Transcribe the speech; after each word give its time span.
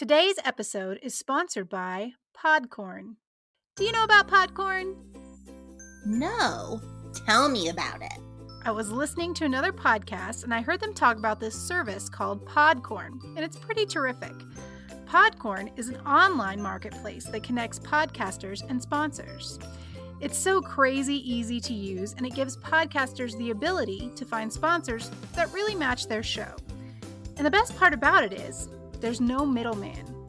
Today's 0.00 0.36
episode 0.46 0.98
is 1.02 1.14
sponsored 1.14 1.68
by 1.68 2.12
Podcorn. 2.34 3.16
Do 3.76 3.84
you 3.84 3.92
know 3.92 4.04
about 4.04 4.28
Podcorn? 4.28 4.94
No. 6.06 6.80
Tell 7.26 7.50
me 7.50 7.68
about 7.68 8.00
it. 8.00 8.18
I 8.64 8.70
was 8.70 8.90
listening 8.90 9.34
to 9.34 9.44
another 9.44 9.74
podcast 9.74 10.44
and 10.44 10.54
I 10.54 10.62
heard 10.62 10.80
them 10.80 10.94
talk 10.94 11.18
about 11.18 11.38
this 11.38 11.54
service 11.54 12.08
called 12.08 12.46
Podcorn, 12.46 13.22
and 13.36 13.40
it's 13.40 13.58
pretty 13.58 13.84
terrific. 13.84 14.32
Podcorn 15.04 15.70
is 15.78 15.90
an 15.90 15.98
online 16.06 16.62
marketplace 16.62 17.26
that 17.26 17.42
connects 17.42 17.78
podcasters 17.78 18.62
and 18.70 18.80
sponsors. 18.80 19.58
It's 20.22 20.38
so 20.38 20.62
crazy 20.62 21.30
easy 21.30 21.60
to 21.60 21.74
use, 21.74 22.14
and 22.14 22.24
it 22.24 22.34
gives 22.34 22.56
podcasters 22.56 23.36
the 23.36 23.50
ability 23.50 24.10
to 24.16 24.24
find 24.24 24.50
sponsors 24.50 25.10
that 25.34 25.52
really 25.52 25.74
match 25.74 26.08
their 26.08 26.22
show. 26.22 26.54
And 27.36 27.44
the 27.44 27.50
best 27.50 27.76
part 27.76 27.92
about 27.92 28.24
it 28.24 28.32
is, 28.32 28.70
there's 29.00 29.20
no 29.20 29.44
middleman. 29.46 30.20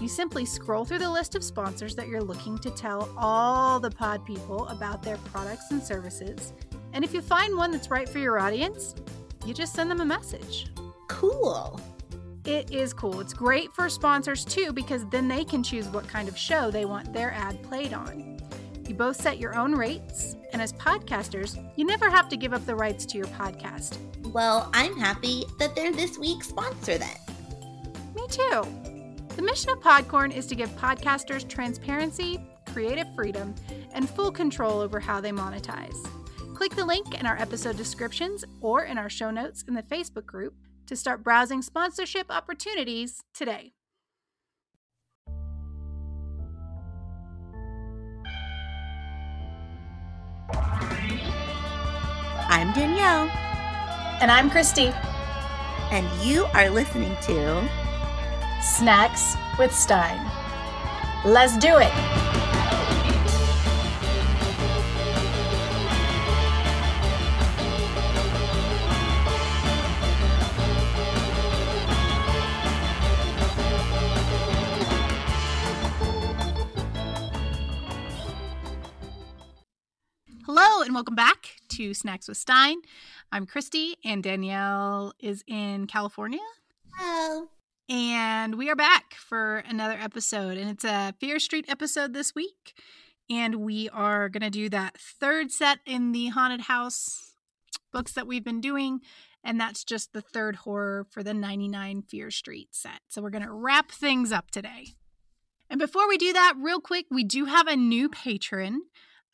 You 0.00 0.08
simply 0.08 0.44
scroll 0.44 0.84
through 0.84 0.98
the 0.98 1.10
list 1.10 1.34
of 1.34 1.44
sponsors 1.44 1.94
that 1.94 2.08
you're 2.08 2.22
looking 2.22 2.58
to 2.58 2.70
tell 2.70 3.14
all 3.16 3.78
the 3.78 3.90
pod 3.90 4.24
people 4.24 4.66
about 4.68 5.02
their 5.02 5.16
products 5.18 5.70
and 5.70 5.82
services. 5.82 6.52
And 6.92 7.04
if 7.04 7.14
you 7.14 7.20
find 7.20 7.56
one 7.56 7.70
that's 7.70 7.90
right 7.90 8.08
for 8.08 8.18
your 8.18 8.38
audience, 8.38 8.94
you 9.46 9.54
just 9.54 9.74
send 9.74 9.90
them 9.90 10.00
a 10.00 10.04
message. 10.04 10.68
Cool. 11.08 11.80
It 12.44 12.70
is 12.70 12.92
cool. 12.92 13.20
It's 13.20 13.32
great 13.32 13.74
for 13.74 13.88
sponsors 13.88 14.44
too 14.44 14.72
because 14.72 15.06
then 15.06 15.28
they 15.28 15.44
can 15.44 15.62
choose 15.62 15.88
what 15.88 16.06
kind 16.06 16.28
of 16.28 16.36
show 16.36 16.70
they 16.70 16.84
want 16.84 17.12
their 17.12 17.32
ad 17.32 17.62
played 17.62 17.94
on. 17.94 18.38
You 18.86 18.94
both 18.94 19.16
set 19.16 19.38
your 19.38 19.56
own 19.56 19.74
rates, 19.74 20.36
and 20.52 20.60
as 20.60 20.74
podcasters, 20.74 21.56
you 21.76 21.86
never 21.86 22.10
have 22.10 22.28
to 22.28 22.36
give 22.36 22.52
up 22.52 22.66
the 22.66 22.74
rights 22.76 23.06
to 23.06 23.16
your 23.16 23.26
podcast. 23.28 23.96
Well, 24.26 24.68
I'm 24.74 24.98
happy 24.98 25.44
that 25.58 25.74
they're 25.74 25.92
this 25.92 26.18
week's 26.18 26.48
sponsor 26.48 26.98
then. 26.98 27.16
Me 28.14 28.26
too. 28.28 28.62
The 29.36 29.42
mission 29.42 29.70
of 29.70 29.80
Podcorn 29.80 30.34
is 30.34 30.46
to 30.46 30.54
give 30.54 30.70
podcasters 30.76 31.48
transparency, 31.48 32.40
creative 32.72 33.06
freedom, 33.14 33.54
and 33.92 34.08
full 34.08 34.30
control 34.30 34.80
over 34.80 35.00
how 35.00 35.20
they 35.20 35.32
monetize. 35.32 35.96
Click 36.54 36.74
the 36.76 36.84
link 36.84 37.18
in 37.18 37.26
our 37.26 37.36
episode 37.38 37.76
descriptions 37.76 38.44
or 38.60 38.84
in 38.84 38.96
our 38.96 39.10
show 39.10 39.30
notes 39.30 39.64
in 39.66 39.74
the 39.74 39.82
Facebook 39.82 40.24
group 40.26 40.54
to 40.86 40.94
start 40.94 41.24
browsing 41.24 41.62
sponsorship 41.62 42.26
opportunities 42.30 43.22
today. 43.32 43.72
I'm 52.48 52.72
Danielle, 52.72 53.28
And 54.20 54.30
I'm 54.30 54.50
Christy. 54.50 54.92
and 55.90 56.06
you 56.26 56.44
are 56.54 56.70
listening 56.70 57.14
to 57.22 57.68
Snacks 58.64 59.36
with 59.58 59.74
Stine. 59.74 60.26
Let's 61.22 61.58
do 61.58 61.76
it. 61.76 61.92
Hello, 80.46 80.80
and 80.82 80.94
welcome 80.94 81.14
back 81.14 81.56
to 81.68 81.92
Snacks 81.92 82.28
with 82.28 82.38
Stine. 82.38 82.78
I'm 83.30 83.44
Christy, 83.44 83.96
and 84.02 84.22
Danielle 84.22 85.12
is 85.20 85.44
in 85.46 85.86
California. 85.86 86.40
Oh. 86.98 87.50
And 87.88 88.56
we 88.56 88.70
are 88.70 88.76
back 88.76 89.14
for 89.14 89.58
another 89.58 89.98
episode, 90.00 90.56
and 90.56 90.70
it's 90.70 90.84
a 90.84 91.14
Fear 91.20 91.38
Street 91.38 91.66
episode 91.68 92.14
this 92.14 92.34
week. 92.34 92.72
And 93.28 93.56
we 93.56 93.90
are 93.90 94.30
going 94.30 94.42
to 94.42 94.48
do 94.48 94.70
that 94.70 94.96
third 94.96 95.50
set 95.50 95.80
in 95.84 96.12
the 96.12 96.28
haunted 96.28 96.62
house 96.62 97.34
books 97.92 98.12
that 98.12 98.26
we've 98.26 98.44
been 98.44 98.62
doing. 98.62 99.00
And 99.44 99.60
that's 99.60 99.84
just 99.84 100.14
the 100.14 100.22
third 100.22 100.56
horror 100.56 101.06
for 101.10 101.22
the 101.22 101.34
99 101.34 102.02
Fear 102.02 102.30
Street 102.30 102.68
set. 102.72 103.00
So 103.08 103.20
we're 103.20 103.28
going 103.28 103.44
to 103.44 103.52
wrap 103.52 103.90
things 103.90 104.32
up 104.32 104.50
today. 104.50 104.94
And 105.68 105.78
before 105.78 106.08
we 106.08 106.16
do 106.16 106.32
that, 106.32 106.54
real 106.58 106.80
quick, 106.80 107.04
we 107.10 107.22
do 107.22 107.44
have 107.44 107.66
a 107.66 107.76
new 107.76 108.08
patron. 108.08 108.80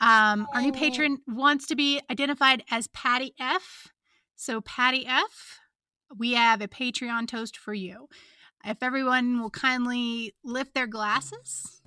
Um, 0.00 0.48
our 0.54 0.62
new 0.62 0.72
patron 0.72 1.18
wants 1.28 1.68
to 1.68 1.76
be 1.76 2.00
identified 2.10 2.64
as 2.68 2.88
Patty 2.88 3.32
F. 3.38 3.88
So, 4.34 4.60
Patty 4.60 5.06
F, 5.06 5.60
we 6.16 6.32
have 6.32 6.60
a 6.60 6.68
Patreon 6.68 7.28
toast 7.28 7.56
for 7.56 7.74
you. 7.74 8.08
If 8.64 8.82
everyone 8.82 9.40
will 9.40 9.50
kindly 9.50 10.34
lift 10.44 10.74
their 10.74 10.86
glasses. 10.86 11.80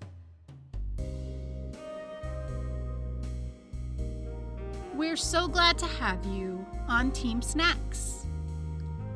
We're 4.95 5.15
so 5.15 5.47
glad 5.47 5.77
to 5.79 5.85
have 5.85 6.25
you 6.25 6.65
on 6.87 7.11
Team 7.11 7.41
Snacks. 7.41 8.27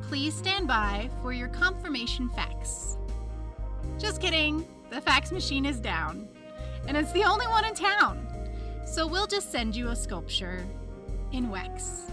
Please 0.02 0.34
stand 0.34 0.66
by 0.68 1.10
for 1.22 1.32
your 1.32 1.48
confirmation 1.48 2.28
fax. 2.30 2.96
Just 3.98 4.20
kidding, 4.20 4.66
the 4.90 5.00
fax 5.00 5.32
machine 5.32 5.66
is 5.66 5.80
down, 5.80 6.28
and 6.86 6.96
it's 6.96 7.12
the 7.12 7.24
only 7.24 7.46
one 7.46 7.64
in 7.64 7.74
town. 7.74 8.26
So 8.86 9.06
we'll 9.06 9.26
just 9.26 9.52
send 9.52 9.74
you 9.74 9.88
a 9.88 9.96
sculpture 9.96 10.64
in 11.32 11.50
wax. 11.50 12.10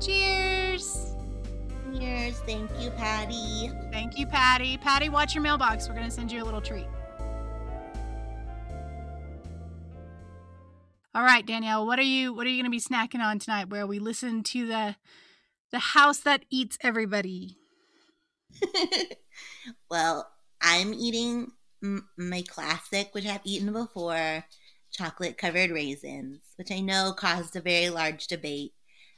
Cheers! 0.00 1.13
Cheers. 1.98 2.40
Thank 2.40 2.70
you, 2.80 2.90
Patty. 2.90 3.70
Thank 3.92 4.18
you, 4.18 4.26
Patty. 4.26 4.76
Patty, 4.76 5.08
watch 5.08 5.34
your 5.34 5.42
mailbox. 5.42 5.88
We're 5.88 5.94
going 5.94 6.06
to 6.06 6.10
send 6.10 6.32
you 6.32 6.42
a 6.42 6.44
little 6.44 6.60
treat. 6.60 6.86
All 11.14 11.22
right, 11.22 11.46
Danielle, 11.46 11.86
what 11.86 12.00
are 12.00 12.02
you 12.02 12.32
what 12.34 12.44
are 12.44 12.50
you 12.50 12.60
going 12.60 12.64
to 12.64 12.70
be 12.70 12.80
snacking 12.80 13.20
on 13.20 13.38
tonight 13.38 13.70
where 13.70 13.86
we 13.86 14.00
listen 14.00 14.42
to 14.44 14.66
the 14.66 14.96
the 15.70 15.78
house 15.78 16.18
that 16.20 16.44
eats 16.50 16.76
everybody? 16.80 17.58
well, 19.90 20.28
I'm 20.60 20.92
eating 20.92 21.52
m- 21.82 22.08
my 22.18 22.42
classic, 22.42 23.10
which 23.12 23.26
I've 23.26 23.40
eaten 23.44 23.72
before 23.72 24.44
chocolate 24.92 25.38
covered 25.38 25.70
raisins, 25.70 26.40
which 26.56 26.72
I 26.72 26.80
know 26.80 27.14
caused 27.16 27.54
a 27.54 27.60
very 27.60 27.90
large 27.90 28.26
debate 28.26 28.72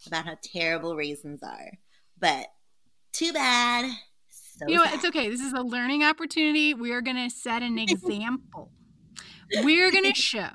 about 0.06 0.26
how 0.26 0.36
terrible 0.42 0.97
raisins 0.97 1.42
are. 1.42 1.72
But 2.19 2.48
too 3.16 3.32
bad. 3.32 3.91
So 4.31 4.66
you 4.69 4.77
know 4.77 4.82
what? 4.82 4.91
sad. 4.91 4.97
It's 4.97 5.04
okay. 5.06 5.28
This 5.31 5.41
is 5.41 5.53
a 5.53 5.62
learning 5.62 6.04
opportunity. 6.04 6.75
We 6.75 6.93
are 6.93 7.00
going 7.00 7.16
to 7.16 7.31
set 7.31 7.62
an 7.62 7.78
example. 7.78 8.71
We're 9.62 9.91
going 9.91 10.04
to 10.12 10.15
show 10.15 10.53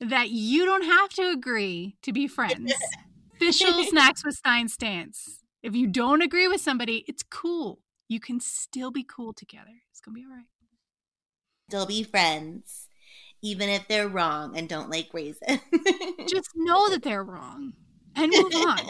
that 0.00 0.30
you 0.30 0.64
don't 0.64 0.84
have 0.84 1.10
to 1.10 1.30
agree 1.30 1.96
to 2.02 2.12
be 2.12 2.26
friends. 2.26 2.72
Official 3.34 3.82
Snacks 3.84 4.24
with 4.24 4.34
Stine 4.34 4.68
stance. 4.68 5.42
If 5.62 5.74
you 5.74 5.86
don't 5.88 6.22
agree 6.22 6.46
with 6.46 6.60
somebody, 6.60 7.04
it's 7.08 7.22
cool. 7.22 7.80
You 8.08 8.20
can 8.20 8.38
still 8.40 8.90
be 8.90 9.04
cool 9.04 9.32
together. 9.32 9.82
It's 9.90 10.00
going 10.00 10.14
to 10.14 10.20
be 10.20 10.24
all 10.24 10.36
right. 10.36 10.46
Still 11.68 11.86
be 11.86 12.02
friends, 12.02 12.88
even 13.40 13.68
if 13.68 13.88
they're 13.88 14.08
wrong 14.08 14.56
and 14.56 14.68
don't 14.68 14.90
like 14.90 15.08
raisins. 15.12 15.60
Just 16.28 16.50
know 16.54 16.88
that 16.90 17.02
they're 17.02 17.24
wrong 17.24 17.72
and 18.14 18.32
move 18.32 18.54
on. 18.54 18.80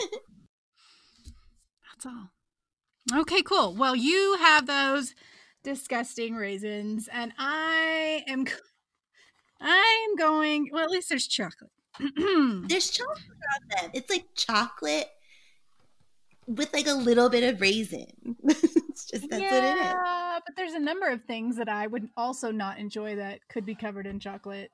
That's 1.92 2.06
all. 2.06 2.30
Okay, 3.12 3.42
cool. 3.42 3.74
Well, 3.74 3.96
you 3.96 4.36
have 4.38 4.66
those 4.66 5.14
disgusting 5.64 6.34
raisins, 6.34 7.08
and 7.12 7.32
I 7.38 8.24
am. 8.28 8.46
I 9.60 10.06
am 10.08 10.16
going. 10.16 10.68
Well, 10.72 10.84
at 10.84 10.90
least 10.90 11.08
there's 11.08 11.26
chocolate. 11.26 11.70
There's 12.68 12.90
chocolate 12.90 13.18
on 13.20 13.68
them. 13.82 13.90
It's 13.92 14.08
like 14.08 14.24
chocolate 14.34 15.10
with 16.46 16.72
like 16.72 16.86
a 16.86 16.94
little 16.94 17.28
bit 17.28 17.44
of 17.44 17.60
raisin. 17.60 18.06
it's 18.44 19.04
just 19.04 19.28
that's 19.28 19.42
what 19.42 19.64
it 19.64 19.76
is. 19.76 19.84
yeah, 19.84 20.38
but 20.44 20.56
there's 20.56 20.72
a 20.72 20.80
number 20.80 21.08
of 21.08 21.22
things 21.24 21.56
that 21.56 21.68
I 21.68 21.86
would 21.86 22.08
also 22.16 22.50
not 22.50 22.78
enjoy 22.78 23.16
that 23.16 23.40
could 23.48 23.66
be 23.66 23.74
covered 23.74 24.06
in 24.06 24.20
chocolate. 24.20 24.70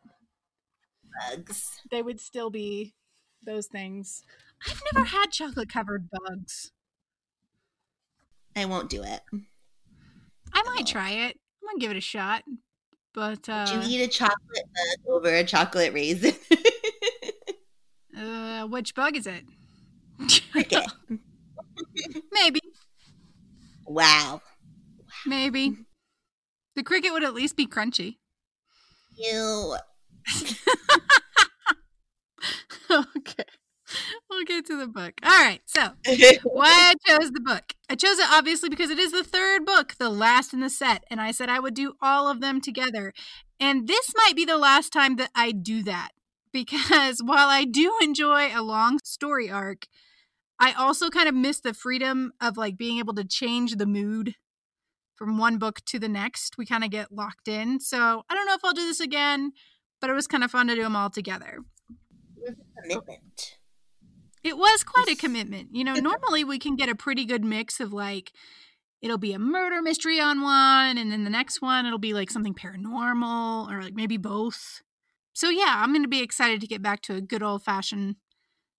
Bugs. 1.28 1.80
They 1.90 2.02
would 2.02 2.20
still 2.20 2.50
be 2.50 2.94
those 3.44 3.66
things. 3.66 4.22
I've 4.66 4.82
never 4.92 5.06
had 5.06 5.32
chocolate 5.32 5.68
covered 5.68 6.08
bugs. 6.10 6.70
I 8.58 8.64
won't 8.64 8.90
do 8.90 9.02
it. 9.02 9.20
I 10.52 10.62
might 10.62 10.86
try 10.86 11.10
it. 11.10 11.38
I'm 11.62 11.68
gonna 11.68 11.80
give 11.80 11.92
it 11.92 11.96
a 11.96 12.00
shot. 12.00 12.42
But 13.14 13.48
uh, 13.48 13.72
Would 13.72 13.84
you 13.84 14.00
eat 14.00 14.04
a 14.04 14.08
chocolate 14.08 14.68
bug 14.74 15.14
over 15.14 15.34
a 15.34 15.44
chocolate 15.44 15.92
raisin? 15.92 16.34
uh, 18.18 18.66
which 18.66 18.94
bug 18.94 19.16
is 19.16 19.26
it? 19.26 19.44
Cricket. 20.52 20.84
Maybe, 22.32 22.60
wow. 23.86 24.40
maybe. 25.26 25.76
The 26.74 26.82
cricket 26.82 27.12
would 27.12 27.24
at 27.24 27.34
least 27.34 27.56
be 27.56 27.66
crunchy. 27.66 28.16
You. 29.16 29.76
okay. 32.90 33.44
we'll 34.30 34.44
get 34.44 34.66
to 34.66 34.78
the 34.78 34.86
book. 34.86 35.14
All 35.22 35.30
right. 35.30 35.60
So, 35.66 35.90
why 36.44 36.92
I 36.92 36.94
chose 37.06 37.30
the 37.30 37.40
book. 37.40 37.74
I 37.88 37.94
chose 37.94 38.18
it 38.18 38.26
obviously 38.30 38.68
because 38.68 38.90
it 38.90 38.98
is 38.98 39.12
the 39.12 39.24
third 39.24 39.64
book, 39.64 39.94
the 39.98 40.10
last 40.10 40.52
in 40.52 40.60
the 40.60 40.70
set. 40.70 41.04
And 41.10 41.20
I 41.20 41.30
said 41.30 41.48
I 41.48 41.60
would 41.60 41.74
do 41.74 41.94
all 42.00 42.28
of 42.28 42.40
them 42.40 42.60
together. 42.60 43.12
And 43.60 43.88
this 43.88 44.12
might 44.16 44.36
be 44.36 44.44
the 44.44 44.58
last 44.58 44.92
time 44.92 45.16
that 45.16 45.30
I 45.34 45.52
do 45.52 45.82
that 45.84 46.10
because 46.52 47.20
while 47.24 47.48
I 47.48 47.64
do 47.64 47.92
enjoy 48.02 48.50
a 48.54 48.62
long 48.62 48.98
story 49.04 49.50
arc, 49.50 49.86
I 50.60 50.72
also 50.72 51.08
kind 51.08 51.28
of 51.28 51.34
miss 51.34 51.60
the 51.60 51.74
freedom 51.74 52.32
of 52.40 52.56
like 52.56 52.76
being 52.76 52.98
able 52.98 53.14
to 53.14 53.24
change 53.24 53.76
the 53.76 53.86
mood 53.86 54.34
from 55.14 55.38
one 55.38 55.58
book 55.58 55.80
to 55.86 55.98
the 55.98 56.08
next. 56.08 56.58
We 56.58 56.66
kind 56.66 56.84
of 56.84 56.90
get 56.90 57.12
locked 57.12 57.48
in. 57.48 57.80
So 57.80 58.22
I 58.28 58.34
don't 58.34 58.46
know 58.46 58.54
if 58.54 58.64
I'll 58.64 58.72
do 58.72 58.86
this 58.86 59.00
again, 59.00 59.52
but 60.00 60.10
it 60.10 60.14
was 60.14 60.26
kind 60.26 60.44
of 60.44 60.50
fun 60.50 60.68
to 60.68 60.74
do 60.74 60.82
them 60.82 60.96
all 60.96 61.10
together. 61.10 61.60
Commitment. 62.82 63.57
It 64.44 64.56
was 64.56 64.84
quite 64.84 65.08
a 65.08 65.16
commitment. 65.16 65.68
You 65.72 65.84
know, 65.84 65.94
normally 65.96 66.44
we 66.44 66.58
can 66.58 66.76
get 66.76 66.88
a 66.88 66.94
pretty 66.94 67.24
good 67.24 67.44
mix 67.44 67.80
of 67.80 67.92
like, 67.92 68.32
it'll 69.02 69.18
be 69.18 69.32
a 69.32 69.38
murder 69.38 69.82
mystery 69.82 70.20
on 70.20 70.42
one, 70.42 70.98
and 70.98 71.12
then 71.12 71.24
the 71.24 71.30
next 71.30 71.62
one 71.62 71.86
it'll 71.86 71.98
be 71.98 72.14
like 72.14 72.30
something 72.30 72.54
paranormal 72.54 73.70
or 73.70 73.82
like 73.82 73.94
maybe 73.94 74.16
both. 74.16 74.82
So 75.32 75.50
yeah, 75.50 75.74
I'm 75.76 75.92
going 75.92 76.02
to 76.02 76.08
be 76.08 76.22
excited 76.22 76.60
to 76.60 76.66
get 76.66 76.82
back 76.82 77.00
to 77.02 77.14
a 77.14 77.20
good 77.20 77.42
old 77.42 77.62
fashioned 77.62 78.16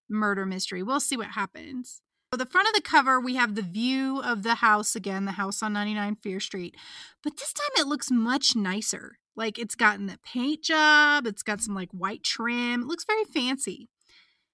murder 0.09 0.45
mystery. 0.45 0.83
We'll 0.83 0.99
see 0.99 1.15
what 1.15 1.27
happens. 1.27 2.01
So 2.33 2.37
the 2.37 2.45
front 2.45 2.67
of 2.67 2.75
the 2.75 2.81
cover, 2.81 3.19
we 3.19 3.35
have 3.35 3.55
the 3.55 3.61
view 3.61 4.21
of 4.21 4.43
the 4.43 4.55
house 4.55 4.95
again, 4.95 5.25
the 5.25 5.31
house 5.31 5.63
on 5.63 5.73
99 5.73 6.17
Fear 6.21 6.39
Street. 6.39 6.75
But 7.23 7.37
this 7.37 7.53
time 7.53 7.71
it 7.77 7.87
looks 7.87 8.11
much 8.11 8.55
nicer. 8.55 9.17
Like 9.35 9.57
it's 9.57 9.73
gotten 9.75 10.05
the 10.05 10.19
paint 10.23 10.63
job, 10.63 11.25
it's 11.25 11.43
got 11.43 11.61
some 11.61 11.73
like 11.73 11.89
white 11.91 12.23
trim. 12.23 12.81
It 12.81 12.87
looks 12.87 13.05
very 13.05 13.23
fancy. 13.23 13.89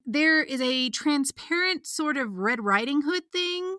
There 0.06 0.44
is 0.44 0.62
a 0.62 0.90
transparent 0.90 1.88
sort 1.88 2.18
of 2.18 2.38
Red 2.38 2.64
Riding 2.64 3.02
Hood 3.02 3.24
thing 3.32 3.78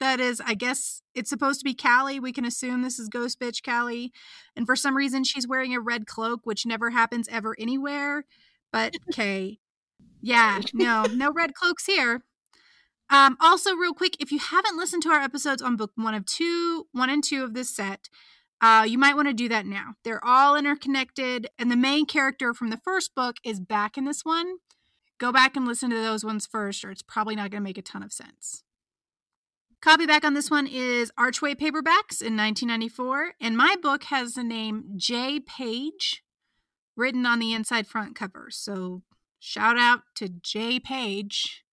that 0.00 0.18
is, 0.18 0.40
I 0.44 0.54
guess 0.54 1.02
it's 1.14 1.30
supposed 1.30 1.60
to 1.60 1.64
be 1.64 1.74
Callie. 1.74 2.18
We 2.18 2.32
can 2.32 2.44
assume 2.44 2.82
this 2.82 2.98
is 2.98 3.08
Ghost 3.08 3.38
Bitch 3.38 3.62
Callie. 3.62 4.12
And 4.56 4.66
for 4.66 4.74
some 4.74 4.96
reason, 4.96 5.24
she's 5.24 5.46
wearing 5.46 5.74
a 5.74 5.80
red 5.80 6.06
cloak, 6.06 6.40
which 6.44 6.66
never 6.66 6.90
happens 6.90 7.28
ever 7.30 7.54
anywhere. 7.58 8.24
But 8.72 8.94
okay. 9.10 9.58
Yeah, 10.20 10.60
no, 10.72 11.04
no 11.04 11.32
red 11.34 11.54
cloaks 11.54 11.86
here. 11.86 12.24
Um, 13.10 13.36
also, 13.40 13.74
real 13.74 13.92
quick, 13.92 14.16
if 14.20 14.32
you 14.32 14.38
haven't 14.38 14.76
listened 14.76 15.02
to 15.02 15.10
our 15.10 15.20
episodes 15.20 15.62
on 15.62 15.76
book 15.76 15.92
one 15.96 16.14
of 16.14 16.24
two, 16.24 16.86
one 16.92 17.10
and 17.10 17.22
two 17.22 17.44
of 17.44 17.54
this 17.54 17.74
set, 17.74 18.08
uh, 18.60 18.84
you 18.88 18.98
might 18.98 19.16
want 19.16 19.28
to 19.28 19.34
do 19.34 19.48
that 19.48 19.66
now. 19.66 19.94
They're 20.04 20.24
all 20.24 20.54
interconnected, 20.54 21.48
and 21.58 21.70
the 21.70 21.76
main 21.76 22.06
character 22.06 22.54
from 22.54 22.70
the 22.70 22.76
first 22.76 23.14
book 23.14 23.36
is 23.44 23.58
back 23.58 23.98
in 23.98 24.04
this 24.04 24.24
one. 24.24 24.56
Go 25.20 25.32
back 25.32 25.54
and 25.54 25.66
listen 25.66 25.90
to 25.90 25.96
those 25.96 26.24
ones 26.24 26.46
first, 26.46 26.82
or 26.82 26.90
it's 26.90 27.02
probably 27.02 27.36
not 27.36 27.50
going 27.50 27.60
to 27.60 27.68
make 27.68 27.76
a 27.76 27.82
ton 27.82 28.02
of 28.02 28.10
sense. 28.10 28.64
Copy 29.82 30.06
back 30.06 30.24
on 30.24 30.32
this 30.32 30.50
one 30.50 30.66
is 30.66 31.12
Archway 31.18 31.54
Paperbacks 31.54 32.22
in 32.22 32.36
1994, 32.36 33.34
and 33.38 33.54
my 33.56 33.76
book 33.82 34.04
has 34.04 34.34
the 34.34 34.42
name 34.42 34.92
J. 34.96 35.38
Page 35.38 36.22
written 36.96 37.26
on 37.26 37.38
the 37.38 37.52
inside 37.52 37.86
front 37.86 38.16
cover. 38.16 38.48
So 38.50 39.02
shout 39.38 39.78
out 39.78 40.00
to 40.16 40.28
J. 40.28 40.80
Page, 40.80 41.64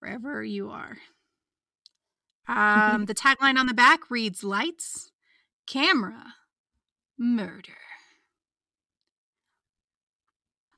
wherever 0.00 0.42
you 0.42 0.68
are. 0.68 0.98
Um, 2.48 3.06
the 3.06 3.14
tagline 3.14 3.58
on 3.58 3.66
the 3.66 3.74
back 3.74 4.08
reads 4.08 4.44
Lights, 4.44 5.10
Camera, 5.66 6.34
Murder. 7.18 7.72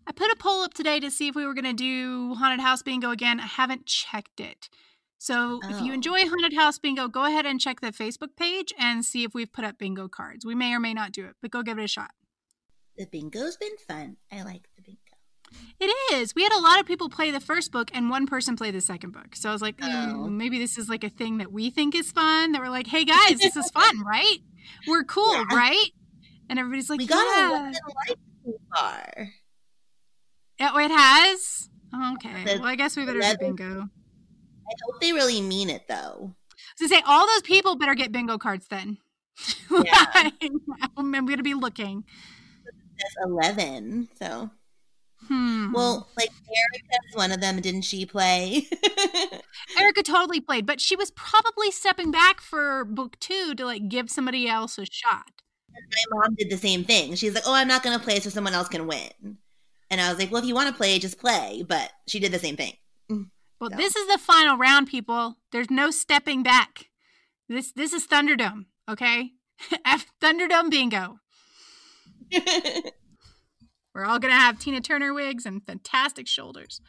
I 0.08 0.12
put 0.12 0.30
a 0.30 0.36
poll 0.36 0.62
up 0.62 0.72
today 0.72 1.00
to 1.00 1.10
see 1.10 1.28
if 1.28 1.34
we 1.34 1.44
were 1.44 1.52
going 1.52 1.66
to 1.66 1.74
do 1.74 2.34
Haunted 2.36 2.60
House 2.60 2.82
Bingo 2.82 3.10
again. 3.10 3.38
I 3.40 3.46
haven't 3.46 3.84
checked 3.84 4.40
it. 4.40 4.70
So 5.18 5.60
oh. 5.62 5.68
if 5.68 5.82
you 5.82 5.90
oh. 5.90 5.94
enjoy 5.94 6.26
Haunted 6.26 6.54
House 6.54 6.78
Bingo, 6.78 7.08
go 7.08 7.26
ahead 7.26 7.44
and 7.44 7.60
check 7.60 7.82
the 7.82 7.88
Facebook 7.88 8.34
page 8.34 8.72
and 8.78 9.04
see 9.04 9.22
if 9.22 9.34
we've 9.34 9.52
put 9.52 9.66
up 9.66 9.76
bingo 9.76 10.08
cards. 10.08 10.46
We 10.46 10.54
may 10.54 10.72
or 10.72 10.80
may 10.80 10.94
not 10.94 11.12
do 11.12 11.26
it, 11.26 11.34
but 11.42 11.50
go 11.50 11.62
give 11.62 11.78
it 11.78 11.84
a 11.84 11.88
shot. 11.88 12.12
The 12.96 13.04
bingo's 13.04 13.58
been 13.58 13.76
fun. 13.86 14.16
I 14.32 14.44
like 14.44 14.66
the 14.76 14.82
bingo. 14.82 14.98
It 15.78 15.94
is. 16.14 16.34
We 16.34 16.42
had 16.42 16.52
a 16.52 16.60
lot 16.60 16.80
of 16.80 16.86
people 16.86 17.10
play 17.10 17.30
the 17.30 17.40
first 17.40 17.70
book 17.70 17.90
and 17.92 18.08
one 18.08 18.26
person 18.26 18.56
play 18.56 18.70
the 18.70 18.80
second 18.80 19.10
book. 19.10 19.36
So 19.36 19.50
I 19.50 19.52
was 19.52 19.60
like, 19.60 19.74
oh. 19.82 19.86
mm, 19.86 20.30
maybe 20.30 20.58
this 20.58 20.78
is 20.78 20.88
like 20.88 21.04
a 21.04 21.10
thing 21.10 21.36
that 21.36 21.52
we 21.52 21.68
think 21.68 21.94
is 21.94 22.12
fun. 22.12 22.52
That 22.52 22.62
we're 22.62 22.70
like, 22.70 22.86
hey 22.86 23.04
guys, 23.04 23.40
this 23.40 23.56
is 23.56 23.70
fun, 23.72 24.02
right? 24.06 24.38
We're 24.86 25.04
cool, 25.04 25.34
yeah. 25.34 25.44
right? 25.54 25.90
And 26.48 26.58
everybody's 26.58 26.88
like, 26.88 26.98
we 26.98 27.06
got 27.06 27.26
yeah. 27.38 27.70
a 27.70 27.74
so 27.74 28.58
far. 28.74 29.28
Oh, 30.60 30.78
it 30.78 30.90
has? 30.90 31.68
Okay. 32.14 32.58
Well, 32.58 32.66
I 32.66 32.74
guess 32.76 32.96
we 32.96 33.06
better 33.06 33.20
do 33.20 33.36
bingo. 33.38 33.82
I 33.82 34.72
hope 34.84 35.00
they 35.00 35.12
really 35.12 35.40
mean 35.40 35.70
it 35.70 35.88
though. 35.88 36.34
To 36.78 36.88
say 36.88 37.02
all 37.06 37.26
those 37.26 37.42
people 37.42 37.76
better 37.76 37.94
get 37.94 38.12
bingo 38.12 38.38
cards 38.38 38.66
then. 38.68 38.98
Yeah. 39.70 40.30
I'm 40.96 41.12
gonna 41.12 41.42
be 41.42 41.54
looking. 41.54 42.04
That's 42.98 43.14
eleven, 43.24 44.08
so 44.18 44.50
Hmm. 45.26 45.72
Well, 45.72 46.08
like 46.16 46.30
Erica's 46.30 47.16
one 47.16 47.32
of 47.32 47.40
them, 47.40 47.60
didn't 47.60 47.82
she 47.82 48.06
play? 48.06 48.66
Erica 49.78 50.02
totally 50.02 50.40
played, 50.40 50.64
but 50.64 50.80
she 50.80 50.96
was 50.96 51.10
probably 51.10 51.70
stepping 51.70 52.10
back 52.10 52.40
for 52.40 52.84
book 52.84 53.18
two 53.18 53.54
to 53.56 53.64
like 53.66 53.88
give 53.88 54.10
somebody 54.10 54.48
else 54.48 54.78
a 54.78 54.86
shot. 54.86 55.30
My 55.70 56.18
mom 56.18 56.34
did 56.36 56.50
the 56.50 56.56
same 56.56 56.84
thing. 56.84 57.14
She's 57.14 57.34
like, 57.34 57.44
"Oh, 57.46 57.54
I'm 57.54 57.68
not 57.68 57.82
going 57.82 57.96
to 57.98 58.02
play 58.04 58.20
so 58.20 58.30
someone 58.30 58.54
else 58.54 58.68
can 58.68 58.86
win," 58.86 59.38
and 59.90 60.00
I 60.00 60.08
was 60.10 60.18
like, 60.18 60.30
"Well, 60.30 60.42
if 60.42 60.48
you 60.48 60.54
want 60.54 60.68
to 60.68 60.74
play, 60.74 60.98
just 60.98 61.18
play." 61.18 61.64
But 61.66 61.90
she 62.06 62.18
did 62.20 62.32
the 62.32 62.38
same 62.38 62.56
thing. 62.56 62.74
Well, 63.60 63.70
so. 63.70 63.76
this 63.76 63.96
is 63.96 64.06
the 64.06 64.18
final 64.18 64.56
round, 64.56 64.86
people. 64.86 65.38
There's 65.50 65.70
no 65.70 65.90
stepping 65.90 66.42
back. 66.42 66.86
This 67.48 67.72
this 67.72 67.92
is 67.92 68.06
Thunderdome, 68.06 68.66
okay? 68.88 69.32
Thunderdome 70.22 70.70
bingo. 70.70 71.18
We're 73.94 74.04
all 74.04 74.18
gonna 74.18 74.34
have 74.34 74.58
Tina 74.58 74.80
Turner 74.80 75.12
wigs 75.12 75.44
and 75.44 75.64
fantastic 75.64 76.28
shoulders. 76.28 76.80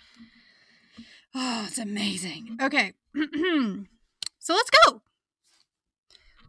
Oh, 1.34 1.66
it's 1.68 1.78
amazing. 1.78 2.58
Okay, 2.62 2.94
so 3.16 4.54
let's 4.54 4.70
go. 4.86 5.02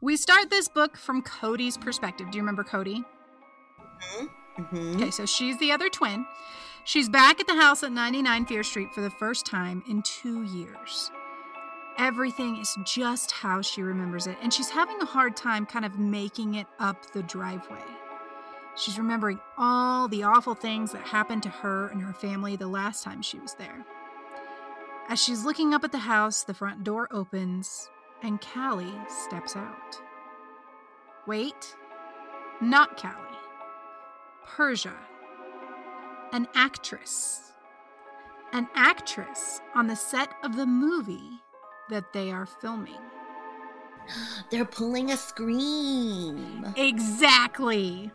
We 0.02 0.16
start 0.16 0.50
this 0.50 0.68
book 0.68 0.96
from 0.96 1.22
Cody's 1.22 1.76
perspective. 1.76 2.30
Do 2.30 2.36
you 2.36 2.42
remember 2.42 2.64
Cody? 2.64 3.04
Mm-hmm. 4.02 4.26
Mm-hmm. 4.58 4.96
Okay, 4.96 5.10
so 5.10 5.26
she's 5.26 5.58
the 5.58 5.72
other 5.72 5.88
twin. 5.88 6.26
She's 6.84 7.08
back 7.08 7.40
at 7.40 7.46
the 7.46 7.54
house 7.54 7.82
at 7.82 7.92
99 7.92 8.46
Fear 8.46 8.62
Street 8.62 8.94
for 8.94 9.00
the 9.00 9.10
first 9.10 9.46
time 9.46 9.82
in 9.88 10.02
two 10.02 10.42
years. 10.44 11.10
Everything 11.98 12.56
is 12.56 12.76
just 12.84 13.30
how 13.30 13.60
she 13.60 13.82
remembers 13.82 14.26
it, 14.26 14.36
and 14.42 14.52
she's 14.52 14.70
having 14.70 15.00
a 15.00 15.06
hard 15.06 15.36
time 15.36 15.66
kind 15.66 15.84
of 15.84 15.98
making 15.98 16.54
it 16.54 16.66
up 16.78 17.12
the 17.12 17.22
driveway. 17.22 17.82
She's 18.76 18.98
remembering 18.98 19.40
all 19.58 20.08
the 20.08 20.22
awful 20.22 20.54
things 20.54 20.92
that 20.92 21.02
happened 21.02 21.42
to 21.42 21.50
her 21.50 21.88
and 21.88 22.00
her 22.00 22.14
family 22.14 22.56
the 22.56 22.68
last 22.68 23.04
time 23.04 23.20
she 23.20 23.38
was 23.38 23.54
there. 23.54 23.84
As 25.08 25.22
she's 25.22 25.44
looking 25.44 25.74
up 25.74 25.84
at 25.84 25.92
the 25.92 25.98
house, 25.98 26.44
the 26.44 26.54
front 26.54 26.84
door 26.84 27.08
opens 27.10 27.90
and 28.22 28.40
Callie 28.40 28.94
steps 29.08 29.56
out. 29.56 30.00
Wait, 31.26 31.76
not 32.60 32.96
Callie. 32.96 33.29
Persia 34.56 34.96
an 36.32 36.46
actress. 36.54 37.52
An 38.52 38.68
actress 38.74 39.60
on 39.74 39.86
the 39.86 39.96
set 39.96 40.32
of 40.44 40.56
the 40.56 40.66
movie 40.66 41.40
that 41.88 42.12
they 42.12 42.30
are 42.30 42.46
filming. 42.46 43.00
They're 44.50 44.64
pulling 44.64 45.10
a 45.10 45.16
scream. 45.16 46.66
Exactly. 46.76 48.10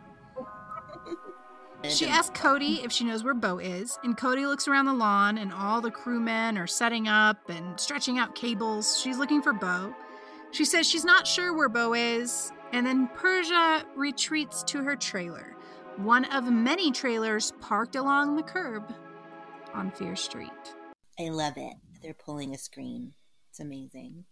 she 1.89 2.07
asks 2.07 2.39
Cody 2.39 2.81
if 2.83 2.91
she 2.91 3.03
knows 3.03 3.23
where 3.23 3.33
Bo 3.33 3.59
is, 3.59 3.97
and 4.03 4.17
Cody 4.17 4.45
looks 4.45 4.67
around 4.67 4.85
the 4.85 4.93
lawn, 4.93 5.37
and 5.37 5.53
all 5.53 5.81
the 5.81 5.91
crewmen 5.91 6.57
are 6.57 6.67
setting 6.67 7.07
up 7.07 7.49
and 7.49 7.79
stretching 7.79 8.17
out 8.17 8.35
cables. 8.35 8.99
She's 8.99 9.17
looking 9.17 9.41
for 9.41 9.53
Bo. 9.53 9.93
She 10.51 10.65
says 10.65 10.87
she's 10.89 11.05
not 11.05 11.27
sure 11.27 11.53
where 11.53 11.69
Bo 11.69 11.93
is, 11.93 12.51
and 12.71 12.85
then 12.85 13.09
Persia 13.15 13.85
retreats 13.95 14.63
to 14.63 14.83
her 14.83 14.95
trailer 14.95 15.54
one 15.97 16.25
of 16.25 16.51
many 16.51 16.91
trailers 16.91 17.53
parked 17.61 17.95
along 17.95 18.35
the 18.35 18.43
curb 18.43 18.93
on 19.73 19.91
Fear 19.91 20.15
Street. 20.15 20.51
I 21.19 21.29
love 21.29 21.53
it. 21.57 21.75
They're 22.01 22.13
pulling 22.13 22.53
a 22.53 22.57
screen. 22.57 23.13
It's 23.49 23.59
amazing. 23.59 24.25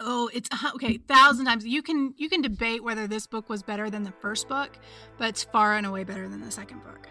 Oh, 0.00 0.28
it's 0.32 0.48
okay. 0.74 0.98
Thousand 0.98 1.46
times 1.46 1.64
you 1.64 1.82
can 1.82 2.14
you 2.16 2.28
can 2.28 2.42
debate 2.42 2.82
whether 2.82 3.06
this 3.06 3.26
book 3.26 3.48
was 3.48 3.62
better 3.62 3.90
than 3.90 4.02
the 4.02 4.12
first 4.12 4.48
book, 4.48 4.70
but 5.18 5.28
it's 5.28 5.44
far 5.44 5.74
and 5.74 5.86
away 5.86 6.04
better 6.04 6.28
than 6.28 6.40
the 6.40 6.50
second 6.50 6.82
book. 6.82 7.08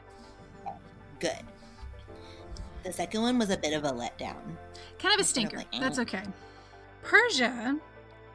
Good. 1.19 1.43
The 2.83 2.91
second 2.91 3.21
one 3.21 3.39
was 3.39 3.49
a 3.49 3.57
bit 3.57 3.73
of 3.73 3.85
a 3.85 3.91
letdown. 3.91 4.57
Kind 4.99 5.13
of 5.13 5.21
a 5.21 5.23
stinker. 5.23 5.57
Of 5.57 5.63
like, 5.63 5.75
eh. 5.75 5.79
That's 5.79 5.99
okay. 5.99 6.23
Persia 7.01 7.79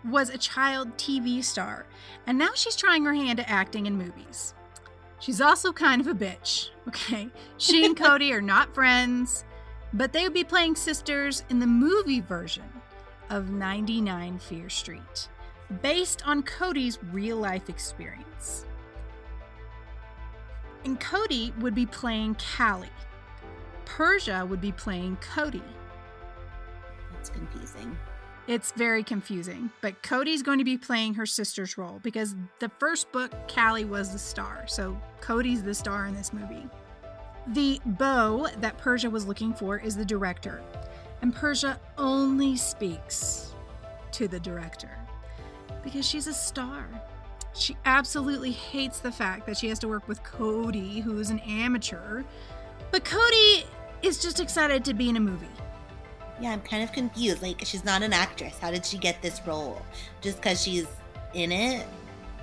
was 0.06 0.30
a 0.30 0.38
child 0.38 0.96
TV 0.96 1.44
star, 1.44 1.86
and 2.26 2.38
now 2.38 2.50
she's 2.54 2.76
trying 2.76 3.04
her 3.04 3.12
hand 3.12 3.40
at 3.40 3.50
acting 3.50 3.86
in 3.86 3.98
movies. 3.98 4.54
She's 5.20 5.40
also 5.40 5.72
kind 5.72 6.00
of 6.00 6.06
a 6.06 6.14
bitch, 6.14 6.68
okay? 6.88 7.28
She 7.56 7.84
and 7.84 7.96
Cody 8.04 8.32
are 8.32 8.40
not 8.40 8.74
friends. 8.74 9.44
But 9.92 10.12
they 10.12 10.24
would 10.24 10.34
be 10.34 10.44
playing 10.44 10.76
sisters 10.76 11.44
in 11.48 11.58
the 11.58 11.66
movie 11.66 12.20
version 12.20 12.70
of 13.30 13.50
99 13.50 14.38
Fear 14.38 14.68
Street, 14.68 15.28
based 15.82 16.26
on 16.26 16.42
Cody's 16.42 16.98
real 17.10 17.38
life 17.38 17.68
experience. 17.70 18.66
And 20.84 21.00
Cody 21.00 21.52
would 21.60 21.74
be 21.74 21.86
playing 21.86 22.36
Callie. 22.56 22.90
Persia 23.84 24.46
would 24.46 24.60
be 24.60 24.72
playing 24.72 25.16
Cody. 25.16 25.62
That's 27.12 27.30
confusing. 27.30 27.96
It's 28.48 28.72
very 28.72 29.04
confusing, 29.04 29.70
but 29.82 30.02
Cody's 30.02 30.42
going 30.42 30.56
to 30.56 30.64
be 30.64 30.78
playing 30.78 31.12
her 31.14 31.26
sister's 31.26 31.76
role 31.76 32.00
because 32.02 32.34
the 32.60 32.70
first 32.78 33.12
book, 33.12 33.30
Callie 33.46 33.84
was 33.84 34.10
the 34.10 34.18
star, 34.18 34.64
so 34.66 34.98
Cody's 35.20 35.62
the 35.62 35.74
star 35.74 36.06
in 36.06 36.14
this 36.14 36.32
movie. 36.32 36.66
The 37.48 37.78
Bo 37.84 38.46
that 38.60 38.78
Persia 38.78 39.10
was 39.10 39.26
looking 39.26 39.52
for 39.52 39.76
is 39.76 39.98
the 39.98 40.04
director, 40.04 40.62
and 41.20 41.34
Persia 41.34 41.78
only 41.98 42.56
speaks 42.56 43.52
to 44.12 44.28
the 44.28 44.40
director 44.40 44.96
because 45.84 46.08
she's 46.08 46.26
a 46.26 46.32
star. 46.32 46.88
She 47.52 47.76
absolutely 47.84 48.52
hates 48.52 49.00
the 49.00 49.12
fact 49.12 49.44
that 49.44 49.58
she 49.58 49.68
has 49.68 49.78
to 49.80 49.88
work 49.88 50.08
with 50.08 50.22
Cody, 50.22 51.00
who's 51.00 51.28
an 51.28 51.40
amateur, 51.40 52.22
but 52.92 53.04
Cody 53.04 53.66
is 54.00 54.22
just 54.22 54.40
excited 54.40 54.86
to 54.86 54.94
be 54.94 55.10
in 55.10 55.16
a 55.16 55.20
movie. 55.20 55.46
Yeah, 56.40 56.52
I'm 56.52 56.60
kind 56.60 56.82
of 56.82 56.92
confused. 56.92 57.42
Like, 57.42 57.64
she's 57.64 57.84
not 57.84 58.02
an 58.02 58.12
actress. 58.12 58.58
How 58.58 58.70
did 58.70 58.84
she 58.84 58.98
get 58.98 59.20
this 59.22 59.40
role? 59.46 59.82
Just 60.20 60.36
because 60.36 60.62
she's 60.62 60.86
in 61.34 61.50
it? 61.50 61.86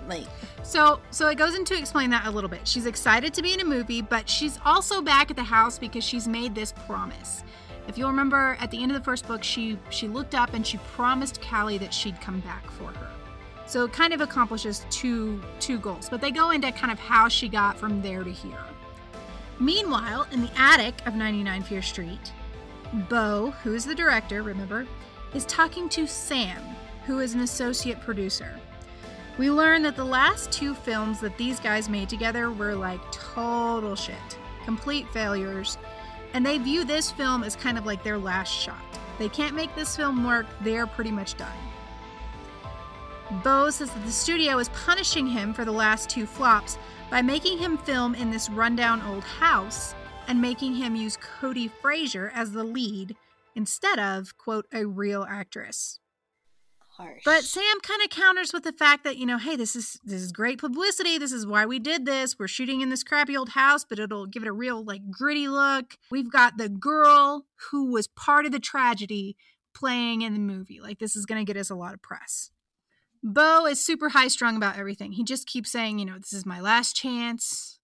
Like, 0.07 0.27
So, 0.63 0.99
so 1.09 1.29
it 1.29 1.37
goes 1.37 1.55
into 1.55 1.77
explain 1.77 2.09
that 2.11 2.27
a 2.27 2.29
little 2.31 2.49
bit. 2.49 2.67
She's 2.67 2.85
excited 2.85 3.33
to 3.33 3.41
be 3.41 3.53
in 3.53 3.59
a 3.61 3.65
movie, 3.65 4.01
but 4.01 4.29
she's 4.29 4.59
also 4.63 5.01
back 5.01 5.31
at 5.31 5.35
the 5.37 5.43
house 5.43 5.79
because 5.79 6.03
she's 6.03 6.27
made 6.27 6.53
this 6.53 6.73
promise. 6.85 7.43
If 7.87 7.97
you'll 7.97 8.09
remember, 8.09 8.57
at 8.59 8.69
the 8.71 8.81
end 8.81 8.91
of 8.91 8.97
the 8.97 9.03
first 9.03 9.27
book, 9.27 9.43
she 9.43 9.79
she 9.89 10.07
looked 10.07 10.35
up 10.35 10.53
and 10.53 10.65
she 10.65 10.77
promised 10.95 11.41
Callie 11.41 11.77
that 11.79 11.93
she'd 11.93 12.19
come 12.21 12.39
back 12.41 12.69
for 12.71 12.91
her. 12.91 13.11
So 13.67 13.85
it 13.85 13.93
kind 13.93 14.13
of 14.13 14.21
accomplishes 14.21 14.85
two 14.89 15.41
two 15.59 15.79
goals, 15.79 16.09
but 16.09 16.21
they 16.21 16.31
go 16.31 16.51
into 16.51 16.71
kind 16.71 16.91
of 16.91 16.99
how 16.99 17.27
she 17.27 17.47
got 17.47 17.77
from 17.77 18.01
there 18.01 18.23
to 18.23 18.31
here. 18.31 18.63
Meanwhile, 19.59 20.27
in 20.31 20.41
the 20.41 20.51
attic 20.57 20.95
of 21.07 21.15
99 21.15 21.63
Fear 21.63 21.81
Street, 21.81 22.31
Bo, 22.93 23.51
who 23.63 23.73
is 23.73 23.85
the 23.85 23.95
director, 23.95 24.43
remember, 24.43 24.87
is 25.33 25.45
talking 25.45 25.89
to 25.89 26.07
Sam, 26.07 26.61
who 27.05 27.19
is 27.19 27.33
an 27.33 27.41
associate 27.41 28.01
producer. 28.01 28.59
We 29.37 29.51
learn 29.51 29.81
that 29.83 29.95
the 29.95 30.05
last 30.05 30.51
two 30.51 30.73
films 30.73 31.19
that 31.19 31.37
these 31.37 31.59
guys 31.59 31.89
made 31.89 32.07
together 32.07 32.51
were 32.51 32.75
like 32.75 33.01
total 33.11 33.95
shit, 33.95 34.15
complete 34.63 35.09
failures, 35.09 35.77
and 36.33 36.45
they 36.45 36.57
view 36.57 36.85
this 36.85 37.11
film 37.11 37.43
as 37.43 37.55
kind 37.55 37.77
of 37.77 37.85
like 37.85 38.03
their 38.03 38.17
last 38.17 38.53
shot. 38.53 38.81
They 39.19 39.29
can't 39.29 39.55
make 39.55 39.75
this 39.75 39.95
film 39.95 40.25
work, 40.25 40.45
they're 40.61 40.87
pretty 40.87 41.11
much 41.11 41.35
done. 41.35 41.57
Bo 43.43 43.69
says 43.71 43.89
that 43.91 44.05
the 44.05 44.11
studio 44.11 44.59
is 44.59 44.69
punishing 44.69 45.27
him 45.27 45.53
for 45.53 45.65
the 45.65 45.71
last 45.71 46.09
two 46.09 46.25
flops 46.25 46.77
by 47.09 47.21
making 47.21 47.57
him 47.57 47.77
film 47.77 48.15
in 48.15 48.31
this 48.31 48.49
rundown 48.49 49.01
old 49.01 49.23
house 49.23 49.95
and 50.27 50.41
making 50.41 50.75
him 50.75 50.95
use 50.95 51.17
Cody 51.17 51.67
Frazier 51.67 52.31
as 52.33 52.51
the 52.51 52.63
lead 52.63 53.15
instead 53.55 53.99
of, 53.99 54.37
quote, 54.37 54.65
a 54.73 54.85
real 54.85 55.25
actress. 55.29 55.99
harsh. 56.97 57.21
But 57.25 57.43
Sam 57.43 57.79
kind 57.81 58.01
of 58.03 58.09
counters 58.09 58.53
with 58.53 58.63
the 58.63 58.73
fact 58.73 59.03
that, 59.03 59.17
you 59.17 59.25
know, 59.25 59.37
hey, 59.37 59.55
this 59.55 59.75
is 59.75 59.99
this 60.03 60.21
is 60.21 60.31
great 60.31 60.59
publicity. 60.59 61.17
This 61.17 61.31
is 61.31 61.45
why 61.45 61.65
we 61.65 61.79
did 61.79 62.05
this. 62.05 62.37
We're 62.39 62.47
shooting 62.47 62.81
in 62.81 62.89
this 62.89 63.03
crappy 63.03 63.35
old 63.37 63.49
house, 63.49 63.85
but 63.87 63.99
it'll 63.99 64.25
give 64.27 64.43
it 64.43 64.49
a 64.49 64.53
real 64.53 64.83
like 64.83 65.09
gritty 65.11 65.47
look. 65.47 65.97
We've 66.11 66.31
got 66.31 66.57
the 66.57 66.69
girl 66.69 67.45
who 67.71 67.91
was 67.91 68.07
part 68.07 68.45
of 68.45 68.51
the 68.51 68.59
tragedy 68.59 69.35
playing 69.73 70.21
in 70.21 70.33
the 70.33 70.39
movie. 70.39 70.79
Like 70.81 70.99
this 70.99 71.15
is 71.15 71.25
going 71.25 71.45
to 71.45 71.51
get 71.53 71.59
us 71.59 71.69
a 71.69 71.75
lot 71.75 71.93
of 71.93 72.01
press. 72.01 72.51
Bo 73.23 73.65
is 73.65 73.83
super 73.83 74.09
high 74.09 74.27
strung 74.27 74.55
about 74.55 74.77
everything. 74.77 75.13
He 75.13 75.23
just 75.23 75.47
keeps 75.47 75.71
saying, 75.71 75.99
you 75.99 76.05
know, 76.05 76.17
this 76.17 76.31
is 76.33 76.45
my 76.45 76.61
last 76.61 76.95
chance. 76.95 77.74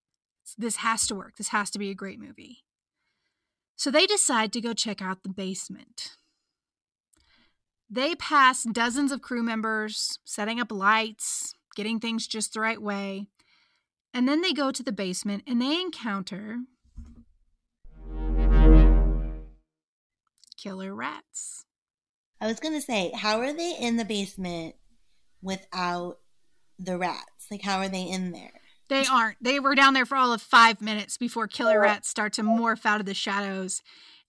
This 0.57 0.77
has 0.77 1.07
to 1.07 1.15
work. 1.15 1.37
This 1.37 1.49
has 1.49 1.69
to 1.71 1.79
be 1.79 1.89
a 1.89 1.95
great 1.95 2.19
movie. 2.19 2.59
So 3.75 3.89
they 3.89 4.05
decide 4.05 4.53
to 4.53 4.61
go 4.61 4.73
check 4.73 5.01
out 5.01 5.23
the 5.23 5.29
basement. 5.29 6.15
They 7.89 8.15
pass 8.15 8.63
dozens 8.63 9.11
of 9.11 9.21
crew 9.21 9.43
members, 9.43 10.19
setting 10.23 10.59
up 10.59 10.71
lights, 10.71 11.55
getting 11.75 11.99
things 11.99 12.27
just 12.27 12.53
the 12.53 12.61
right 12.61 12.81
way. 12.81 13.27
And 14.13 14.27
then 14.27 14.41
they 14.41 14.53
go 14.53 14.71
to 14.71 14.83
the 14.83 14.91
basement 14.91 15.43
and 15.47 15.61
they 15.61 15.81
encounter 15.81 16.59
killer 20.61 20.93
rats. 20.93 21.65
I 22.39 22.47
was 22.47 22.59
going 22.59 22.73
to 22.75 22.81
say, 22.81 23.11
how 23.15 23.39
are 23.39 23.53
they 23.53 23.75
in 23.79 23.97
the 23.97 24.05
basement 24.05 24.75
without 25.41 26.19
the 26.79 26.97
rats? 26.97 27.47
Like, 27.49 27.61
how 27.61 27.79
are 27.79 27.89
they 27.89 28.03
in 28.03 28.31
there? 28.31 28.60
They 28.91 29.05
aren't. 29.05 29.37
They 29.41 29.57
were 29.57 29.73
down 29.73 29.93
there 29.93 30.05
for 30.05 30.17
all 30.17 30.33
of 30.33 30.41
five 30.41 30.81
minutes 30.81 31.15
before 31.17 31.47
killer 31.47 31.77
oh. 31.77 31.83
rats 31.83 32.09
start 32.09 32.33
to 32.33 32.43
morph 32.43 32.85
out 32.85 32.99
of 32.99 33.05
the 33.05 33.13
shadows. 33.13 33.81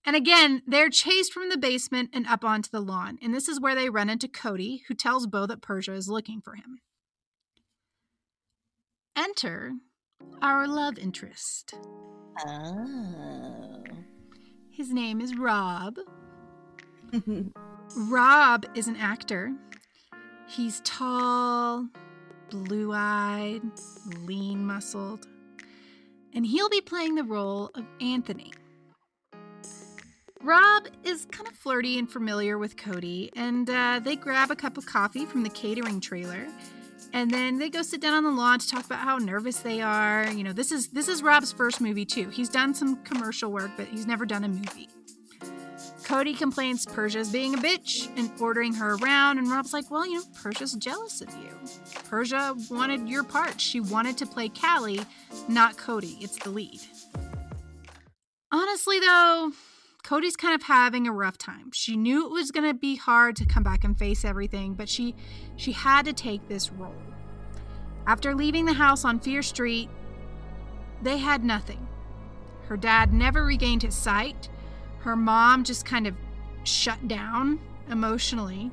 And 0.05 0.15
again, 0.15 0.61
they're 0.65 0.89
chased 0.89 1.33
from 1.33 1.49
the 1.49 1.57
basement 1.57 2.11
and 2.13 2.25
up 2.27 2.45
onto 2.45 2.69
the 2.71 2.79
lawn. 2.79 3.19
And 3.21 3.33
this 3.33 3.49
is 3.49 3.59
where 3.59 3.75
they 3.75 3.89
run 3.89 4.09
into 4.09 4.29
Cody, 4.29 4.83
who 4.87 4.93
tells 4.93 5.27
Bo 5.27 5.45
that 5.47 5.61
Persia 5.61 5.93
is 5.93 6.07
looking 6.07 6.39
for 6.39 6.55
him. 6.55 6.79
Enter 9.17 9.73
our 10.41 10.65
love 10.65 10.97
interest. 10.97 11.73
Oh. 12.47 13.83
His 14.71 14.93
name 14.93 15.19
is 15.19 15.35
Rob. 15.37 15.97
Rob 17.97 18.65
is 18.75 18.87
an 18.87 18.95
actor. 18.95 19.51
He's 20.47 20.81
tall, 20.85 21.89
blue 22.53 22.91
eyed, 22.93 23.63
lean 24.25 24.63
muscled, 24.63 25.27
and 26.33 26.45
he'll 26.45 26.69
be 26.69 26.81
playing 26.81 27.15
the 27.15 27.23
role 27.23 27.71
of 27.73 27.83
Anthony. 27.99 28.53
Rob 30.43 30.87
is 31.03 31.25
kind 31.31 31.47
of 31.47 31.55
flirty 31.55 31.97
and 31.97 32.09
familiar 32.09 32.59
with 32.59 32.77
Cody, 32.77 33.31
and 33.35 33.67
uh, 33.69 33.99
they 34.03 34.15
grab 34.15 34.51
a 34.51 34.55
cup 34.55 34.77
of 34.77 34.85
coffee 34.85 35.25
from 35.25 35.41
the 35.41 35.49
catering 35.49 35.99
trailer, 35.99 36.45
and 37.11 37.31
then 37.31 37.57
they 37.57 37.69
go 37.69 37.81
sit 37.81 37.99
down 37.99 38.13
on 38.13 38.23
the 38.23 38.31
lawn 38.31 38.59
to 38.59 38.69
talk 38.69 38.85
about 38.85 38.99
how 38.99 39.17
nervous 39.17 39.59
they 39.59 39.81
are. 39.81 40.29
You 40.29 40.43
know, 40.43 40.53
this 40.53 40.71
is 40.71 40.89
this 40.89 41.07
is 41.07 41.23
Rob's 41.23 41.51
first 41.51 41.81
movie 41.81 42.05
too. 42.05 42.29
He's 42.29 42.49
done 42.49 42.75
some 42.75 43.03
commercial 43.03 43.51
work, 43.51 43.71
but 43.77 43.87
he's 43.87 44.05
never 44.05 44.27
done 44.27 44.43
a 44.43 44.49
movie. 44.49 44.89
Cody 46.03 46.33
complains 46.33 46.85
Persia's 46.85 47.29
being 47.29 47.53
a 47.53 47.57
bitch 47.57 48.09
and 48.17 48.29
ordering 48.39 48.73
her 48.73 48.95
around, 48.95 49.37
and 49.37 49.49
Rob's 49.49 49.73
like, 49.73 49.89
Well, 49.89 50.05
you 50.05 50.15
know, 50.15 50.23
Persia's 50.41 50.73
jealous 50.73 51.21
of 51.21 51.29
you. 51.37 51.49
Persia 52.09 52.55
wanted 52.69 53.07
your 53.07 53.23
part. 53.23 53.59
She 53.59 53.79
wanted 53.79 54.17
to 54.17 54.25
play 54.25 54.49
Callie, 54.49 55.01
not 55.47 55.77
Cody. 55.77 56.17
It's 56.19 56.37
the 56.37 56.49
lead. 56.49 56.81
Honestly, 58.51 58.99
though, 58.99 59.51
Cody's 60.03 60.35
kind 60.35 60.53
of 60.53 60.63
having 60.63 61.07
a 61.07 61.11
rough 61.13 61.37
time. 61.37 61.71
She 61.73 61.95
knew 61.95 62.25
it 62.25 62.31
was 62.31 62.51
going 62.51 62.67
to 62.67 62.73
be 62.73 62.97
hard 62.97 63.35
to 63.37 63.45
come 63.45 63.63
back 63.63 63.83
and 63.83 63.97
face 63.97 64.25
everything, 64.25 64.73
but 64.73 64.89
she 64.89 65.15
she 65.55 65.71
had 65.71 66.05
to 66.05 66.13
take 66.13 66.47
this 66.47 66.71
role. 66.71 66.93
After 68.05 68.35
leaving 68.35 68.65
the 68.65 68.73
house 68.73 69.05
on 69.05 69.19
Fear 69.19 69.41
Street, 69.43 69.89
they 71.01 71.17
had 71.17 71.43
nothing. 71.43 71.87
Her 72.67 72.77
dad 72.77 73.13
never 73.13 73.43
regained 73.43 73.83
his 73.83 73.95
sight. 73.95 74.49
Her 75.03 75.17
mom 75.17 75.65
just 75.65 75.85
kind 75.85 76.07
of 76.07 76.15
shut 76.63 77.09
down 77.09 77.59
emotionally. 77.89 78.71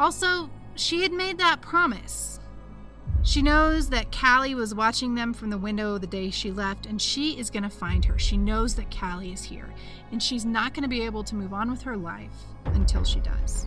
Also, 0.00 0.48
she 0.74 1.02
had 1.02 1.12
made 1.12 1.36
that 1.38 1.60
promise. 1.60 2.40
She 3.22 3.42
knows 3.42 3.90
that 3.90 4.10
Callie 4.10 4.54
was 4.54 4.74
watching 4.74 5.14
them 5.14 5.34
from 5.34 5.50
the 5.50 5.58
window 5.58 5.98
the 5.98 6.06
day 6.06 6.30
she 6.30 6.50
left, 6.50 6.86
and 6.86 7.00
she 7.00 7.38
is 7.38 7.50
going 7.50 7.62
to 7.64 7.68
find 7.68 8.02
her. 8.06 8.18
She 8.18 8.38
knows 8.38 8.74
that 8.76 8.90
Callie 8.90 9.32
is 9.32 9.44
here, 9.44 9.68
and 10.10 10.22
she's 10.22 10.46
not 10.46 10.72
going 10.72 10.84
to 10.84 10.88
be 10.88 11.02
able 11.02 11.22
to 11.24 11.34
move 11.34 11.52
on 11.52 11.70
with 11.70 11.82
her 11.82 11.98
life 11.98 12.32
until 12.64 13.04
she 13.04 13.20
does. 13.20 13.66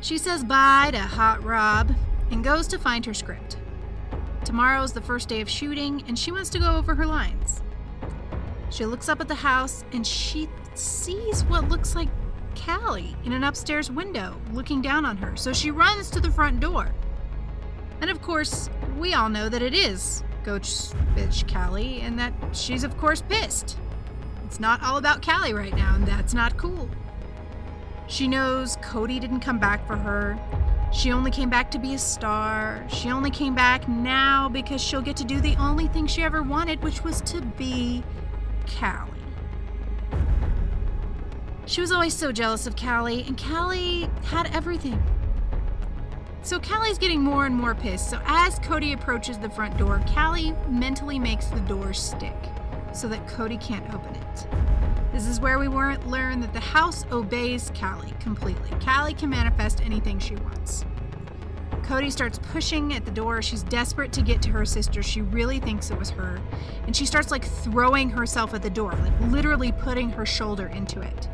She 0.00 0.18
says 0.18 0.42
bye 0.42 0.90
to 0.90 0.98
Hot 0.98 1.44
Rob 1.44 1.94
and 2.32 2.42
goes 2.42 2.66
to 2.68 2.78
find 2.80 3.06
her 3.06 3.14
script. 3.14 3.56
Tomorrow's 4.44 4.92
the 4.92 5.00
first 5.00 5.28
day 5.28 5.40
of 5.40 5.48
shooting, 5.48 6.02
and 6.08 6.18
she 6.18 6.32
wants 6.32 6.50
to 6.50 6.58
go 6.58 6.76
over 6.76 6.96
her 6.96 7.06
lines. 7.06 7.62
She 8.70 8.84
looks 8.84 9.08
up 9.08 9.20
at 9.20 9.28
the 9.28 9.34
house 9.34 9.84
and 9.92 10.06
she 10.06 10.48
sees 10.74 11.44
what 11.44 11.68
looks 11.68 11.94
like 11.94 12.08
Callie 12.54 13.16
in 13.24 13.32
an 13.32 13.44
upstairs 13.44 13.90
window 13.90 14.40
looking 14.52 14.82
down 14.82 15.04
on 15.04 15.16
her, 15.18 15.36
so 15.36 15.52
she 15.52 15.70
runs 15.70 16.10
to 16.10 16.20
the 16.20 16.30
front 16.30 16.60
door. 16.60 16.92
And 18.00 18.10
of 18.10 18.20
course, 18.22 18.68
we 18.98 19.14
all 19.14 19.28
know 19.28 19.48
that 19.48 19.62
it 19.62 19.74
is 19.74 20.22
Ghost 20.44 20.94
Bitch 21.14 21.52
Callie, 21.52 22.00
and 22.00 22.18
that 22.18 22.32
she's, 22.52 22.84
of 22.84 22.96
course, 22.96 23.22
pissed. 23.28 23.76
It's 24.44 24.58
not 24.58 24.82
all 24.82 24.96
about 24.96 25.24
Callie 25.24 25.52
right 25.52 25.74
now, 25.74 25.94
and 25.94 26.06
that's 26.06 26.32
not 26.32 26.56
cool. 26.56 26.88
She 28.06 28.26
knows 28.26 28.76
Cody 28.80 29.20
didn't 29.20 29.40
come 29.40 29.58
back 29.58 29.86
for 29.86 29.96
her. 29.96 30.38
She 30.90 31.12
only 31.12 31.30
came 31.30 31.50
back 31.50 31.70
to 31.72 31.78
be 31.78 31.92
a 31.92 31.98
star. 31.98 32.82
She 32.88 33.10
only 33.10 33.30
came 33.30 33.54
back 33.54 33.86
now 33.88 34.48
because 34.48 34.80
she'll 34.80 35.02
get 35.02 35.18
to 35.18 35.24
do 35.24 35.40
the 35.40 35.54
only 35.56 35.86
thing 35.88 36.06
she 36.06 36.22
ever 36.22 36.42
wanted, 36.42 36.82
which 36.82 37.04
was 37.04 37.20
to 37.22 37.42
be 37.42 38.02
Callie. 38.78 39.12
She 41.66 41.80
was 41.80 41.92
always 41.92 42.14
so 42.14 42.32
jealous 42.32 42.66
of 42.66 42.76
Callie, 42.76 43.24
and 43.24 43.38
Callie 43.38 44.08
had 44.24 44.50
everything. 44.54 45.02
So 46.42 46.58
Callie's 46.58 46.96
getting 46.96 47.20
more 47.20 47.44
and 47.44 47.54
more 47.54 47.74
pissed. 47.74 48.08
So 48.08 48.20
as 48.24 48.58
Cody 48.60 48.94
approaches 48.94 49.38
the 49.38 49.50
front 49.50 49.76
door, 49.76 50.02
Callie 50.14 50.54
mentally 50.68 51.18
makes 51.18 51.46
the 51.46 51.60
door 51.60 51.92
stick 51.92 52.36
so 52.94 53.06
that 53.08 53.28
Cody 53.28 53.58
can't 53.58 53.84
open 53.92 54.14
it. 54.14 54.46
This 55.12 55.26
is 55.26 55.40
where 55.40 55.58
we 55.58 55.68
learn 55.68 56.40
that 56.40 56.52
the 56.52 56.60
house 56.60 57.04
obeys 57.10 57.70
Callie 57.78 58.14
completely. 58.20 58.70
Callie 58.80 59.14
can 59.14 59.28
manifest 59.28 59.82
anything 59.84 60.18
she 60.18 60.36
wants. 60.36 60.86
Cody 61.88 62.10
starts 62.10 62.38
pushing 62.52 62.92
at 62.92 63.06
the 63.06 63.10
door. 63.10 63.40
She's 63.40 63.62
desperate 63.62 64.12
to 64.12 64.20
get 64.20 64.42
to 64.42 64.50
her 64.50 64.66
sister. 64.66 65.02
She 65.02 65.22
really 65.22 65.58
thinks 65.58 65.90
it 65.90 65.98
was 65.98 66.10
her. 66.10 66.38
And 66.84 66.94
she 66.94 67.06
starts 67.06 67.30
like 67.30 67.46
throwing 67.46 68.10
herself 68.10 68.52
at 68.52 68.60
the 68.60 68.68
door, 68.68 68.92
like 68.92 69.18
literally 69.32 69.72
putting 69.72 70.10
her 70.10 70.26
shoulder 70.26 70.66
into 70.66 71.00
it. 71.00 71.28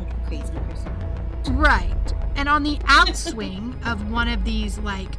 Like 0.00 0.12
a 0.12 0.26
crazy 0.26 0.52
person. 0.68 1.56
Right. 1.56 2.12
And 2.34 2.48
on 2.48 2.64
the 2.64 2.76
outswing 2.78 3.76
of 3.86 4.10
one 4.10 4.26
of 4.26 4.42
these 4.42 4.78
like 4.80 5.14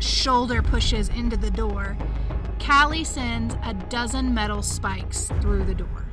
shoulder 0.00 0.62
pushes 0.62 1.08
into 1.10 1.36
the 1.36 1.52
door, 1.52 1.96
Callie 2.58 3.04
sends 3.04 3.54
a 3.64 3.72
dozen 3.72 4.34
metal 4.34 4.64
spikes 4.64 5.30
through 5.40 5.64
the 5.64 5.76
door. 5.76 6.08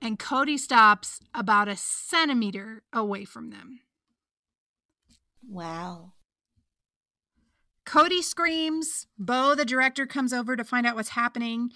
And 0.00 0.16
Cody 0.16 0.56
stops 0.56 1.18
about 1.34 1.66
a 1.66 1.74
centimeter 1.74 2.84
away 2.92 3.24
from 3.24 3.50
them. 3.50 3.80
Wow. 5.50 6.12
Cody 7.84 8.22
screams. 8.22 9.08
Bo, 9.18 9.56
the 9.56 9.64
director, 9.64 10.06
comes 10.06 10.32
over 10.32 10.54
to 10.56 10.62
find 10.62 10.86
out 10.86 10.94
what's 10.94 11.10
happening. 11.10 11.70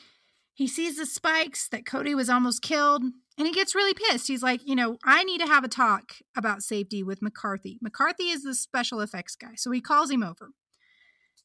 He 0.52 0.69
sees 0.69 0.97
the 0.97 1.07
spikes 1.07 1.69
that 1.69 1.85
Cody 1.85 2.14
was 2.14 2.31
almost 2.31 2.62
killed 2.62 3.02
and 3.37 3.47
he 3.49 3.52
gets 3.52 3.75
really 3.75 3.95
pissed. 3.95 4.28
He's 4.28 4.43
like, 4.43 4.61
you 4.64 4.76
know, 4.76 4.97
I 5.04 5.25
need 5.25 5.40
to 5.40 5.49
have 5.49 5.64
a 5.64 5.69
talk 5.69 6.12
about 6.37 6.62
safety 6.62 7.02
with 7.02 7.21
McCarthy. 7.21 7.78
McCarthy 7.83 8.28
is 8.28 8.45
the 8.45 8.54
special 8.54 9.00
effects 9.00 9.35
guy. 9.35 9.54
So 9.57 9.73
he 9.73 9.81
calls 9.81 10.11
him 10.11 10.23
over. 10.23 10.50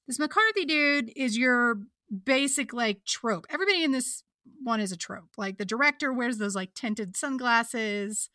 This 0.08 0.20
McCarthy 0.20 0.66
dude 0.66 1.12
is 1.16 1.36
your 1.36 1.80
basic 2.24 2.74
like 2.74 3.06
trope. 3.06 3.48
Everybody 3.50 3.84
in 3.84 3.92
this 3.92 4.24
one 4.64 4.80
is 4.80 4.92
a 4.92 4.98
trope. 4.98 5.32
Like 5.36 5.58
the 5.58 5.66
director 5.66 6.14
wears 6.14 6.38
those 6.38 6.56
like 6.56 6.76
tinted 6.76 7.18
sunglasses. 7.18 8.30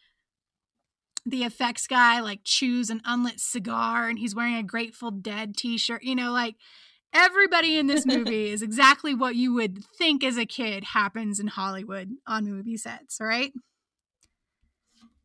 The 1.27 1.45
effects 1.45 1.87
guy 1.87 2.21
like 2.21 2.41
chews 2.45 2.91
an 2.91 3.01
unlit 3.05 3.41
cigar 3.41 4.09
and 4.09 4.19
he's 4.19 4.35
wearing 4.35 4.57
a 4.57 4.63
Grateful 4.63 5.11
Dead 5.11 5.57
t 5.57 5.79
shirt. 5.79 6.03
You 6.03 6.15
know, 6.15 6.33
like 6.33 6.57
everybody 7.13 7.79
in 7.79 7.87
this 7.87 8.05
movie 8.07 8.51
is 8.51 8.63
exactly 8.63 9.15
what 9.15 9.37
you 9.37 9.55
would 9.55 9.85
think 9.97 10.23
as 10.23 10.37
a 10.37 10.45
kid 10.45 10.85
happens 10.85 11.41
in 11.41 11.47
Hollywood 11.47 12.11
on 12.27 12.45
movie 12.45 12.77
sets, 12.77 13.19
right? 13.21 13.53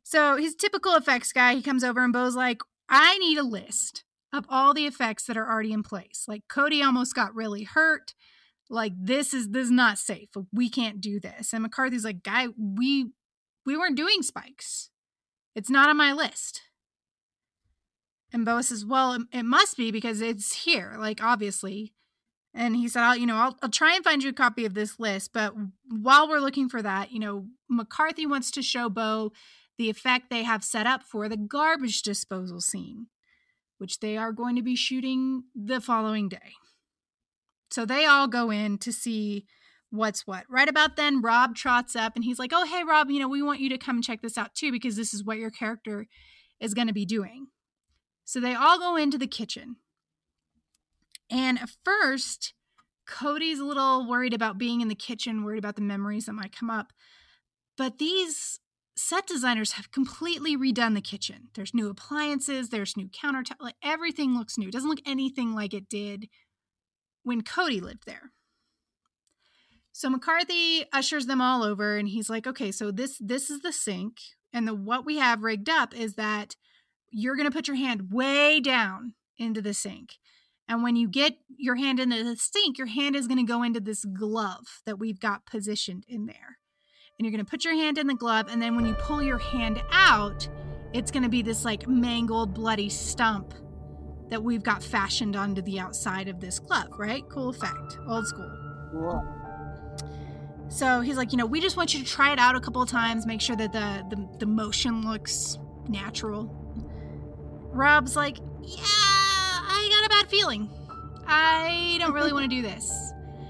So 0.03 0.37
he's 0.37 0.55
typical 0.55 0.95
effects 0.95 1.31
guy. 1.31 1.55
He 1.55 1.61
comes 1.61 1.83
over 1.83 2.03
and 2.03 2.13
Bo's 2.13 2.35
like, 2.35 2.61
I 2.89 3.17
need 3.19 3.37
a 3.37 3.43
list 3.43 4.03
of 4.33 4.45
all 4.49 4.73
the 4.73 4.85
effects 4.85 5.25
that 5.25 5.37
are 5.37 5.47
already 5.47 5.71
in 5.71 5.83
place. 5.83 6.25
Like 6.27 6.43
Cody 6.47 6.81
almost 6.81 7.13
got 7.13 7.35
really 7.35 7.63
hurt. 7.63 8.13
Like 8.69 8.93
this 8.99 9.33
is 9.33 9.49
this 9.49 9.65
is 9.65 9.71
not 9.71 9.97
safe. 9.97 10.29
We 10.51 10.69
can't 10.69 11.01
do 11.01 11.19
this. 11.19 11.53
And 11.53 11.63
McCarthy's 11.63 12.05
like, 12.05 12.23
guy, 12.23 12.47
we 12.57 13.11
we 13.65 13.77
weren't 13.77 13.97
doing 13.97 14.21
spikes. 14.21 14.89
It's 15.55 15.69
not 15.69 15.89
on 15.89 15.97
my 15.97 16.13
list. 16.13 16.61
And 18.31 18.45
Bo 18.45 18.61
says, 18.61 18.85
Well, 18.85 19.25
it 19.31 19.43
must 19.43 19.77
be 19.77 19.91
because 19.91 20.21
it's 20.21 20.63
here, 20.63 20.95
like, 20.97 21.23
obviously. 21.23 21.93
And 22.53 22.75
he 22.75 22.87
said, 22.87 23.03
I'll, 23.03 23.15
you 23.15 23.27
know, 23.27 23.35
I'll, 23.35 23.57
I'll 23.61 23.69
try 23.69 23.95
and 23.95 24.03
find 24.03 24.23
you 24.23 24.29
a 24.29 24.33
copy 24.33 24.65
of 24.65 24.73
this 24.73 24.99
list. 24.99 25.33
But 25.33 25.53
while 25.87 26.27
we're 26.27 26.39
looking 26.39 26.67
for 26.67 26.81
that, 26.81 27.11
you 27.11 27.19
know, 27.19 27.45
McCarthy 27.69 28.25
wants 28.25 28.49
to 28.51 28.61
show 28.61 28.89
Bo 28.89 29.31
the 29.77 29.89
effect 29.89 30.29
they 30.29 30.43
have 30.43 30.63
set 30.63 30.87
up 30.87 31.03
for 31.03 31.29
the 31.29 31.37
garbage 31.37 32.01
disposal 32.01 32.59
scene, 32.59 33.07
which 33.77 33.99
they 33.99 34.17
are 34.17 34.31
going 34.31 34.55
to 34.55 34.61
be 34.61 34.75
shooting 34.75 35.43
the 35.55 35.79
following 35.79 36.27
day. 36.27 36.53
So 37.71 37.85
they 37.85 38.05
all 38.05 38.27
go 38.27 38.49
in 38.49 38.79
to 38.79 38.91
see 38.91 39.45
what's 39.91 40.27
what. 40.27 40.45
Right 40.49 40.69
about 40.69 40.95
then, 40.95 41.21
Rob 41.21 41.55
trots 41.55 41.95
up 41.95 42.15
and 42.15 42.23
he's 42.23 42.39
like, 42.39 42.51
Oh, 42.53 42.65
hey, 42.65 42.83
Rob, 42.83 43.09
you 43.09 43.19
know, 43.19 43.27
we 43.27 43.41
want 43.41 43.59
you 43.59 43.69
to 43.69 43.77
come 43.77 44.01
check 44.01 44.21
this 44.21 44.37
out 44.37 44.55
too, 44.55 44.71
because 44.71 44.95
this 44.95 45.13
is 45.13 45.23
what 45.23 45.37
your 45.37 45.51
character 45.51 46.07
is 46.59 46.73
going 46.73 46.87
to 46.87 46.93
be 46.93 47.05
doing. 47.05 47.47
So 48.25 48.39
they 48.39 48.53
all 48.53 48.77
go 48.77 48.95
into 48.95 49.17
the 49.17 49.27
kitchen. 49.27 49.77
And 51.31 51.59
at 51.59 51.69
first, 51.83 52.53
Cody's 53.07 53.59
a 53.59 53.65
little 53.65 54.07
worried 54.07 54.33
about 54.33 54.57
being 54.57 54.81
in 54.81 54.87
the 54.87 54.95
kitchen, 54.95 55.43
worried 55.43 55.59
about 55.59 55.75
the 55.75 55.81
memories 55.81 56.25
that 56.25 56.33
might 56.33 56.55
come 56.55 56.69
up. 56.69 56.93
But 57.77 57.97
these 57.97 58.59
set 58.95 59.25
designers 59.25 59.73
have 59.73 59.91
completely 59.91 60.57
redone 60.57 60.93
the 60.93 61.01
kitchen. 61.01 61.47
There's 61.55 61.73
new 61.73 61.89
appliances, 61.89 62.69
there's 62.69 62.97
new 62.97 63.07
countertop, 63.07 63.55
like 63.61 63.75
everything 63.83 64.37
looks 64.37 64.57
new. 64.57 64.67
It 64.67 64.73
doesn't 64.73 64.89
look 64.89 65.01
anything 65.05 65.55
like 65.55 65.73
it 65.73 65.89
did 65.89 66.27
when 67.23 67.41
Cody 67.41 67.79
lived 67.79 68.05
there. 68.05 68.31
So 69.99 70.09
McCarthy 70.09 70.85
ushers 70.93 71.25
them 71.25 71.41
all 71.41 71.61
over 71.61 71.97
and 71.97 72.07
he's 72.07 72.29
like, 72.29 72.47
"Okay, 72.47 72.71
so 72.71 72.89
this 72.89 73.17
this 73.19 73.49
is 73.49 73.59
the 73.59 73.73
sink 73.73 74.21
and 74.53 74.65
the 74.65 74.73
what 74.73 75.05
we 75.05 75.17
have 75.17 75.43
rigged 75.43 75.67
up 75.67 75.93
is 75.93 76.13
that 76.13 76.55
you're 77.09 77.35
going 77.35 77.49
to 77.49 77.53
put 77.53 77.67
your 77.67 77.75
hand 77.75 78.09
way 78.09 78.61
down 78.61 79.15
into 79.37 79.61
the 79.61 79.73
sink. 79.73 80.17
And 80.69 80.83
when 80.83 80.95
you 80.95 81.09
get 81.09 81.33
your 81.57 81.75
hand 81.75 81.99
into 81.99 82.23
the 82.23 82.37
sink, 82.37 82.77
your 82.77 82.87
hand 82.87 83.13
is 83.13 83.27
going 83.27 83.45
to 83.45 83.51
go 83.51 83.61
into 83.61 83.81
this 83.81 84.05
glove 84.05 84.81
that 84.85 84.99
we've 84.99 85.19
got 85.19 85.45
positioned 85.45 86.05
in 86.07 86.27
there. 86.27 86.59
And 87.17 87.25
you're 87.25 87.33
going 87.33 87.43
to 87.43 87.51
put 87.51 87.65
your 87.65 87.75
hand 87.75 87.97
in 87.97 88.07
the 88.07 88.13
glove. 88.13 88.47
And 88.49 88.61
then 88.61 88.77
when 88.77 88.85
you 88.85 88.93
pull 88.93 89.21
your 89.21 89.39
hand 89.39 89.83
out, 89.91 90.47
it's 90.93 91.11
going 91.11 91.23
to 91.23 91.29
be 91.29 91.41
this 91.41 91.65
like 91.65 91.89
mangled, 91.89 92.53
bloody 92.53 92.87
stump 92.87 93.53
that 94.29 94.41
we've 94.41 94.63
got 94.63 94.81
fashioned 94.81 95.35
onto 95.35 95.61
the 95.61 95.77
outside 95.77 96.29
of 96.29 96.39
this 96.39 96.57
glove, 96.57 96.97
right? 96.97 97.27
Cool 97.29 97.49
effect. 97.49 97.99
Old 98.07 98.27
school. 98.27 98.49
Cool. 98.93 99.38
So 100.69 101.01
he's 101.01 101.17
like, 101.17 101.31
you 101.31 101.37
know, 101.37 101.45
we 101.45 101.59
just 101.59 101.77
want 101.77 101.93
you 101.93 101.99
to 101.99 102.05
try 102.05 102.31
it 102.31 102.39
out 102.39 102.55
a 102.55 102.59
couple 102.59 102.81
of 102.81 102.89
times, 102.89 103.25
make 103.25 103.41
sure 103.41 103.55
that 103.55 103.73
the, 103.73 104.05
the, 104.09 104.37
the 104.39 104.45
motion 104.45 105.01
looks 105.01 105.57
natural. 105.87 106.55
Rob's 107.71 108.15
like, 108.15 108.37
yeah, 108.61 108.83
I 108.83 109.89
got 109.91 110.05
a 110.05 110.09
bad 110.09 110.29
feeling. 110.29 110.69
I 111.25 111.97
don't 111.99 112.13
really 112.13 112.33
want 112.33 112.49
to 112.49 112.55
do 112.55 112.61
this. 112.61 112.91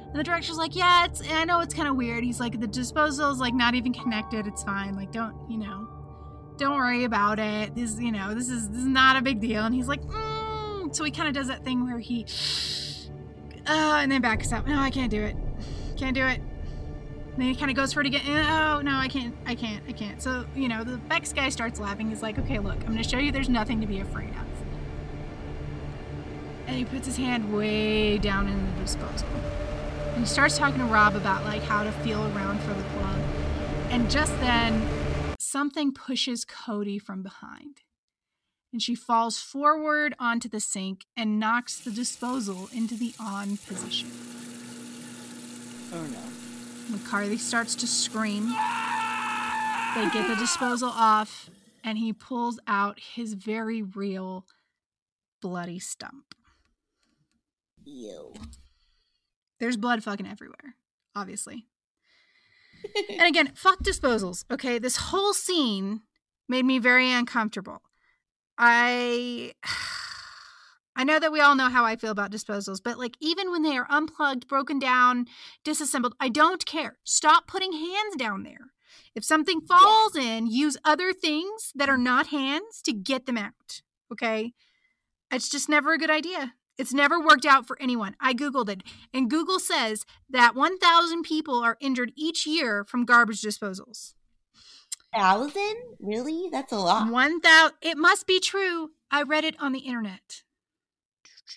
And 0.08 0.16
the 0.16 0.24
director's 0.24 0.58
like, 0.58 0.76
yeah, 0.76 1.06
it's, 1.06 1.22
I 1.30 1.46
know 1.46 1.60
it's 1.60 1.74
kind 1.74 1.88
of 1.88 1.96
weird. 1.96 2.24
He's 2.24 2.40
like, 2.40 2.60
the 2.60 2.68
disposal 2.68 3.32
is 3.32 3.40
like 3.40 3.54
not 3.54 3.76
even 3.76 3.94
connected. 3.94 4.48
It's 4.48 4.64
fine. 4.64 4.96
Like, 4.96 5.12
don't, 5.12 5.36
you 5.50 5.58
know, 5.58 5.88
don't 6.58 6.76
worry 6.76 7.04
about 7.04 7.38
it. 7.38 7.76
This, 7.76 8.00
you 8.00 8.12
know, 8.12 8.34
this 8.34 8.50
is, 8.50 8.70
this 8.70 8.80
is 8.80 8.88
not 8.88 9.18
a 9.18 9.22
big 9.22 9.40
deal. 9.40 9.66
And 9.66 9.76
he's 9.76 9.88
like, 9.88 10.02
mm. 10.02 10.96
so 10.96 11.04
he 11.04 11.12
kind 11.12 11.28
of 11.28 11.36
does 11.36 11.48
that 11.48 11.64
thing 11.64 11.86
where 11.86 12.00
he, 12.00 12.26
uh, 13.68 14.00
and 14.02 14.12
then 14.12 14.22
backs 14.22 14.52
up. 14.52 14.66
No, 14.66 14.80
I 14.80 14.90
can't 14.90 15.12
do 15.12 15.22
it. 15.22 15.36
Can't 15.96 16.16
do 16.16 16.26
it. 16.26 16.42
Then 17.40 17.48
he 17.48 17.56
kind 17.56 17.72
of 17.72 17.78
goes 17.78 17.94
for 17.94 18.02
it 18.02 18.08
again. 18.08 18.22
Oh 18.28 18.82
no, 18.82 18.96
I 18.96 19.08
can't, 19.08 19.34
I 19.46 19.56
can't, 19.56 19.82
I 19.88 19.94
can't. 19.94 20.22
So 20.22 20.46
you 20.56 20.68
know, 20.68 20.84
the 20.84 20.98
Bex 20.98 21.32
guy 21.32 21.48
starts 21.48 21.80
laughing. 21.80 22.10
He's 22.10 22.22
like, 22.22 22.38
"Okay, 22.38 22.60
look, 22.60 22.76
I'm 22.82 22.88
going 22.88 22.98
to 22.98 23.08
show 23.08 23.18
you. 23.18 23.32
There's 23.32 23.48
nothing 23.48 23.80
to 23.80 23.88
be 23.88 24.02
afraid 24.02 24.32
of." 24.32 24.46
And 26.68 26.76
he 26.76 26.84
puts 26.84 27.06
his 27.06 27.16
hand 27.16 27.56
way 27.56 28.18
down 28.18 28.50
in 28.50 28.66
the 28.66 28.82
disposal, 28.82 29.30
and 30.12 30.20
he 30.20 30.26
starts 30.26 30.58
talking 30.58 30.80
to 30.80 30.86
Rob 30.86 31.16
about 31.16 31.46
like 31.46 31.64
how 31.64 31.84
to 31.84 31.94
feel 31.94 32.22
around 32.36 32.60
for 32.60 32.74
the 32.74 32.84
glove. 32.84 33.22
And 33.90 34.12
just 34.12 34.38
then, 34.42 34.86
something 35.40 35.94
pushes 35.94 36.44
Cody 36.44 37.00
from 37.00 37.24
behind, 37.24 37.84
and 38.74 38.82
she 38.82 38.96
falls 38.96 39.40
forward 39.40 40.14
onto 40.20 40.50
the 40.50 40.60
sink 40.60 41.06
and 41.16 41.40
knocks 41.40 41.80
the 41.80 41.92
disposal 41.92 42.70
into 42.74 42.96
the 42.96 43.14
on 43.18 43.56
position. 43.56 44.12
Oh 45.94 46.04
no. 46.04 46.39
McCarthy 46.90 47.38
starts 47.38 47.76
to 47.76 47.88
scream. 47.88 48.48
They 49.96 50.10
get 50.12 50.28
the 50.28 50.36
disposal 50.38 50.90
off, 50.94 51.50
and 51.84 51.98
he 51.98 52.14
pulls 52.14 52.60
out 52.68 53.00
his 53.00 53.34
very 53.34 53.82
real 53.82 54.46
bloody 55.42 55.80
stump. 55.80 56.36
Ew. 57.86 58.34
There's 59.60 59.78
blood 59.78 60.04
fucking 60.04 60.28
everywhere, 60.28 60.76
obviously. 61.16 61.66
and 63.10 63.28
again, 63.28 63.52
fuck 63.56 63.80
disposals. 63.80 64.46
Okay, 64.52 64.80
this 64.80 64.98
whole 64.98 65.34
scene 65.34 66.02
made 66.48 66.66
me 66.66 66.80
very 66.80 67.12
uncomfortable. 67.12 67.82
I 68.58 69.54
I 71.00 71.06
know 71.06 71.18
that 71.18 71.32
we 71.32 71.40
all 71.40 71.56
know 71.56 71.70
how 71.70 71.86
I 71.86 71.96
feel 71.96 72.12
about 72.12 72.30
disposals, 72.30 72.84
but 72.84 73.00
like 73.00 73.16
even 73.22 73.52
when 73.52 73.64
they 73.64 73.78
are 73.78 73.88
unplugged, 73.90 74.50
broken 74.50 74.80
down, 74.80 75.28
disassembled, 75.64 76.14
I 76.20 76.28
don't 76.28 76.66
care. 76.66 76.98
Stop 77.06 77.48
putting 77.48 77.72
hands 77.72 78.18
down 78.18 78.44
there. 78.44 78.74
If 79.16 79.24
something 79.24 79.62
falls 79.62 80.18
in, 80.18 80.48
use 80.48 80.76
other 80.84 81.14
things 81.14 81.72
that 81.74 81.88
are 81.88 81.98
not 81.98 82.28
hands 82.28 82.82
to 82.82 82.92
get 82.92 83.28
them 83.28 83.38
out. 83.38 83.82
Okay? 84.12 84.52
It's 85.32 85.48
just 85.48 85.70
never 85.70 85.94
a 85.94 85.98
good 85.98 86.10
idea. 86.10 86.56
It's 86.78 86.94
never 86.94 87.18
worked 87.18 87.46
out 87.46 87.66
for 87.66 87.82
anyone. 87.82 88.18
I 88.20 88.34
Googled 88.34 88.68
it, 88.68 88.84
and 89.14 89.30
Google 89.30 89.60
says 89.60 90.06
that 90.30 90.54
1,000 90.54 91.24
people 91.24 91.64
are 91.64 91.78
injured 91.80 92.12
each 92.18 92.46
year 92.46 92.84
from 92.84 93.06
garbage 93.06 93.42
disposals. 93.42 94.16
thousand? 95.16 95.78
Really? 96.02 96.50
That's 96.52 96.74
a 96.74 96.78
lot. 96.78 97.10
One 97.10 97.40
thousand. 97.40 97.78
It 97.82 97.98
must 97.98 98.28
be 98.28 98.42
true. 98.42 98.90
I 99.10 99.22
read 99.24 99.46
it 99.46 99.56
on 99.62 99.72
the 99.72 99.80
internet. 99.80 100.44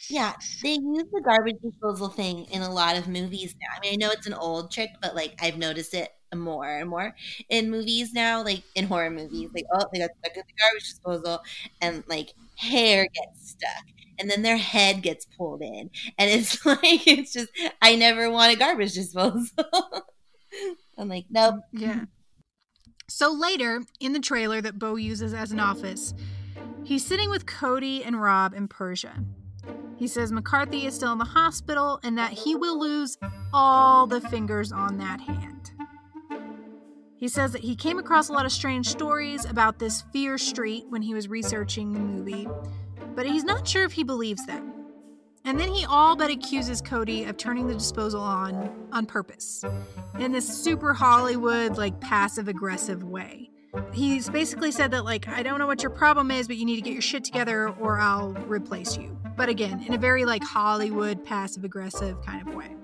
Yeah, 0.09 0.35
they 0.63 0.73
use 0.73 1.05
the 1.13 1.23
garbage 1.25 1.57
disposal 1.63 2.09
thing 2.09 2.47
in 2.47 2.63
a 2.63 2.73
lot 2.73 2.97
of 2.97 3.09
movies 3.09 3.55
now. 3.61 3.69
I 3.77 3.81
mean, 3.81 3.95
I 3.95 3.97
know 3.97 4.13
it's 4.13 4.27
an 4.27 4.35
old 4.35 4.71
trick, 4.71 4.91
but 5.01 5.15
like 5.15 5.35
I've 5.41 5.59
noticed 5.59 5.95
it 5.95 6.11
more 6.35 6.67
and 6.67 6.89
more 6.89 7.15
in 7.49 7.71
movies 7.71 8.13
now, 8.13 8.43
like 8.43 8.63
in 8.75 8.87
horror 8.87 9.11
movies. 9.11 9.51
Like, 9.55 9.65
oh, 9.73 9.85
they 9.93 10.01
got 10.01 10.11
stuck 10.19 10.37
at 10.37 10.47
the 10.47 10.55
garbage 10.61 10.89
disposal, 10.89 11.41
and 11.81 12.05
like 12.09 12.33
hair 12.57 13.07
gets 13.15 13.51
stuck, 13.51 13.85
and 14.19 14.31
then 14.31 14.43
their 14.43 14.57
head 14.57 15.03
gets 15.03 15.27
pulled 15.37 15.63
in, 15.63 15.91
and 16.19 16.31
it's 16.31 16.65
like 16.67 17.07
it's 17.07 17.33
just 17.33 17.51
I 17.81 17.97
never 17.97 18.31
want 18.31 18.53
a 18.53 18.57
garbage 18.57 18.95
disposal. 18.95 19.49
I'm 20.99 21.09
like, 21.09 21.25
nope. 21.31 21.57
Mm, 21.75 21.81
yeah. 21.81 22.05
So 23.09 23.31
later 23.33 23.83
in 24.01 24.13
the 24.13 24.21
trailer 24.21 24.61
that 24.61 24.79
Bo 24.79 24.97
uses 24.97 25.35
as 25.35 25.53
an 25.53 25.61
office, 25.61 26.15
he's 26.85 27.05
sitting 27.05 27.31
with 27.31 27.47
Cody 27.47 28.05
and 28.05 28.21
Rob 28.21 28.55
in 28.55 28.69
Persia. 28.69 29.25
He 29.97 30.09
says 30.09 30.33
McCarthy 30.33 30.87
is 30.87 30.95
still 30.95 31.13
in 31.13 31.19
the 31.19 31.25
hospital 31.25 32.01
and 32.03 32.19
that 32.19 32.33
he 32.33 32.55
will 32.57 32.79
lose 32.79 33.19
all 33.53 34.07
the 34.07 34.21
fingers 34.21 34.73
on 34.73 34.99
that 34.99 35.21
hand. 35.21 35.73
He 37.17 37.29
says 37.29 37.53
that 37.53 37.63
he 37.63 37.77
came 37.77 38.01
across 38.01 38.29
a 38.29 38.33
lot 38.33 38.47
of 38.47 38.51
strange 38.51 38.89
stories 38.89 39.45
about 39.45 39.79
this 39.79 40.03
Fear 40.13 40.39
Street 40.39 40.87
when 40.89 41.03
he 41.03 41.15
was 41.15 41.29
researching 41.29 41.93
the 41.93 42.01
movie, 42.01 42.49
but 43.15 43.27
he's 43.27 43.45
not 43.45 43.69
sure 43.69 43.85
if 43.85 43.93
he 43.93 44.03
believes 44.03 44.45
them. 44.47 44.73
And 45.45 45.59
then 45.59 45.69
he 45.69 45.85
all 45.85 46.17
but 46.17 46.33
accuses 46.33 46.81
Cody 46.81 47.23
of 47.23 47.37
turning 47.37 47.69
the 47.69 47.75
disposal 47.75 48.21
on 48.21 48.89
on 48.91 49.07
purpose 49.07 49.65
in 50.19 50.33
this 50.33 50.49
super 50.49 50.95
Hollywood, 50.95 51.77
like 51.77 52.01
passive 52.01 52.49
aggressive 52.49 53.05
way. 53.05 53.52
He's 53.93 54.29
basically 54.29 54.71
said 54.71 54.91
that, 54.91 55.05
like, 55.05 55.29
I 55.29 55.43
don't 55.43 55.59
know 55.59 55.67
what 55.67 55.83
your 55.83 55.91
problem 55.91 56.31
is, 56.31 56.47
but 56.47 56.57
you 56.57 56.65
need 56.65 56.77
to 56.77 56.83
get 56.83 56.93
your 56.93 57.03
shit 57.03 57.25
together 57.25 57.69
or 57.81 57.99
I'll 57.99 58.33
replace 58.47 58.97
you. 58.97 59.17
But 59.37 59.49
again, 59.49 59.83
in 59.87 59.95
a 59.95 59.99
very 59.99 60.25
like 60.25 60.43
Hollywood 60.43 61.25
passive 61.25 61.65
aggressive 61.65 62.21
kind 62.25 62.47
of 62.47 62.55
way. 62.55 62.77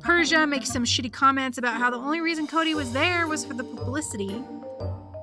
Persia 0.00 0.46
makes 0.46 0.68
some 0.68 0.84
shitty 0.84 1.12
comments 1.12 1.58
about 1.58 1.78
how 1.78 1.90
the 1.90 1.96
only 1.96 2.20
reason 2.20 2.48
Cody 2.48 2.74
was 2.74 2.92
there 2.92 3.28
was 3.28 3.44
for 3.44 3.54
the 3.54 3.62
publicity. 3.62 4.42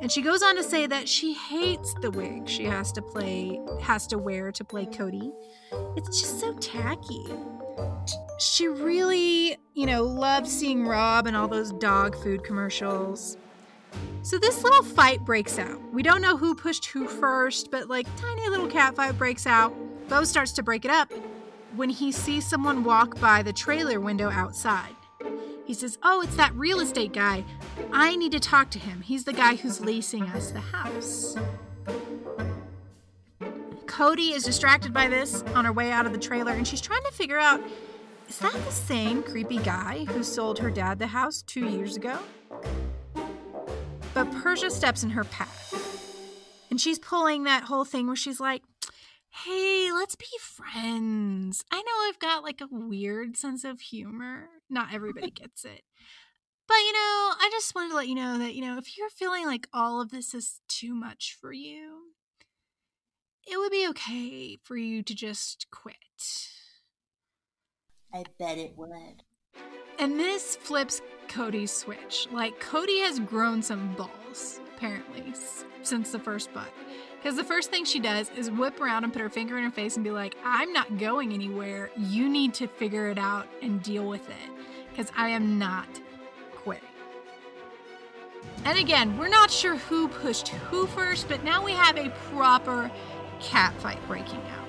And 0.01 0.09
she 0.09 0.21
goes 0.21 0.41
on 0.41 0.55
to 0.55 0.63
say 0.63 0.87
that 0.87 1.09
she 1.09 1.33
hates 1.33 1.93
the 2.01 2.09
wig 2.09 2.47
she 2.47 2.63
has 2.63 2.93
to 2.93 3.01
play 3.01 3.59
has 3.81 4.07
to 4.07 4.17
wear 4.17 4.53
to 4.53 4.63
play 4.63 4.85
Cody. 4.85 5.33
It's 5.97 6.21
just 6.21 6.39
so 6.39 6.53
tacky. 6.53 7.25
She 8.39 8.69
really, 8.69 9.57
you 9.73 9.85
know, 9.85 10.03
loves 10.03 10.49
seeing 10.49 10.87
Rob 10.87 11.27
and 11.27 11.35
all 11.35 11.49
those 11.49 11.73
dog 11.73 12.15
food 12.23 12.45
commercials. 12.45 13.35
So 14.21 14.37
this 14.37 14.63
little 14.63 14.83
fight 14.83 15.25
breaks 15.25 15.57
out. 15.57 15.81
We 15.93 16.03
don't 16.03 16.21
know 16.21 16.37
who 16.37 16.53
pushed 16.53 16.85
who 16.85 17.07
first, 17.07 17.71
but 17.71 17.89
like 17.89 18.07
tiny 18.17 18.47
little 18.49 18.67
cat 18.67 18.95
fight 18.95 19.17
breaks 19.17 19.47
out. 19.47 19.73
Bo 20.07 20.23
starts 20.23 20.51
to 20.53 20.63
break 20.63 20.85
it 20.85 20.91
up 20.91 21.11
when 21.75 21.89
he 21.89 22.11
sees 22.11 22.45
someone 22.45 22.83
walk 22.83 23.19
by 23.19 23.43
the 23.43 23.53
trailer 23.53 23.99
window 23.99 24.29
outside. 24.29 24.95
He 25.65 25.73
says, 25.73 25.97
Oh, 26.03 26.21
it's 26.21 26.35
that 26.35 26.53
real 26.55 26.79
estate 26.79 27.13
guy. 27.13 27.45
I 27.91 28.15
need 28.15 28.31
to 28.31 28.39
talk 28.39 28.71
to 28.71 28.79
him. 28.79 29.01
He's 29.01 29.23
the 29.23 29.33
guy 29.33 29.55
who's 29.55 29.79
leasing 29.81 30.23
us 30.23 30.51
the 30.51 30.59
house. 30.59 31.35
Cody 33.85 34.33
is 34.33 34.43
distracted 34.43 34.93
by 34.93 35.07
this 35.07 35.43
on 35.53 35.65
her 35.65 35.73
way 35.73 35.91
out 35.91 36.05
of 36.05 36.11
the 36.11 36.17
trailer, 36.17 36.53
and 36.53 36.67
she's 36.67 36.81
trying 36.81 37.03
to 37.03 37.11
figure 37.11 37.37
out 37.37 37.61
is 38.27 38.37
that 38.39 38.53
the 38.53 38.71
same 38.71 39.23
creepy 39.23 39.57
guy 39.57 40.05
who 40.05 40.23
sold 40.23 40.59
her 40.59 40.69
dad 40.69 40.99
the 40.99 41.07
house 41.07 41.41
two 41.41 41.67
years 41.67 41.97
ago? 41.97 42.19
But 44.19 44.33
Persia 44.33 44.69
steps 44.69 45.01
in 45.01 45.11
her 45.11 45.23
path. 45.23 46.67
And 46.69 46.81
she's 46.81 46.99
pulling 46.99 47.45
that 47.45 47.63
whole 47.63 47.85
thing 47.85 48.05
where 48.05 48.17
she's 48.17 48.41
like, 48.41 48.63
hey, 49.29 49.93
let's 49.93 50.17
be 50.17 50.25
friends. 50.41 51.63
I 51.71 51.77
know 51.77 52.09
I've 52.09 52.19
got 52.19 52.43
like 52.43 52.59
a 52.59 52.67
weird 52.69 53.37
sense 53.37 53.63
of 53.63 53.79
humor. 53.79 54.49
Not 54.69 54.93
everybody 54.93 55.31
gets 55.31 55.63
it. 55.63 55.83
But, 56.67 56.79
you 56.79 56.91
know, 56.91 56.99
I 56.99 57.47
just 57.53 57.73
wanted 57.73 57.91
to 57.91 57.95
let 57.95 58.09
you 58.09 58.15
know 58.15 58.37
that, 58.39 58.55
you 58.55 58.61
know, 58.61 58.77
if 58.77 58.97
you're 58.97 59.09
feeling 59.09 59.45
like 59.45 59.69
all 59.73 60.01
of 60.01 60.11
this 60.11 60.33
is 60.33 60.59
too 60.67 60.93
much 60.93 61.37
for 61.39 61.53
you, 61.53 62.09
it 63.49 63.57
would 63.57 63.71
be 63.71 63.87
okay 63.87 64.57
for 64.61 64.75
you 64.75 65.01
to 65.01 65.15
just 65.15 65.67
quit. 65.71 65.95
I 68.13 68.25
bet 68.37 68.57
it 68.57 68.73
would. 68.75 69.23
And 69.97 70.19
this 70.19 70.57
flips 70.57 71.01
Cody's 71.29 71.71
switch. 71.71 72.27
Like, 72.31 72.59
Cody 72.59 72.99
has 72.99 73.19
grown 73.19 73.61
some 73.61 73.93
balls, 73.93 74.59
apparently, 74.75 75.33
since 75.83 76.11
the 76.11 76.19
first 76.19 76.53
butt. 76.53 76.69
Because 77.17 77.35
the 77.35 77.43
first 77.43 77.69
thing 77.69 77.85
she 77.85 77.99
does 77.99 78.29
is 78.35 78.49
whip 78.49 78.79
around 78.81 79.03
and 79.03 79.13
put 79.13 79.21
her 79.21 79.29
finger 79.29 79.57
in 79.57 79.63
her 79.63 79.71
face 79.71 79.95
and 79.95 80.03
be 80.03 80.11
like, 80.11 80.35
I'm 80.43 80.73
not 80.73 80.97
going 80.97 81.33
anywhere. 81.33 81.91
You 81.97 82.29
need 82.29 82.53
to 82.55 82.67
figure 82.67 83.09
it 83.09 83.17
out 83.17 83.47
and 83.61 83.81
deal 83.83 84.07
with 84.07 84.27
it. 84.29 84.51
Because 84.89 85.11
I 85.15 85.29
am 85.29 85.59
not 85.59 85.87
quitting. 86.55 86.83
And 88.65 88.77
again, 88.77 89.17
we're 89.17 89.29
not 89.29 89.51
sure 89.51 89.75
who 89.75 90.07
pushed 90.07 90.49
who 90.49 90.87
first, 90.87 91.27
but 91.27 91.43
now 91.43 91.63
we 91.63 91.71
have 91.73 91.97
a 91.97 92.09
proper 92.31 92.89
cat 93.39 93.73
fight 93.81 93.99
breaking 94.07 94.41
out. 94.57 94.67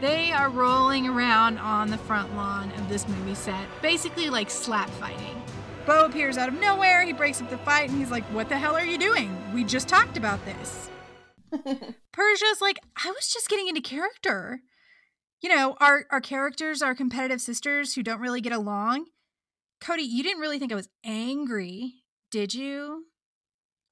They 0.00 0.32
are 0.32 0.50
rolling 0.50 1.06
around 1.06 1.58
on 1.58 1.90
the 1.90 1.98
front 1.98 2.34
lawn 2.34 2.72
of 2.72 2.88
this 2.88 3.08
movie 3.08 3.34
set, 3.34 3.66
basically 3.80 4.28
like 4.28 4.50
slap 4.50 4.90
fighting. 4.90 5.40
Bo 5.86 6.06
appears 6.06 6.38
out 6.38 6.48
of 6.48 6.54
nowhere, 6.54 7.02
he 7.02 7.12
breaks 7.12 7.42
up 7.42 7.50
the 7.50 7.58
fight, 7.58 7.90
and 7.90 7.98
he's 7.98 8.10
like, 8.10 8.24
What 8.24 8.48
the 8.48 8.58
hell 8.58 8.76
are 8.76 8.84
you 8.84 8.98
doing? 8.98 9.36
We 9.52 9.64
just 9.64 9.88
talked 9.88 10.16
about 10.16 10.40
this. 10.44 10.88
Persia's 12.12 12.60
like, 12.60 12.78
I 13.04 13.10
was 13.10 13.32
just 13.32 13.48
getting 13.48 13.68
into 13.68 13.80
character. 13.80 14.60
You 15.40 15.54
know, 15.54 15.76
our 15.80 16.06
our 16.10 16.20
characters 16.20 16.80
are 16.80 16.94
competitive 16.94 17.40
sisters 17.40 17.94
who 17.94 18.02
don't 18.02 18.20
really 18.20 18.40
get 18.40 18.52
along. 18.52 19.06
Cody, 19.80 20.02
you 20.02 20.22
didn't 20.22 20.40
really 20.40 20.58
think 20.58 20.72
I 20.72 20.76
was 20.76 20.88
angry, 21.04 21.96
did 22.30 22.54
you? 22.54 23.04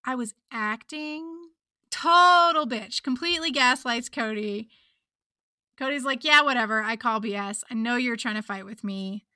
I 0.05 0.15
was 0.15 0.35
acting. 0.51 1.51
Total 1.91 2.67
bitch. 2.67 3.03
Completely 3.03 3.51
gaslights 3.51 4.09
Cody. 4.09 4.71
Cody's 5.79 6.05
like, 6.05 6.25
yeah, 6.25 6.43
whatever. 6.43 6.83
I 6.83 6.97
call 6.97 7.21
BS. 7.21 7.63
I 7.71 7.75
know 7.75 7.97
you're 7.97 8.17
trying 8.17 8.37
to 8.37 8.43
fight 8.43 8.65
with 8.65 8.83
me. 8.83 9.27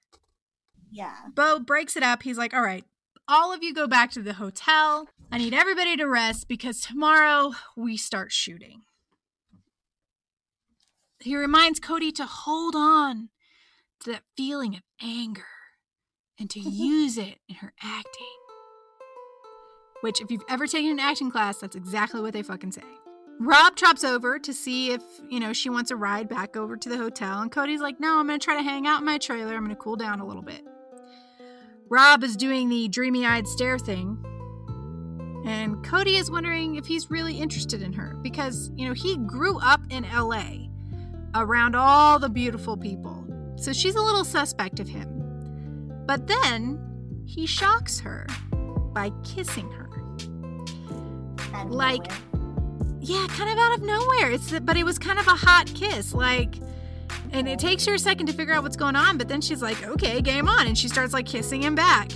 Yeah. 0.91 1.15
Bo 1.35 1.59
breaks 1.59 1.97
it 1.97 2.03
up. 2.03 2.23
He's 2.23 2.39
like, 2.39 2.55
all 2.55 2.63
right, 2.63 2.85
all 3.29 3.53
of 3.53 3.63
you 3.63 3.75
go 3.75 3.87
back 3.87 4.11
to 4.13 4.23
the 4.23 4.35
hotel. 4.35 5.09
I 5.31 5.39
need 5.39 5.55
everybody 5.55 5.97
to 5.97 6.07
rest 6.07 6.49
because 6.49 6.81
tomorrow 6.81 7.53
we 7.77 7.97
start 7.97 8.33
shooting. 8.33 8.83
He 11.21 11.37
reminds 11.37 11.81
Cody 11.81 12.13
to 12.13 12.25
hold 12.25 12.77
on 12.77 13.31
to 14.05 14.13
that 14.13 14.23
feeling 14.37 14.77
of 14.77 14.83
anger 15.03 15.43
and 16.39 16.49
to 16.51 16.61
use 16.65 17.19
it 17.19 17.39
in 17.49 17.57
her 17.57 17.73
acting. 17.83 18.27
Which, 20.03 20.21
if 20.21 20.31
you've 20.31 20.45
ever 20.49 20.67
taken 20.67 20.93
an 20.93 21.01
acting 21.01 21.31
class, 21.31 21.59
that's 21.59 21.75
exactly 21.75 22.21
what 22.21 22.33
they 22.33 22.43
fucking 22.43 22.73
say. 22.73 22.83
Rob 23.41 23.77
trops 23.77 24.05
over 24.05 24.39
to 24.39 24.53
see 24.53 24.93
if, 24.93 25.03
you 25.29 25.41
know, 25.41 25.53
she 25.53 25.69
wants 25.69 25.91
a 25.91 25.97
ride 25.97 26.29
back 26.29 26.57
over 26.57 26.77
to 26.77 26.89
the 26.89 26.97
hotel. 26.97 27.43
And 27.43 27.51
Cody's 27.51 27.81
like, 27.81 27.99
no, 27.99 28.19
I'm 28.19 28.27
going 28.27 28.39
to 28.39 28.45
try 28.45 28.57
to 28.57 28.63
hang 28.63 28.87
out 28.87 29.01
in 29.01 29.07
my 29.07 29.19
trailer. 29.19 29.55
I'm 29.55 29.65
going 29.65 29.71
to 29.71 29.83
cool 29.83 29.97
down 29.97 30.21
a 30.21 30.27
little 30.27 30.43
bit. 30.43 30.63
Rob 31.89 32.25
is 32.25 32.37
doing 32.37 32.69
the 32.69 32.89
dreamy 32.89 33.25
eyed 33.25 33.47
stare 33.47 33.79
thing. 33.79 34.19
And 35.47 35.85
Cody 35.85 36.17
is 36.17 36.31
wondering 36.31 36.75
if 36.75 36.87
he's 36.87 37.11
really 37.11 37.39
interested 37.39 37.81
in 37.81 37.93
her 37.93 38.17
because, 38.23 38.73
you 38.75 38.89
know, 38.89 38.95
he 38.95 39.17
grew 39.17 39.59
up 39.61 39.81
in 39.91 40.05
LA 40.05 40.67
around 41.37 41.77
all 41.77 42.19
the 42.19 42.29
beautiful 42.29 42.77
people. 42.77 43.25
So 43.57 43.73
she's 43.73 43.95
a 43.95 44.03
little 44.03 44.25
suspect 44.25 44.81
of 44.81 44.89
him. 44.89 46.05
But 46.07 46.27
then 46.27 47.23
he 47.27 47.47
shocks 47.47 48.01
her 48.01 48.27
by 48.93 49.11
kissing 49.23 49.71
her. 49.71 49.89
like, 51.69 52.11
yeah, 53.01 53.27
kind 53.29 53.51
of 53.51 53.59
out 53.59 53.75
of 53.75 53.83
nowhere. 53.83 54.33
It's 54.33 54.59
but 54.61 54.77
it 54.77 54.85
was 54.85 54.99
kind 54.99 55.19
of 55.19 55.27
a 55.29 55.31
hot 55.31 55.73
kiss. 55.75 56.13
Like, 56.13 56.57
and 57.37 57.47
it 57.47 57.59
takes 57.59 57.85
her 57.85 57.95
a 57.95 57.99
second 57.99 58.27
to 58.27 58.33
figure 58.33 58.55
out 58.55 58.63
what's 58.63 58.77
going 58.77 58.97
on, 58.97 59.19
but 59.19 59.29
then 59.29 59.43
she's 59.43 59.61
like, 59.61 59.87
okay, 59.87 60.23
game 60.23 60.49
on. 60.49 60.67
And 60.67 60.77
she 60.77 60.89
starts 60.89 61.13
like 61.13 61.27
kissing 61.27 61.63
him 61.63 61.75
back. 61.75 62.11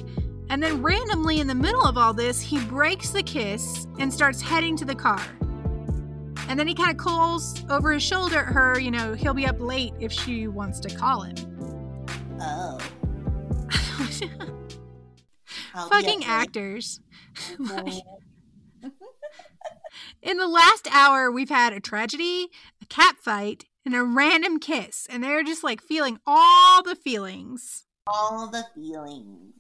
And 0.49 0.63
then 0.63 0.83
randomly 0.83 1.41
in 1.41 1.47
the 1.47 1.55
middle 1.55 1.85
of 1.85 1.99
all 1.99 2.15
this, 2.15 2.41
he 2.41 2.59
breaks 2.65 3.11
the 3.11 3.23
kiss 3.23 3.87
and 3.99 4.13
starts 4.13 4.41
heading 4.41 4.77
to 4.79 4.87
the 4.87 4.95
car. 4.95 5.23
And 6.49 6.59
then 6.59 6.67
he 6.67 6.75
kind 6.75 6.91
of 6.91 6.97
calls 6.97 7.63
over 7.69 7.93
his 7.93 8.03
shoulder 8.03 8.39
at 8.39 8.47
her, 8.47 8.81
you 8.81 8.91
know, 8.91 9.13
he'll 9.13 9.35
be 9.35 9.47
up 9.47 9.61
late 9.61 9.93
if 10.01 10.11
she 10.11 10.49
wants 10.49 10.81
to 10.81 10.89
call 10.89 11.21
him. 11.21 11.37
Oh. 12.41 12.79
Fucking 15.91 16.25
actors. 16.25 17.01
in 20.23 20.39
the 20.39 20.49
last 20.49 20.89
hour, 20.91 21.31
we've 21.31 21.51
had 21.51 21.75
a 21.75 21.81
tragedy, 21.81 22.49
a 22.83 22.87
cat 22.87 23.17
fight, 23.19 23.67
and 23.85 23.95
a 23.95 24.03
random 24.03 24.59
kiss. 24.59 25.07
And 25.11 25.23
they're 25.23 25.43
just 25.43 25.65
like 25.65 25.83
feeling 25.83 26.19
all 26.27 26.83
the 26.83 26.97
feelings. 26.97 27.85
All 28.07 28.49
the 28.51 28.65
feelings. 28.75 29.55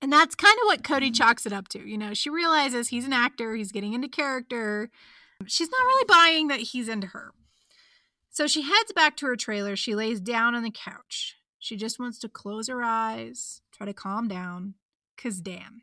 And 0.00 0.12
that's 0.12 0.34
kind 0.34 0.56
of 0.62 0.66
what 0.66 0.82
Cody 0.82 1.12
chalks 1.12 1.46
it 1.46 1.52
up 1.52 1.68
to. 1.68 1.88
You 1.88 1.96
know, 1.96 2.12
she 2.12 2.28
realizes 2.28 2.88
he's 2.88 3.06
an 3.06 3.12
actor, 3.12 3.54
he's 3.54 3.72
getting 3.72 3.92
into 3.92 4.08
character. 4.08 4.90
She's 5.46 5.70
not 5.70 5.84
really 5.86 6.04
buying 6.08 6.48
that 6.48 6.60
he's 6.60 6.88
into 6.88 7.08
her. 7.08 7.32
So 8.30 8.46
she 8.46 8.62
heads 8.62 8.92
back 8.94 9.16
to 9.18 9.26
her 9.26 9.36
trailer. 9.36 9.76
She 9.76 9.94
lays 9.94 10.20
down 10.20 10.54
on 10.54 10.62
the 10.62 10.70
couch. 10.70 11.36
She 11.58 11.76
just 11.76 12.00
wants 12.00 12.18
to 12.20 12.28
close 12.28 12.68
her 12.68 12.82
eyes, 12.82 13.60
try 13.72 13.86
to 13.86 13.92
calm 13.92 14.26
down, 14.26 14.74
because 15.14 15.40
damn, 15.40 15.82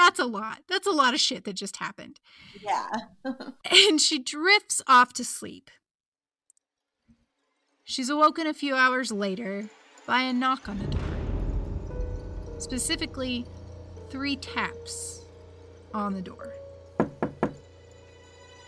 that's 0.00 0.18
a 0.18 0.24
lot. 0.24 0.62
That's 0.66 0.86
a 0.86 0.92
lot 0.92 1.12
of 1.14 1.20
shit 1.20 1.44
that 1.44 1.52
just 1.52 1.76
happened. 1.76 2.20
Yeah. 2.62 2.88
and 3.88 4.00
she 4.00 4.18
drifts 4.18 4.80
off 4.86 5.12
to 5.14 5.24
sleep. 5.24 5.70
She's 7.84 8.08
awoken 8.08 8.46
a 8.46 8.54
few 8.54 8.74
hours 8.74 9.12
later 9.12 9.68
by 10.06 10.22
a 10.22 10.32
knock 10.32 10.68
on 10.68 10.78
the 10.78 10.86
door. 10.86 11.00
Specifically, 12.58 13.46
three 14.08 14.36
taps 14.36 15.24
on 15.92 16.14
the 16.14 16.22
door. 16.22 16.54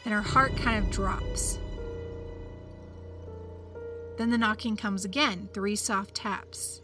And 0.04 0.12
her 0.12 0.22
heart 0.22 0.56
kind 0.56 0.84
of 0.84 0.90
drops. 0.90 1.58
Then 4.18 4.30
the 4.30 4.38
knocking 4.38 4.76
comes 4.76 5.04
again, 5.04 5.48
three 5.54 5.76
soft 5.76 6.14
taps. 6.14 6.82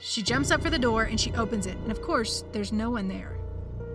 She 0.00 0.22
jumps 0.22 0.50
up 0.50 0.62
for 0.62 0.70
the 0.70 0.78
door 0.78 1.04
and 1.04 1.20
she 1.20 1.32
opens 1.34 1.66
it, 1.66 1.76
and 1.78 1.90
of 1.90 2.00
course, 2.02 2.44
there's 2.52 2.72
no 2.72 2.90
one 2.90 3.08
there. 3.08 3.36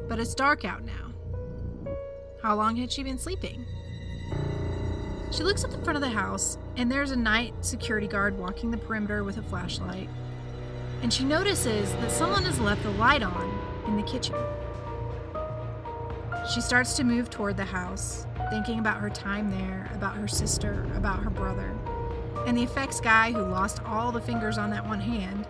But 0.08 0.20
it's 0.20 0.36
dark 0.36 0.66
out 0.66 0.84
now. 0.84 1.14
How 2.42 2.56
long 2.56 2.76
had 2.76 2.92
she 2.92 3.04
been 3.04 3.18
sleeping? 3.18 3.66
She 5.32 5.44
looks 5.44 5.64
at 5.64 5.72
the 5.72 5.78
front 5.80 5.96
of 5.96 6.02
the 6.02 6.10
house, 6.10 6.58
and 6.76 6.92
there's 6.92 7.12
a 7.12 7.16
night 7.16 7.54
security 7.62 8.08
guard 8.08 8.38
walking 8.38 8.70
the 8.70 8.78
perimeter 8.78 9.24
with 9.24 9.38
a 9.38 9.42
flashlight. 9.44 10.10
And 11.02 11.12
she 11.12 11.24
notices 11.24 11.92
that 11.94 12.12
someone 12.12 12.44
has 12.44 12.60
left 12.60 12.84
the 12.84 12.92
light 12.92 13.24
on 13.24 13.84
in 13.88 13.96
the 13.96 14.04
kitchen. 14.04 14.36
She 16.54 16.62
starts 16.62 16.96
to 16.98 17.04
move 17.04 17.30
toward 17.30 17.56
the 17.56 17.66
house, 17.66 18.28
thinking 18.50 18.80
about 18.80 19.00
her 19.00 19.10
time 19.10 19.50
there, 19.50 19.90
about 19.96 20.18
her 20.18 20.28
sister, 20.28 20.86
about 20.96 21.24
her 21.24 21.30
brother, 21.30 21.74
and 22.46 22.58
the 22.58 22.64
effects 22.64 23.00
guy 23.00 23.32
who 23.32 23.42
lost 23.42 23.82
all 23.86 24.12
the 24.12 24.22
fingers 24.22 24.58
on 24.58 24.70
that 24.72 24.86
one 24.86 25.00
hand. 25.00 25.48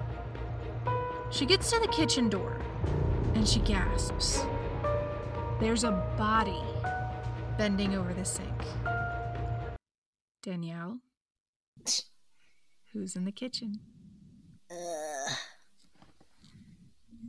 She 1.34 1.48
gets 1.48 1.72
to 1.72 1.80
the 1.80 1.88
kitchen 1.88 2.30
door 2.30 2.62
and 3.34 3.48
she 3.48 3.60
gasps. 3.62 4.46
There's 5.60 5.84
a 5.84 5.92
body 6.16 6.62
bending 7.58 7.96
over 7.96 8.14
the 8.14 8.24
sink. 8.24 8.54
Danielle, 10.44 11.00
who's 12.92 13.16
in 13.16 13.26
the 13.26 13.32
kitchen? 13.32 13.80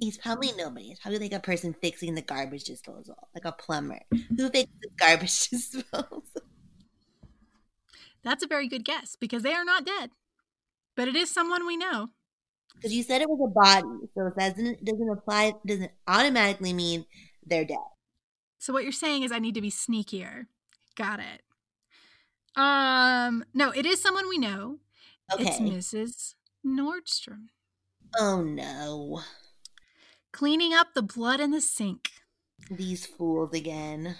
He's 0.00 0.18
probably 0.18 0.52
nobody. 0.52 0.90
It's 0.90 1.00
probably 1.00 1.20
like 1.20 1.32
a 1.32 1.40
person 1.40 1.74
fixing 1.80 2.14
the 2.14 2.20
garbage 2.20 2.64
disposal, 2.64 3.16
like 3.34 3.46
a 3.46 3.52
plumber 3.52 4.00
who 4.36 4.50
fixes 4.50 4.68
garbage 4.98 5.48
disposal. 5.48 6.22
That's 8.22 8.44
a 8.44 8.48
very 8.48 8.68
good 8.68 8.84
guess 8.84 9.16
because 9.18 9.42
they 9.42 9.54
are 9.54 9.64
not 9.64 9.86
dead, 9.86 10.10
but 10.94 11.08
it 11.08 11.16
is 11.16 11.30
someone 11.30 11.66
we 11.66 11.78
know. 11.78 12.10
Because 12.74 12.92
you 12.92 13.02
said 13.02 13.22
it 13.22 13.28
was 13.30 13.40
a 13.42 13.52
body, 13.52 14.06
so 14.14 14.26
it 14.26 14.36
doesn't 14.38 14.66
it 14.66 14.84
doesn't 14.84 15.08
apply. 15.10 15.52
Doesn't 15.66 15.92
automatically 16.06 16.72
mean 16.72 17.06
they're 17.46 17.64
dead. 17.64 17.78
So 18.58 18.72
what 18.72 18.82
you're 18.82 18.92
saying 18.92 19.22
is 19.22 19.32
I 19.32 19.38
need 19.38 19.54
to 19.54 19.60
be 19.60 19.70
sneakier. 19.70 20.46
Got 20.96 21.20
it. 21.20 21.42
Um, 22.56 23.44
no, 23.52 23.70
it 23.70 23.84
is 23.84 24.00
someone 24.00 24.28
we 24.28 24.38
know. 24.38 24.78
Okay. 25.32 25.44
It's 25.44 25.58
Mrs. 25.58 26.34
Nordstrom 26.66 27.46
Oh 28.18 28.42
no, 28.42 29.22
cleaning 30.32 30.72
up 30.72 30.88
the 30.94 31.02
blood 31.02 31.40
in 31.40 31.50
the 31.50 31.60
sink. 31.60 32.10
these 32.70 33.06
fools 33.06 33.52
again. 33.54 34.16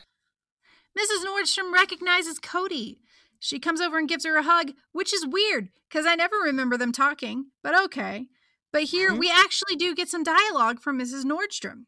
Mrs. 0.98 1.24
Nordstrom 1.24 1.72
recognizes 1.72 2.38
Cody. 2.38 3.00
She 3.38 3.58
comes 3.58 3.80
over 3.80 3.98
and 3.98 4.08
gives 4.08 4.24
her 4.24 4.36
a 4.36 4.42
hug, 4.42 4.72
which 4.92 5.12
is 5.12 5.26
weird 5.26 5.68
because 5.88 6.06
I 6.06 6.14
never 6.14 6.36
remember 6.36 6.76
them 6.76 6.92
talking, 6.92 7.46
but 7.62 7.78
okay. 7.84 8.26
But 8.74 8.82
here 8.90 9.12
Mhm. 9.12 9.18
we 9.20 9.30
actually 9.30 9.76
do 9.76 9.94
get 9.94 10.08
some 10.08 10.24
dialogue 10.24 10.80
from 10.80 10.98
Mrs. 10.98 11.24
Nordstrom. 11.24 11.86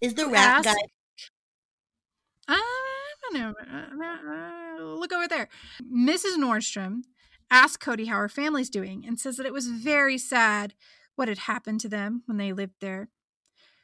Is 0.00 0.14
the 0.14 0.28
rat 0.28 0.64
asked- 0.64 0.78
guy? 0.78 0.92
I 2.46 3.14
don't 3.22 3.34
know. 3.34 3.54
Uh, 3.60 4.84
uh, 4.84 4.94
Look 4.94 5.12
over 5.12 5.26
there. 5.26 5.48
Mrs. 5.82 6.36
Nordstrom 6.36 7.02
asks 7.50 7.76
Cody 7.76 8.04
how 8.06 8.18
her 8.18 8.28
family's 8.28 8.70
doing 8.70 9.04
and 9.04 9.18
says 9.18 9.36
that 9.36 9.46
it 9.46 9.52
was 9.52 9.66
very 9.66 10.16
sad 10.16 10.76
what 11.16 11.26
had 11.26 11.38
happened 11.38 11.80
to 11.80 11.88
them 11.88 12.22
when 12.26 12.36
they 12.36 12.52
lived 12.52 12.76
there. 12.78 13.10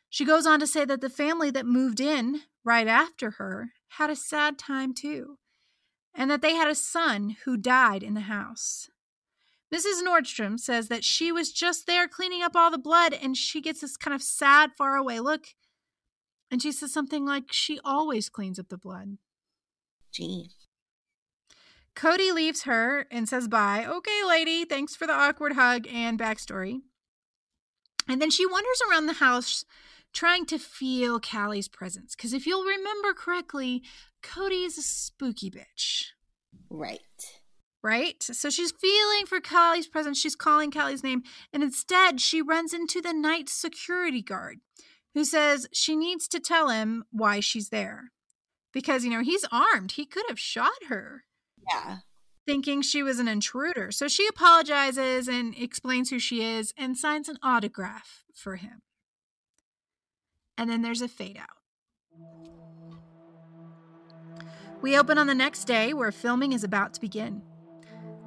She 0.09 0.25
goes 0.25 0.47
on 0.47 0.61
to 0.61 0.69
say 0.69 0.85
that 0.85 1.01
the 1.01 1.11
family 1.11 1.51
that 1.51 1.67
moved 1.67 1.99
in 1.99 2.45
right 2.63 2.87
after 2.87 3.33
her 3.33 3.73
had 3.99 4.11
a 4.11 4.17
sad 4.17 4.61
time 4.61 4.95
too, 4.95 5.41
and 6.15 6.31
that 6.31 6.41
they 6.41 6.55
had 6.55 6.69
a 6.69 6.77
son 6.77 7.31
who 7.45 7.57
died 7.57 8.05
in 8.05 8.15
the 8.15 8.21
house. 8.31 8.91
Mrs. 9.75 10.03
Nordstrom 10.07 10.59
says 10.61 10.89
that 10.89 11.03
she 11.03 11.33
was 11.33 11.51
just 11.51 11.87
there 11.87 12.07
cleaning 12.07 12.43
up 12.43 12.55
all 12.55 12.71
the 12.71 12.79
blood 12.79 13.13
and 13.13 13.37
she 13.37 13.61
gets 13.61 13.81
this 13.81 13.97
kind 13.97 14.15
of 14.15 14.23
sad, 14.23 14.71
faraway 14.79 15.19
look 15.19 15.47
and 16.51 16.63
she 16.63 16.71
says 16.71 16.93
something 16.93 17.27
like 17.27 17.53
she 17.53 17.81
always 17.85 18.29
cleans 18.29 18.61
up 18.61 18.69
the 18.69 18.79
blood. 18.79 19.19
Gee, 20.13 20.51
Cody 21.97 22.31
leaves 22.31 22.63
her 22.63 23.07
and 23.11 23.29
says 23.29 23.49
bye. 23.49 23.85
Okay, 23.85 24.25
lady, 24.25 24.65
thanks 24.65 24.95
for 24.95 25.07
the 25.07 25.13
awkward 25.13 25.55
hug 25.55 25.89
and 25.93 26.19
backstory. 26.19 26.83
And 28.09 28.23
then 28.23 28.31
she 28.31 28.47
wanders 28.47 28.83
around 28.89 29.07
the 29.07 29.15
house 29.15 29.65
trying 30.13 30.47
to 30.47 30.59
feel 30.59 31.19
Callie's 31.19 31.67
presence. 31.67 32.15
Because 32.15 32.33
if 32.33 32.47
you'll 32.47 32.65
remember 32.65 33.13
correctly, 33.15 33.83
Cody 34.23 34.63
is 34.63 34.79
a 34.79 34.83
spooky 34.83 35.51
bitch, 35.51 36.11
right. 36.71 37.01
Right? 37.85 38.23
So 38.23 38.49
she's 38.49 38.73
feeling 38.73 39.27
for 39.27 39.40
Callie's 39.40 39.87
presence. 39.87 40.18
She's 40.18 40.35
calling 40.35 40.70
Callie's 40.70 41.05
name. 41.05 41.23
And 41.53 41.62
instead, 41.62 42.18
she 42.20 42.40
runs 42.40 42.73
into 42.73 43.03
the 43.03 43.12
night 43.12 43.51
security 43.51 44.23
guard 44.23 44.61
who 45.12 45.25
says 45.25 45.68
she 45.70 45.94
needs 45.94 46.27
to 46.29 46.40
tell 46.40 46.70
him 46.70 47.05
why 47.12 47.40
she's 47.40 47.68
there. 47.68 48.11
Because, 48.73 49.05
you 49.05 49.11
know, 49.11 49.23
he's 49.23 49.44
armed. 49.53 49.92
He 49.92 50.07
could 50.07 50.25
have 50.29 50.40
shot 50.40 50.73
her. 50.88 51.25
Yeah. 51.70 51.99
thinking 52.47 52.83
she 52.83 53.03
was 53.03 53.18
an 53.18 53.29
intruder. 53.29 53.90
So 53.90 54.09
she 54.09 54.27
apologizes 54.27 55.29
and 55.29 55.55
explains 55.57 56.11
who 56.11 56.18
she 56.18 56.42
is 56.42 56.75
and 56.77 56.97
signs 56.97 57.29
an 57.29 57.38
autograph 57.42 58.25
for 58.35 58.57
him. 58.57 58.83
And 60.59 60.68
then 60.68 60.83
there's 60.83 61.03
a 61.03 61.09
fade 61.09 61.38
out. 61.38 61.49
We 64.83 64.99
open 64.99 65.16
on 65.16 65.27
the 65.27 65.35
next 65.35 65.64
day 65.64 65.94
where 65.94 66.12
filming 66.12 66.53
is 66.53 66.64
about 66.64 66.92
to 66.94 67.01
begin. 67.01 67.42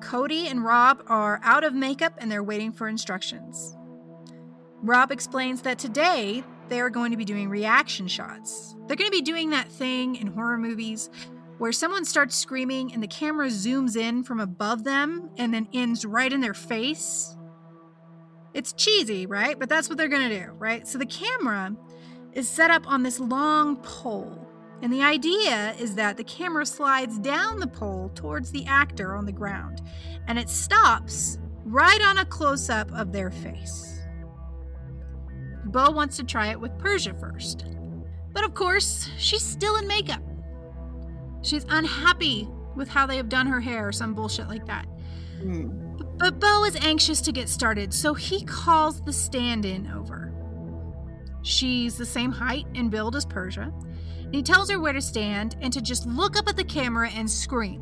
Cody 0.02 0.48
and 0.48 0.64
Rob 0.64 1.04
are 1.08 1.40
out 1.44 1.64
of 1.64 1.74
makeup 1.74 2.14
and 2.18 2.32
they're 2.32 2.44
waiting 2.44 2.72
for 2.72 2.88
instructions. 2.88 3.76
Rob 4.82 5.12
explains 5.12 5.62
that 5.64 5.80
today 5.80 6.44
they 6.70 6.80
are 6.80 6.90
going 6.90 7.12
to 7.12 7.18
be 7.18 7.26
doing 7.26 7.50
reaction 7.50 8.08
shots. 8.08 8.76
They're 8.88 8.96
going 8.96 9.10
to 9.10 9.18
be 9.18 9.22
doing 9.22 9.50
that 9.52 9.72
thing 9.72 10.16
in 10.16 10.28
horror 10.28 10.58
movies 10.58 11.10
where 11.58 11.72
someone 11.72 12.06
starts 12.06 12.36
screaming 12.36 12.94
and 12.94 13.02
the 13.02 13.08
camera 13.08 13.48
zooms 13.48 13.96
in 13.96 14.24
from 14.24 14.40
above 14.40 14.84
them 14.84 15.32
and 15.38 15.54
then 15.54 15.68
ends 15.74 16.06
right 16.06 16.32
in 16.32 16.42
their 16.42 16.54
face. 16.54 17.36
It's 18.54 18.74
cheesy, 18.74 19.26
right? 19.26 19.58
But 19.58 19.70
that's 19.70 19.90
what 19.90 19.98
they're 19.98 20.08
going 20.08 20.30
to 20.30 20.40
do, 20.40 20.52
right? 20.54 20.88
So 20.88 20.98
the 20.98 21.06
camera 21.06 21.76
is 22.34 22.48
set 22.48 22.70
up 22.70 22.88
on 22.88 23.04
this 23.04 23.20
long 23.20 23.78
pole. 23.78 24.47
And 24.82 24.94
the 24.94 25.02
idea 25.02 25.74
is 25.80 25.96
that 25.96 26.18
the 26.18 26.24
camera 26.24 26.66
slides 26.66 27.18
down 27.18 27.60
the 27.60 27.68
pole 27.68 28.12
towards 28.14 28.52
the 28.52 28.66
actor 28.66 29.16
on 29.16 29.26
the 29.26 29.32
ground 29.32 29.82
and 30.28 30.38
it 30.38 30.50
stops 30.50 31.40
right 31.66 32.02
on 32.02 32.20
a 32.20 32.26
close 32.26 32.70
up 32.70 32.92
of 32.94 33.12
their 33.12 33.32
face. 33.32 34.02
Bo 35.66 35.92
wants 35.92 36.18
to 36.18 36.24
try 36.24 36.48
it 36.48 36.60
with 36.60 36.78
Persia 36.78 37.14
first. 37.14 37.66
But 38.34 38.44
of 38.44 38.54
course, 38.54 39.10
she's 39.18 39.44
still 39.44 39.76
in 39.78 39.88
makeup. 39.88 40.22
She's 41.42 41.66
unhappy 41.70 42.48
with 42.76 42.88
how 42.88 43.06
they 43.06 43.18
have 43.18 43.30
done 43.30 43.48
her 43.48 43.60
hair 43.60 43.88
or 43.88 43.92
some 43.92 44.14
bullshit 44.14 44.48
like 44.48 44.66
that. 44.68 44.86
Hmm. 45.42 45.70
But 46.18 46.40
Bo 46.40 46.64
is 46.66 46.76
anxious 46.78 47.22
to 47.22 47.32
get 47.32 47.50
started, 47.50 47.94
so 47.94 48.14
he 48.14 48.44
calls 48.44 49.02
the 49.02 49.14
stand 49.14 49.66
in 49.66 49.88
over. 49.88 50.34
She's 51.44 51.98
the 51.98 52.06
same 52.06 52.32
height 52.32 52.66
and 52.76 52.90
build 52.90 53.16
as 53.16 53.26
Persia, 53.26 53.72
and 54.28 54.36
he 54.36 54.44
tells 54.44 54.70
her 54.70 54.78
where 54.78 54.92
to 54.92 55.02
stand 55.02 55.56
and 55.62 55.72
to 55.72 55.82
just 55.82 56.06
look 56.06 56.38
up 56.38 56.50
at 56.50 56.58
the 56.58 56.64
camera 56.64 57.10
and 57.10 57.32
scream. 57.32 57.82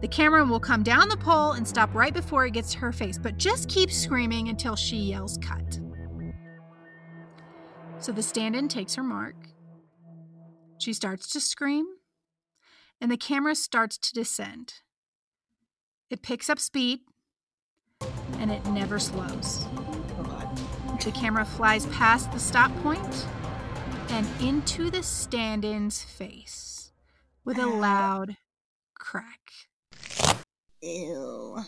The 0.00 0.06
camera 0.06 0.44
will 0.44 0.60
come 0.60 0.84
down 0.84 1.08
the 1.08 1.16
pole 1.16 1.52
and 1.52 1.66
stop 1.66 1.92
right 1.92 2.14
before 2.14 2.46
it 2.46 2.52
gets 2.52 2.72
to 2.74 2.78
her 2.78 2.92
face, 2.92 3.18
but 3.18 3.36
just 3.36 3.68
keep 3.68 3.90
screaming 3.90 4.48
until 4.48 4.76
she 4.76 4.96
yells 4.96 5.36
cut. 5.42 5.80
So 7.98 8.12
the 8.12 8.22
stand 8.22 8.54
in 8.54 8.68
takes 8.68 8.94
her 8.94 9.02
mark. 9.02 9.34
She 10.78 10.92
starts 10.92 11.28
to 11.30 11.40
scream, 11.40 11.84
and 13.00 13.10
the 13.10 13.16
camera 13.16 13.56
starts 13.56 13.98
to 13.98 14.14
descend. 14.14 14.74
It 16.10 16.22
picks 16.22 16.48
up 16.48 16.60
speed 16.60 17.00
and 18.38 18.52
it 18.52 18.64
never 18.66 19.00
slows. 19.00 19.66
Oh 20.16 20.96
The 21.04 21.10
camera 21.10 21.44
flies 21.44 21.86
past 21.86 22.30
the 22.30 22.38
stop 22.38 22.74
point 22.82 23.26
and 24.10 24.26
into 24.40 24.90
the 24.90 25.02
stand 25.02 25.64
in's 25.64 26.02
face 26.02 26.92
with 27.44 27.58
a 27.58 27.66
loud 27.66 28.36
crack. 28.98 29.52
Ew. 30.82 31.58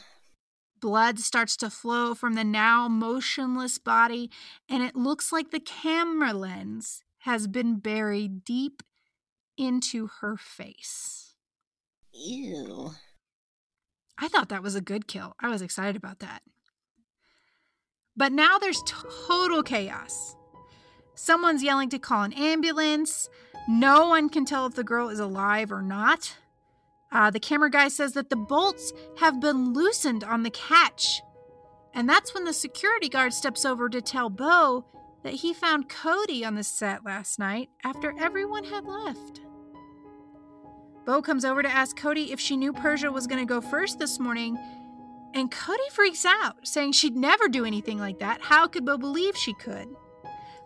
Blood 0.81 1.18
starts 1.18 1.57
to 1.59 1.68
flow 1.68 2.14
from 2.14 2.35
the 2.35 2.44
now 2.44 2.88
motionless 2.88 3.79
body, 3.79 4.31
and 4.68 4.83
it 4.83 4.96
looks 4.96 5.33
like 5.33 5.50
the 5.50 5.61
camera 5.61 6.33
lens 6.33 7.03
has 7.20 7.46
been 7.46 7.76
buried 7.79 8.44
deep 8.44 8.83
into 9.59 10.09
her 10.20 10.37
face. 10.37 11.35
Ew. 12.12 12.92
I 14.18 14.29
thought 14.29 14.48
that 14.48 14.62
was 14.62 14.74
a 14.74 14.81
good 14.81 15.07
kill. 15.07 15.35
I 15.40 15.48
was 15.48 15.62
excited 15.62 15.96
about 15.96 16.20
that. 16.20 16.42
But 18.16 18.33
now 18.33 18.59
there's 18.59 18.83
total 18.87 19.62
chaos. 19.62 20.37
Someone's 21.23 21.63
yelling 21.63 21.91
to 21.91 21.99
call 21.99 22.23
an 22.23 22.33
ambulance. 22.33 23.29
No 23.69 24.09
one 24.09 24.31
can 24.31 24.47
tell 24.47 24.65
if 24.65 24.75
the 24.75 24.83
girl 24.83 25.11
is 25.11 25.21
alive 25.21 25.71
or 25.71 25.83
not. 25.83 26.39
Uh, 27.13 27.31
the 27.31 27.39
camera 27.39 27.71
guy 27.71 27.89
says 27.89 28.15
that 28.15 28.31
the 28.31 28.37
bolts 28.37 28.95
have 29.19 29.39
been 29.39 29.75
loosened 29.75 30.25
on 30.25 30.45
the 30.45 30.51
catch. 30.51 31.21
And 31.93 32.09
that's 32.09 32.33
when 32.33 32.47
the 32.47 32.55
security 32.55 33.11
guard 33.11 33.35
steps 33.35 33.67
over 33.67 33.91
to 33.91 34.01
tell 34.01 34.31
Bo 34.31 34.87
that 35.23 35.35
he 35.35 35.53
found 35.53 35.91
Cody 35.91 36.43
on 36.43 36.55
the 36.55 36.65
set 36.65 37.05
last 37.05 37.39
night 37.39 37.69
after 37.85 38.15
everyone 38.19 38.65
had 38.65 38.87
left. 38.87 39.43
Bo 41.05 41.21
comes 41.21 41.45
over 41.45 41.63
to 41.63 41.69
ask 41.69 41.99
Cody 41.99 42.33
if 42.33 42.41
she 42.41 42.57
knew 42.57 42.73
Persia 42.73 43.13
was 43.13 43.27
going 43.27 43.47
to 43.47 43.55
go 43.55 43.61
first 43.61 43.99
this 43.99 44.19
morning, 44.19 44.57
and 45.35 45.51
Cody 45.51 45.83
freaks 45.93 46.25
out, 46.25 46.67
saying 46.67 46.93
she'd 46.93 47.15
never 47.15 47.47
do 47.47 47.67
anything 47.67 47.99
like 47.99 48.21
that. 48.21 48.41
How 48.41 48.67
could 48.67 48.87
Bo 48.87 48.97
believe 48.97 49.37
she 49.37 49.53
could? 49.53 49.89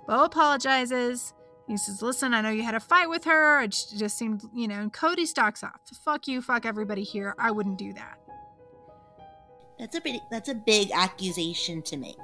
Bo 0.06 0.24
apologizes. 0.24 1.34
He 1.66 1.76
says, 1.76 2.02
Listen, 2.02 2.34
I 2.34 2.40
know 2.40 2.50
you 2.50 2.62
had 2.62 2.74
a 2.74 2.80
fight 2.80 3.08
with 3.08 3.24
her. 3.24 3.62
It 3.62 3.70
just 3.96 4.18
seemed, 4.18 4.42
you 4.54 4.68
know, 4.68 4.74
and 4.74 4.92
Cody 4.92 5.26
stalks 5.26 5.62
off. 5.62 5.80
Fuck 6.04 6.28
you, 6.28 6.42
fuck 6.42 6.66
everybody 6.66 7.02
here. 7.02 7.34
I 7.38 7.50
wouldn't 7.50 7.78
do 7.78 7.92
that. 7.94 8.18
That's 9.78 9.96
a 9.96 10.00
pretty 10.00 10.20
that's 10.30 10.48
a 10.48 10.54
big 10.54 10.90
accusation 10.92 11.82
to 11.82 11.96
make. 11.96 12.16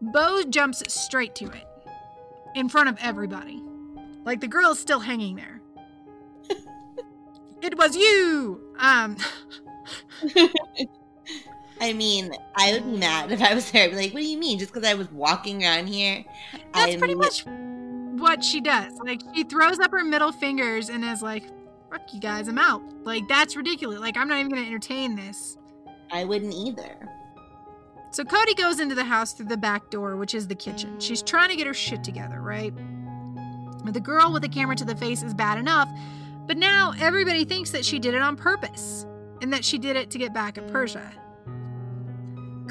Bo 0.00 0.42
jumps 0.44 0.82
straight 0.92 1.34
to 1.36 1.46
it. 1.46 1.66
In 2.54 2.68
front 2.68 2.88
of 2.88 2.96
everybody. 3.00 3.62
Like 4.24 4.40
the 4.40 4.48
girl 4.48 4.70
is 4.70 4.78
still 4.78 5.00
hanging 5.00 5.36
there. 5.36 5.60
it 7.62 7.76
was 7.76 7.96
you! 7.96 8.74
Um 8.78 9.16
I 11.82 11.92
mean, 11.92 12.32
I 12.54 12.72
would 12.72 12.84
be 12.84 12.96
mad 12.96 13.32
if 13.32 13.42
I 13.42 13.54
was 13.54 13.68
there. 13.72 13.82
I'd 13.84 13.90
be 13.90 13.96
like, 13.96 14.14
what 14.14 14.20
do 14.20 14.26
you 14.26 14.38
mean? 14.38 14.56
Just 14.60 14.72
because 14.72 14.88
I 14.88 14.94
was 14.94 15.10
walking 15.10 15.64
around 15.64 15.88
here? 15.88 16.24
That's 16.72 16.92
I'm- 16.92 16.98
pretty 17.00 17.16
much 17.16 17.44
what 17.44 18.44
she 18.44 18.60
does. 18.60 18.92
Like 19.04 19.20
she 19.34 19.42
throws 19.42 19.80
up 19.80 19.90
her 19.90 20.04
middle 20.04 20.30
fingers 20.30 20.88
and 20.90 21.04
is 21.04 21.22
like, 21.22 21.42
"Fuck 21.90 22.02
you 22.14 22.20
guys, 22.20 22.46
I'm 22.46 22.58
out." 22.58 22.82
Like 23.02 23.26
that's 23.26 23.56
ridiculous. 23.56 23.98
Like 23.98 24.16
I'm 24.16 24.28
not 24.28 24.38
even 24.38 24.52
gonna 24.52 24.66
entertain 24.66 25.16
this. 25.16 25.58
I 26.12 26.24
wouldn't 26.24 26.54
either. 26.54 27.08
So 28.12 28.22
Cody 28.24 28.54
goes 28.54 28.78
into 28.78 28.94
the 28.94 29.04
house 29.04 29.32
through 29.32 29.46
the 29.46 29.56
back 29.56 29.90
door, 29.90 30.16
which 30.16 30.34
is 30.34 30.46
the 30.46 30.54
kitchen. 30.54 31.00
She's 31.00 31.22
trying 31.22 31.48
to 31.48 31.56
get 31.56 31.66
her 31.66 31.74
shit 31.74 32.04
together, 32.04 32.40
right? 32.40 32.72
The 33.86 34.00
girl 34.00 34.32
with 34.32 34.42
the 34.42 34.48
camera 34.48 34.76
to 34.76 34.84
the 34.84 34.94
face 34.94 35.22
is 35.24 35.34
bad 35.34 35.58
enough, 35.58 35.88
but 36.46 36.56
now 36.58 36.92
everybody 37.00 37.44
thinks 37.44 37.70
that 37.70 37.84
she 37.84 37.98
did 37.98 38.14
it 38.14 38.22
on 38.22 38.36
purpose 38.36 39.06
and 39.40 39.52
that 39.52 39.64
she 39.64 39.78
did 39.78 39.96
it 39.96 40.10
to 40.10 40.18
get 40.18 40.32
back 40.32 40.58
at 40.58 40.70
Persia. 40.70 41.10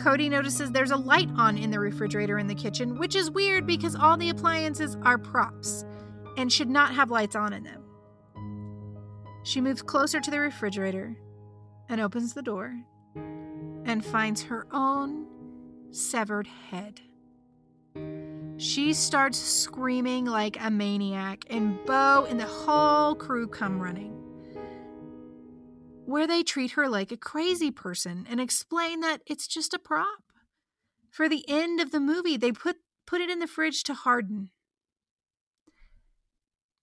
Cody 0.01 0.29
notices 0.29 0.71
there's 0.71 0.89
a 0.89 0.97
light 0.97 1.29
on 1.37 1.57
in 1.57 1.69
the 1.69 1.79
refrigerator 1.79 2.39
in 2.39 2.47
the 2.47 2.55
kitchen, 2.55 2.97
which 2.97 3.15
is 3.15 3.29
weird 3.29 3.67
because 3.67 3.95
all 3.95 4.17
the 4.17 4.29
appliances 4.29 4.97
are 5.03 5.19
props 5.19 5.85
and 6.37 6.51
should 6.51 6.69
not 6.69 6.95
have 6.95 7.11
lights 7.11 7.35
on 7.35 7.53
in 7.53 7.63
them. 7.63 7.83
She 9.43 9.61
moves 9.61 9.83
closer 9.83 10.19
to 10.19 10.31
the 10.31 10.39
refrigerator 10.39 11.15
and 11.87 12.01
opens 12.01 12.33
the 12.33 12.41
door 12.41 12.75
and 13.15 14.03
finds 14.03 14.41
her 14.41 14.65
own 14.71 15.27
severed 15.91 16.47
head. 16.47 17.01
She 18.57 18.93
starts 18.93 19.37
screaming 19.37 20.25
like 20.25 20.57
a 20.59 20.71
maniac, 20.71 21.45
and 21.47 21.77
Bo 21.85 22.25
and 22.27 22.39
the 22.39 22.45
whole 22.45 23.13
crew 23.13 23.45
come 23.47 23.79
running. 23.79 24.20
Where 26.12 26.28
they 26.28 26.43
treat 26.43 26.71
her 26.71 26.89
like 26.89 27.13
a 27.13 27.17
crazy 27.17 27.71
person 27.71 28.28
and 28.30 28.41
explain 28.41 29.00
that 29.00 29.21
it's 29.26 29.47
just 29.47 29.74
a 29.74 29.80
prop. 29.80 30.24
For 31.10 31.30
the 31.30 31.45
end 31.47 31.80
of 31.80 31.91
the 31.91 32.02
movie, 32.02 32.36
they 32.36 32.52
put, 32.52 32.76
put 33.08 33.21
it 33.21 33.30
in 33.30 33.39
the 33.39 33.47
fridge 33.47 33.82
to 33.84 33.93
harden. 33.93 34.50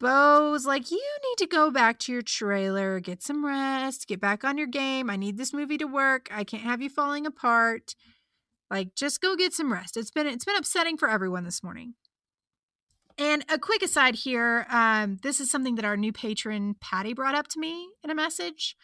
Bo's 0.00 0.64
like, 0.64 0.90
You 0.90 0.96
need 0.96 1.36
to 1.44 1.46
go 1.46 1.70
back 1.70 1.98
to 2.00 2.12
your 2.12 2.22
trailer, 2.22 3.00
get 3.00 3.22
some 3.22 3.44
rest, 3.44 4.08
get 4.08 4.18
back 4.18 4.44
on 4.44 4.56
your 4.56 4.66
game. 4.66 5.10
I 5.10 5.16
need 5.16 5.36
this 5.36 5.52
movie 5.52 5.76
to 5.76 5.84
work. 5.86 6.30
I 6.32 6.42
can't 6.42 6.62
have 6.62 6.80
you 6.80 6.88
falling 6.88 7.26
apart. 7.26 7.94
Like, 8.70 8.94
just 8.94 9.20
go 9.20 9.36
get 9.36 9.52
some 9.52 9.70
rest. 9.70 9.98
It's 9.98 10.10
been 10.10 10.26
it's 10.26 10.46
been 10.46 10.56
upsetting 10.56 10.96
for 10.96 11.10
everyone 11.10 11.44
this 11.44 11.62
morning. 11.62 11.96
And 13.18 13.44
a 13.50 13.58
quick 13.58 13.82
aside 13.82 14.14
here, 14.14 14.64
um, 14.70 15.18
this 15.22 15.38
is 15.38 15.50
something 15.50 15.74
that 15.74 15.84
our 15.84 15.98
new 15.98 16.14
patron 16.14 16.76
Patty 16.80 17.12
brought 17.12 17.34
up 17.34 17.48
to 17.48 17.60
me 17.60 17.90
in 18.02 18.08
a 18.08 18.14
message. 18.14 18.74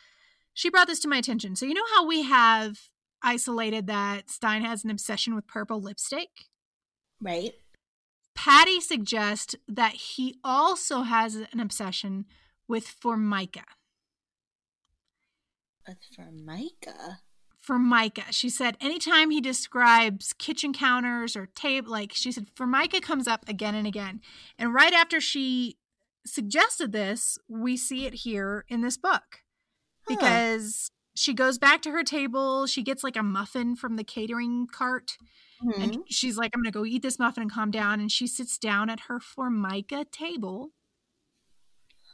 She 0.54 0.70
brought 0.70 0.86
this 0.86 1.00
to 1.00 1.08
my 1.08 1.18
attention. 1.18 1.56
So 1.56 1.66
you 1.66 1.74
know 1.74 1.84
how 1.94 2.06
we 2.06 2.22
have 2.22 2.78
isolated 3.22 3.88
that 3.88 4.30
Stine 4.30 4.62
has 4.62 4.84
an 4.84 4.90
obsession 4.90 5.34
with 5.34 5.48
purple 5.48 5.80
lipstick? 5.80 6.28
Right? 7.20 7.54
Patty 8.36 8.80
suggests 8.80 9.56
that 9.68 9.94
he 9.94 10.36
also 10.44 11.02
has 11.02 11.34
an 11.34 11.60
obsession 11.60 12.26
with 12.68 12.86
Formica. 12.86 13.64
But 15.86 15.96
for 16.14 16.30
Micah. 16.32 17.20
Formica. 17.58 18.24
She 18.30 18.48
said 18.48 18.76
anytime 18.80 19.30
he 19.30 19.40
describes 19.40 20.32
kitchen 20.34 20.72
counters 20.72 21.36
or 21.36 21.46
table, 21.46 21.90
like 21.90 22.12
she 22.14 22.30
said, 22.30 22.48
Formica 22.54 23.00
comes 23.00 23.26
up 23.26 23.48
again 23.48 23.74
and 23.74 23.86
again. 23.86 24.20
And 24.58 24.72
right 24.72 24.92
after 24.92 25.20
she 25.20 25.78
suggested 26.26 26.92
this, 26.92 27.38
we 27.48 27.76
see 27.76 28.06
it 28.06 28.14
here 28.14 28.64
in 28.68 28.82
this 28.82 28.96
book 28.96 29.43
Huh. 30.08 30.14
because 30.16 30.90
she 31.14 31.32
goes 31.34 31.58
back 31.58 31.80
to 31.82 31.90
her 31.92 32.02
table. 32.04 32.66
She 32.66 32.82
gets 32.82 33.02
like 33.04 33.16
a 33.16 33.22
muffin 33.22 33.76
from 33.76 33.96
the 33.96 34.04
catering 34.04 34.66
cart. 34.66 35.16
Mhm. 35.62 35.82
And 35.82 35.98
she's 36.08 36.36
like, 36.36 36.50
I'm 36.54 36.60
going 36.62 36.72
to 36.72 36.78
go 36.78 36.84
eat 36.84 37.02
this 37.02 37.18
muffin 37.18 37.42
and 37.42 37.52
calm 37.52 37.70
down. 37.70 38.00
And 38.00 38.10
she 38.12 38.26
sits 38.26 38.58
down 38.58 38.90
at 38.90 39.00
her 39.08 39.18
Formica 39.20 40.04
table 40.10 40.72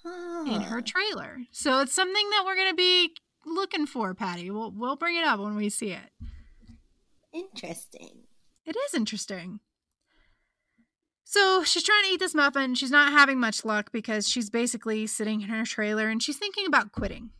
in 0.04 0.60
her 0.62 0.80
trailer. 0.80 1.38
So 1.50 1.80
it's 1.80 1.92
something 1.94 2.30
that 2.30 2.42
we're 2.46 2.56
going 2.56 2.70
to 2.70 2.74
be 2.76 3.14
looking 3.44 3.86
for, 3.86 4.14
Patty. 4.14 4.50
We'll, 4.50 4.70
we'll 4.70 4.96
bring 4.96 5.16
it 5.16 5.24
up 5.24 5.40
when 5.40 5.56
we 5.56 5.68
see 5.68 5.90
it. 5.92 6.10
Interesting. 7.32 8.24
It 8.64 8.76
is 8.76 8.94
interesting. 8.94 9.60
So 11.24 11.62
she's 11.64 11.82
trying 11.84 12.04
to 12.04 12.10
eat 12.10 12.20
this 12.20 12.34
muffin. 12.34 12.74
She's 12.74 12.90
not 12.90 13.12
having 13.12 13.38
much 13.38 13.64
luck 13.64 13.90
because 13.92 14.28
she's 14.28 14.50
basically 14.50 15.06
sitting 15.06 15.40
in 15.42 15.48
her 15.48 15.64
trailer 15.64 16.08
and 16.08 16.22
she's 16.22 16.36
thinking 16.38 16.66
about 16.66 16.92
quitting. 16.92 17.30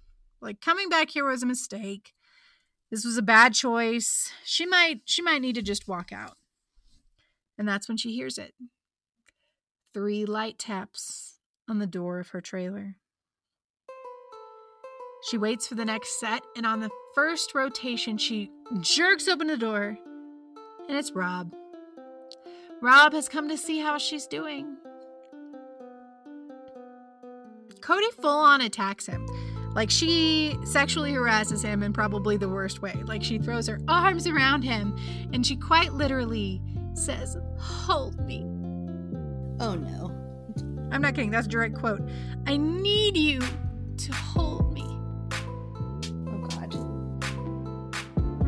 Like 0.41 0.61
coming 0.61 0.89
back 0.89 1.11
here 1.11 1.25
was 1.25 1.43
a 1.43 1.47
mistake. 1.47 2.13
This 2.91 3.05
was 3.05 3.17
a 3.17 3.23
bad 3.23 3.55
choice. 3.55 4.33
She 4.45 4.67
might 4.67 5.03
she 5.05 5.23
might 5.23 5.43
need 5.43 5.55
to 5.55 5.63
just 5.63 5.89
walk 5.89 6.13
out. 6.13 6.37
And 7.59 7.69
that's 7.69 7.89
when 7.89 7.97
she 7.97 8.15
hears 8.15 8.39
it. 8.39 8.55
Three 9.93 10.25
light 10.25 10.59
taps 10.59 11.39
on 11.69 11.79
the 11.79 11.87
door 11.87 12.19
of 12.21 12.29
her 12.29 12.41
trailer. 12.41 12.97
She 15.29 15.37
waits 15.37 15.67
for 15.67 15.75
the 15.75 15.85
next 15.85 16.19
set, 16.19 16.43
and 16.57 16.65
on 16.65 16.81
the 16.81 16.91
first 17.15 17.55
rotation, 17.55 18.17
she 18.17 18.51
jerks 18.81 19.29
open 19.29 19.49
the 19.49 19.57
door, 19.57 19.99
and 20.89 20.97
it's 20.97 21.13
Rob. 21.13 21.55
Rob 22.81 23.13
has 23.13 23.29
come 23.29 23.49
to 23.51 23.59
see 23.59 23.81
how 23.81 23.99
she's 23.99 24.27
doing. 24.27 24.79
Cody 27.83 28.11
full 28.21 28.31
on 28.39 28.63
attacks 28.63 29.07
him. 29.07 29.27
Like 29.75 29.91
she 29.91 30.57
sexually 30.65 31.13
harasses 31.13 31.63
him 31.63 31.83
in 31.83 31.93
probably 31.93 32.37
the 32.37 32.49
worst 32.49 32.83
way. 32.83 32.95
Like 33.05 33.23
she 33.23 33.39
throws 33.39 33.67
her 33.69 33.81
arms 33.89 34.27
around 34.27 34.63
him 34.63 34.97
and 35.33 35.47
she 35.47 35.57
quite 35.57 35.93
literally 35.93 36.61
says, 36.95 37.37
Hold 37.59 38.19
me. 38.27 38.45
Oh 39.61 39.75
no. 39.75 40.17
I'm 40.93 41.03
not 41.03 41.15
kidding, 41.15 41.31
that's 41.31 41.47
a 41.47 41.51
direct 41.51 41.77
quote. 41.77 42.03
I 42.47 42.57
need 42.57 43.17
you 43.17 43.41
to 43.97 44.13
hold 44.13 44.73
me. 44.73 44.83
Oh 46.27 46.39
god. 46.49 46.75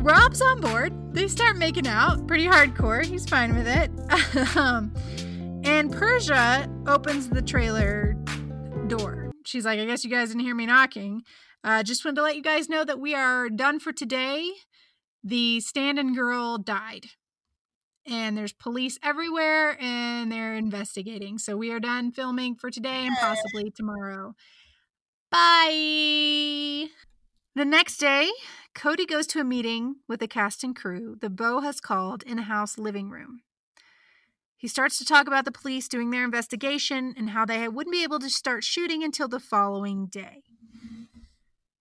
Rob's 0.03 0.41
on 0.41 0.59
board. 0.59 0.93
They 1.13 1.29
start 1.29 1.57
making 1.57 1.87
out 1.87 2.27
pretty 2.27 2.45
hardcore. 2.45 3.05
He's 3.05 3.25
fine 3.25 3.55
with 3.55 3.67
it. 3.67 3.91
um, 4.57 4.93
and 5.63 5.91
Persia 5.91 6.69
opens 6.87 7.29
the 7.29 7.41
trailer. 7.41 8.12
She's 9.53 9.65
like, 9.65 9.79
I 9.79 9.85
guess 9.85 10.03
you 10.03 10.09
guys 10.09 10.29
didn't 10.29 10.41
hear 10.41 10.55
me 10.55 10.65
knocking. 10.65 11.21
Uh, 11.63 11.83
just 11.83 12.03
wanted 12.03 12.15
to 12.15 12.23
let 12.23 12.35
you 12.35 12.41
guys 12.41 12.67
know 12.69 12.83
that 12.83 12.99
we 12.99 13.13
are 13.13 13.49
done 13.49 13.79
for 13.79 13.93
today. 13.93 14.49
The 15.23 15.59
stand 15.59 15.99
in 15.99 16.15
girl 16.15 16.57
died. 16.57 17.05
and 18.05 18.35
there's 18.37 18.51
police 18.53 18.97
everywhere 19.03 19.77
and 19.81 20.31
they're 20.31 20.55
investigating. 20.55 21.37
So 21.37 21.55
we 21.55 21.71
are 21.71 21.79
done 21.79 22.11
filming 22.11 22.55
for 22.55 22.69
today 22.71 23.05
and 23.05 23.15
possibly 23.19 23.71
tomorrow. 23.71 24.33
Bye. 25.31 26.87
The 27.55 27.65
next 27.65 27.97
day, 27.97 28.29
Cody 28.75 29.05
goes 29.05 29.27
to 29.27 29.39
a 29.39 29.43
meeting 29.43 29.95
with 30.07 30.19
the 30.19 30.27
cast 30.27 30.63
and 30.63 30.75
crew 30.75 31.15
the 31.21 31.29
Bo 31.29 31.61
has 31.61 31.79
called 31.79 32.23
in 32.23 32.39
a 32.39 32.43
house 32.43 32.77
living 32.77 33.09
room. 33.09 33.41
He 34.63 34.69
starts 34.69 34.97
to 34.99 35.03
talk 35.03 35.27
about 35.27 35.43
the 35.43 35.51
police 35.51 35.89
doing 35.89 36.09
their 36.09 36.23
investigation 36.23 37.13
and 37.17 37.31
how 37.31 37.43
they 37.43 37.67
wouldn't 37.67 37.91
be 37.91 38.01
able 38.01 38.19
to 38.19 38.29
start 38.29 38.63
shooting 38.63 39.03
until 39.03 39.27
the 39.27 39.41
following 39.41 40.05
day. 40.05 40.43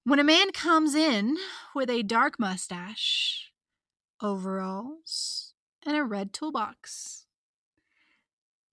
When 0.02 0.18
a 0.18 0.24
man 0.24 0.50
comes 0.50 0.96
in 0.96 1.36
with 1.76 1.88
a 1.88 2.02
dark 2.02 2.40
mustache, 2.40 3.52
overalls, 4.20 5.54
and 5.86 5.96
a 5.96 6.02
red 6.02 6.32
toolbox, 6.32 7.26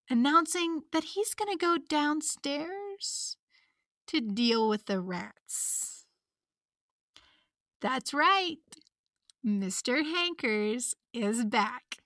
announcing 0.10 0.82
that 0.92 1.04
he's 1.14 1.36
going 1.36 1.56
to 1.56 1.64
go 1.64 1.78
downstairs 1.78 3.38
to 4.08 4.22
deal 4.22 4.68
with 4.68 4.88
the 4.88 5.00
rats. 5.00 6.06
That's 7.80 8.12
right, 8.12 8.58
Mr. 9.46 10.04
Hankers 10.04 10.96
is 11.14 11.46
back. 11.46 12.00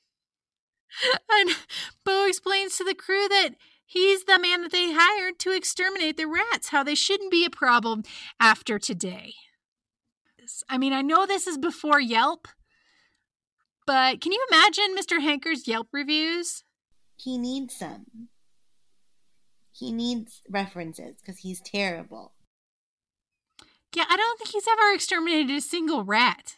And 1.30 1.50
Bo 2.06 2.28
explains 2.28 2.78
to 2.78 2.84
the 2.84 2.94
crew 2.94 3.28
that 3.28 3.52
he's 3.86 4.26
the 4.26 4.40
man 4.40 4.62
that 4.62 4.72
they 4.72 4.94
hired 4.94 5.40
to 5.40 5.56
exterminate 5.56 6.18
the 6.18 6.28
rats, 6.28 6.70
how 6.70 6.84
they 6.84 6.96
shouldn't 6.96 7.32
be 7.32 7.46
a 7.46 7.50
problem 7.50 8.04
after 8.40 8.78
today. 8.80 9.34
I 10.70 10.78
mean, 10.78 10.94
I 10.94 11.02
know 11.02 11.26
this 11.26 11.48
is 11.48 11.58
before 11.58 12.00
Yelp, 12.00 12.48
but 13.86 14.22
can 14.22 14.32
you 14.32 14.46
imagine 14.52 14.96
Mr. 14.96 15.20
Hanker's 15.20 15.68
Yelp 15.68 15.88
reviews? 15.92 16.64
He 17.16 17.38
needs 17.38 17.76
some. 17.76 18.30
He 19.72 19.92
needs 19.92 20.42
references 20.50 21.16
because 21.22 21.40
he's 21.40 21.62
terrible. 21.62 22.34
Yeah, 23.96 24.06
I 24.10 24.18
don't 24.18 24.38
think 24.38 24.52
he's 24.52 24.68
ever 24.68 24.94
exterminated 24.94 25.56
a 25.56 25.62
single 25.62 26.04
rat. 26.04 26.56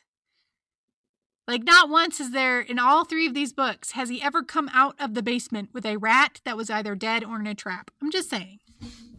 Like, 1.47 1.63
not 1.63 1.89
once 1.89 2.19
is 2.19 2.31
there, 2.31 2.59
in 2.59 2.79
all 2.79 3.05
three 3.05 3.27
of 3.27 3.35
these 3.35 3.53
books, 3.53 3.91
has 3.91 4.09
he 4.09 4.21
ever 4.21 4.41
come 4.41 4.69
out 4.73 4.95
of 4.99 5.13
the 5.13 5.21
basement 5.21 5.69
with 5.73 5.85
a 5.85 5.97
rat 5.97 6.41
that 6.43 6.57
was 6.57 6.71
either 6.71 6.95
dead 6.95 7.23
or 7.23 7.39
in 7.39 7.45
a 7.45 7.53
trap. 7.53 7.91
I'm 8.01 8.11
just 8.11 8.29
saying. 8.29 8.59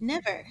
Never. 0.01 0.47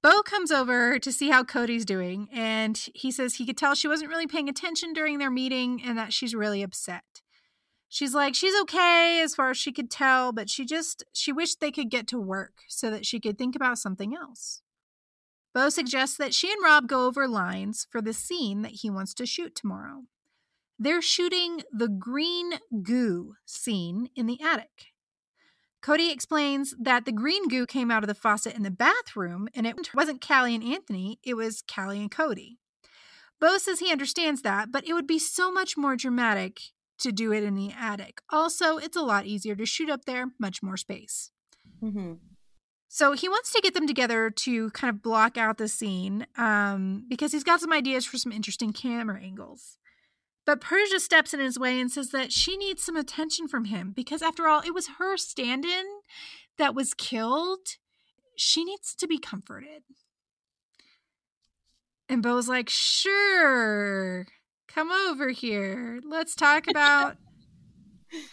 Bo 0.00 0.22
comes 0.22 0.52
over 0.52 1.00
to 1.00 1.12
see 1.12 1.28
how 1.30 1.42
Cody's 1.42 1.84
doing, 1.84 2.28
and 2.32 2.80
he 2.94 3.10
says 3.10 3.34
he 3.34 3.46
could 3.46 3.56
tell 3.56 3.74
she 3.74 3.88
wasn't 3.88 4.10
really 4.10 4.28
paying 4.28 4.48
attention 4.48 4.92
during 4.92 5.18
their 5.18 5.30
meeting 5.30 5.82
and 5.84 5.98
that 5.98 6.12
she's 6.12 6.36
really 6.36 6.62
upset. 6.62 7.02
She's 7.88 8.14
like, 8.14 8.34
she's 8.36 8.54
okay 8.62 9.20
as 9.20 9.34
far 9.34 9.50
as 9.50 9.58
she 9.58 9.72
could 9.72 9.90
tell, 9.90 10.30
but 10.30 10.48
she 10.48 10.64
just, 10.64 11.04
she 11.12 11.32
wished 11.32 11.58
they 11.58 11.72
could 11.72 11.90
get 11.90 12.06
to 12.08 12.20
work 12.20 12.60
so 12.68 12.90
that 12.90 13.06
she 13.06 13.18
could 13.18 13.38
think 13.38 13.56
about 13.56 13.78
something 13.78 14.14
else. 14.14 14.62
Bo 15.52 15.68
suggests 15.68 16.16
that 16.18 16.34
she 16.34 16.52
and 16.52 16.62
Rob 16.62 16.86
go 16.86 17.06
over 17.06 17.26
lines 17.26 17.88
for 17.90 18.00
the 18.00 18.12
scene 18.12 18.62
that 18.62 18.72
he 18.72 18.90
wants 18.90 19.14
to 19.14 19.26
shoot 19.26 19.54
tomorrow. 19.54 20.04
They're 20.78 21.02
shooting 21.02 21.62
the 21.72 21.88
green 21.88 22.54
goo 22.82 23.34
scene 23.44 24.10
in 24.14 24.26
the 24.26 24.40
attic. 24.40 24.92
Cody 25.80 26.10
explains 26.10 26.74
that 26.80 27.04
the 27.04 27.12
green 27.12 27.48
goo 27.48 27.66
came 27.66 27.90
out 27.90 28.02
of 28.02 28.08
the 28.08 28.14
faucet 28.14 28.54
in 28.54 28.62
the 28.62 28.70
bathroom 28.70 29.48
and 29.54 29.66
it 29.66 29.94
wasn't 29.94 30.26
Callie 30.26 30.54
and 30.54 30.64
Anthony, 30.64 31.18
it 31.22 31.34
was 31.34 31.62
Callie 31.62 32.00
and 32.00 32.10
Cody. 32.10 32.58
Bo 33.40 33.58
says 33.58 33.78
he 33.78 33.92
understands 33.92 34.42
that, 34.42 34.72
but 34.72 34.86
it 34.86 34.94
would 34.94 35.06
be 35.06 35.18
so 35.18 35.52
much 35.52 35.76
more 35.76 35.96
dramatic 35.96 36.60
to 36.98 37.12
do 37.12 37.32
it 37.32 37.44
in 37.44 37.54
the 37.54 37.72
attic. 37.72 38.20
Also, 38.30 38.78
it's 38.78 38.96
a 38.96 39.02
lot 39.02 39.26
easier 39.26 39.54
to 39.54 39.66
shoot 39.66 39.88
up 39.88 40.04
there, 40.04 40.26
much 40.38 40.62
more 40.62 40.76
space. 40.76 41.30
Mm-hmm. 41.82 42.14
So 42.88 43.12
he 43.12 43.28
wants 43.28 43.52
to 43.52 43.60
get 43.60 43.74
them 43.74 43.86
together 43.86 44.30
to 44.30 44.70
kind 44.70 44.88
of 44.88 45.02
block 45.02 45.36
out 45.36 45.58
the 45.58 45.68
scene 45.68 46.26
um, 46.36 47.04
because 47.08 47.32
he's 47.32 47.44
got 47.44 47.60
some 47.60 47.72
ideas 47.72 48.06
for 48.06 48.16
some 48.16 48.32
interesting 48.32 48.72
camera 48.72 49.20
angles. 49.20 49.77
But 50.48 50.62
Persia 50.62 50.98
steps 50.98 51.34
in 51.34 51.40
his 51.40 51.58
way 51.58 51.78
and 51.78 51.92
says 51.92 52.08
that 52.12 52.32
she 52.32 52.56
needs 52.56 52.82
some 52.82 52.96
attention 52.96 53.48
from 53.48 53.66
him 53.66 53.92
because, 53.94 54.22
after 54.22 54.48
all, 54.48 54.62
it 54.62 54.72
was 54.72 54.88
her 54.98 55.18
stand 55.18 55.66
in 55.66 55.84
that 56.56 56.74
was 56.74 56.94
killed. 56.94 57.76
She 58.34 58.64
needs 58.64 58.94
to 58.94 59.06
be 59.06 59.18
comforted. 59.18 59.82
And 62.08 62.22
Bo's 62.22 62.48
like, 62.48 62.70
sure, 62.70 64.26
come 64.66 64.90
over 64.90 65.28
here. 65.32 66.00
Let's 66.02 66.34
talk 66.34 66.66
about 66.70 67.18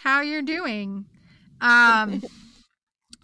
how 0.01 0.21
you're 0.21 0.41
doing. 0.41 1.07
Um, 1.59 2.23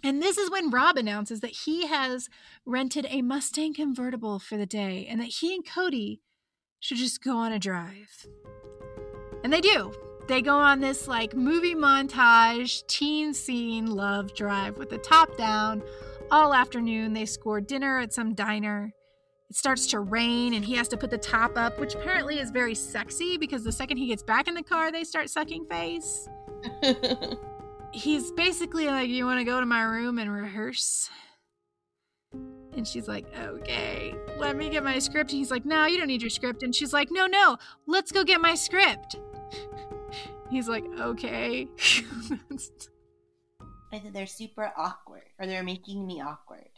and 0.04 0.20
this 0.20 0.36
is 0.36 0.50
when 0.50 0.68
Rob 0.68 0.98
announces 0.98 1.40
that 1.40 1.62
he 1.64 1.86
has 1.86 2.28
rented 2.66 3.06
a 3.08 3.22
Mustang 3.22 3.72
convertible 3.72 4.38
for 4.38 4.58
the 4.58 4.66
day 4.66 5.06
and 5.08 5.18
that 5.18 5.36
he 5.40 5.54
and 5.54 5.66
Cody 5.66 6.20
should 6.82 6.98
just 6.98 7.22
go 7.22 7.36
on 7.36 7.52
a 7.52 7.58
drive. 7.60 8.26
And 9.44 9.52
they 9.52 9.60
do. 9.60 9.92
They 10.26 10.42
go 10.42 10.56
on 10.56 10.80
this 10.80 11.06
like 11.06 11.34
movie 11.34 11.74
montage, 11.74 12.86
teen 12.88 13.32
scene 13.32 13.86
love 13.86 14.34
drive 14.34 14.78
with 14.78 14.90
the 14.90 14.98
top 14.98 15.36
down. 15.36 15.82
All 16.30 16.52
afternoon, 16.52 17.12
they 17.12 17.24
score 17.24 17.60
dinner 17.60 18.00
at 18.00 18.12
some 18.12 18.34
diner. 18.34 18.92
It 19.48 19.56
starts 19.56 19.86
to 19.88 20.00
rain 20.00 20.54
and 20.54 20.64
he 20.64 20.74
has 20.74 20.88
to 20.88 20.96
put 20.96 21.10
the 21.10 21.18
top 21.18 21.56
up, 21.56 21.78
which 21.78 21.94
apparently 21.94 22.40
is 22.40 22.50
very 22.50 22.74
sexy 22.74 23.36
because 23.36 23.62
the 23.62 23.72
second 23.72 23.98
he 23.98 24.08
gets 24.08 24.22
back 24.24 24.48
in 24.48 24.54
the 24.54 24.62
car, 24.62 24.90
they 24.90 25.04
start 25.04 25.30
sucking 25.30 25.66
face. 25.66 26.28
He's 27.92 28.32
basically 28.32 28.86
like, 28.86 29.08
You 29.08 29.24
want 29.24 29.38
to 29.38 29.44
go 29.44 29.60
to 29.60 29.66
my 29.66 29.82
room 29.82 30.18
and 30.18 30.32
rehearse? 30.32 31.10
And 32.74 32.86
she's 32.88 33.06
like, 33.08 33.26
okay, 33.38 34.14
let 34.38 34.56
me 34.56 34.70
get 34.70 34.82
my 34.82 34.98
script. 34.98 35.30
And 35.30 35.38
he's 35.38 35.50
like, 35.50 35.66
no, 35.66 35.84
you 35.86 35.98
don't 35.98 36.06
need 36.06 36.22
your 36.22 36.30
script. 36.30 36.62
And 36.62 36.74
she's 36.74 36.92
like, 36.92 37.08
no, 37.10 37.26
no, 37.26 37.58
let's 37.86 38.12
go 38.12 38.24
get 38.24 38.40
my 38.40 38.54
script. 38.54 39.16
He's 40.50 40.68
like, 40.68 40.84
okay. 40.98 41.66
I 43.92 43.98
think 43.98 44.12
they're 44.12 44.26
super 44.26 44.70
awkward, 44.76 45.24
or 45.38 45.46
they're 45.46 45.62
making 45.62 46.06
me 46.06 46.20
awkward. 46.20 46.68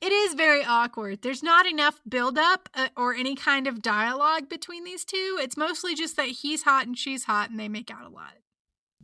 It 0.00 0.12
is 0.12 0.34
very 0.34 0.64
awkward. 0.64 1.22
There's 1.22 1.42
not 1.42 1.66
enough 1.66 2.00
buildup 2.08 2.68
uh, 2.74 2.88
or 2.96 3.14
any 3.14 3.34
kind 3.34 3.66
of 3.66 3.82
dialogue 3.82 4.48
between 4.48 4.84
these 4.84 5.04
two. 5.04 5.38
It's 5.40 5.56
mostly 5.56 5.94
just 5.94 6.16
that 6.16 6.28
he's 6.28 6.62
hot 6.62 6.86
and 6.86 6.96
she's 6.96 7.24
hot 7.24 7.50
and 7.50 7.58
they 7.58 7.68
make 7.68 7.90
out 7.90 8.06
a 8.06 8.08
lot. 8.08 8.34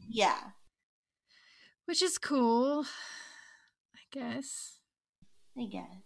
Yeah. 0.08 0.38
Which 1.86 2.02
is 2.02 2.18
cool, 2.18 2.84
I 3.94 4.00
guess. 4.10 4.73
I 5.56 5.66
guess. 5.66 6.02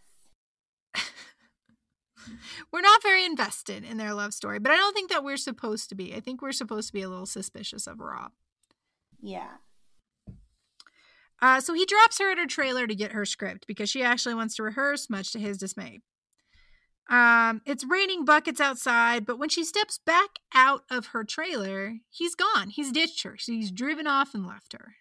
we're 2.73 2.81
not 2.81 3.03
very 3.03 3.25
invested 3.25 3.85
in 3.85 3.97
their 3.97 4.15
love 4.15 4.35
story, 4.35 4.59
but 4.59 4.73
I 4.73 4.77
don't 4.77 4.95
think 4.95 5.11
that 5.11 5.25
we're 5.25 5.37
supposed 5.37 5.89
to 5.89 5.95
be. 5.95 6.15
I 6.15 6.21
think 6.21 6.43
we're 6.43 6.53
supposed 6.53 6.89
to 6.89 6.93
be 6.93 7.03
a 7.03 7.09
little 7.09 7.27
suspicious 7.27 7.87
of 7.87 8.01
Rob. 8.01 8.33
Yeah. 9.21 9.57
Uh, 11.41 11.61
so 11.61 11.73
he 11.73 11.87
drops 11.87 12.19
her 12.19 12.31
at 12.31 12.39
her 12.39 12.47
trailer 12.47 12.87
to 12.87 12.95
get 12.95 13.13
her 13.13 13.25
script 13.25 13.67
because 13.67 13.89
she 13.89 14.03
actually 14.03 14.35
wants 14.35 14.57
to 14.57 14.63
rehearse, 14.63 15.09
much 15.09 15.33
to 15.33 15.39
his 15.39 15.57
dismay. 15.57 16.01
Um, 17.09 17.63
it's 17.65 17.87
raining 17.89 18.25
buckets 18.25 18.61
outside, 18.61 19.25
but 19.25 19.39
when 19.39 19.49
she 19.49 19.65
steps 19.65 19.99
back 20.05 20.41
out 20.55 20.83
of 20.91 21.07
her 21.07 21.25
trailer, 21.25 21.95
he's 22.11 22.35
gone. 22.35 22.69
He's 22.69 22.93
ditched 22.93 23.23
her. 23.23 23.37
He's 23.39 23.71
driven 23.71 24.07
off 24.07 24.35
and 24.35 24.47
left 24.47 24.75
her. 24.75 24.97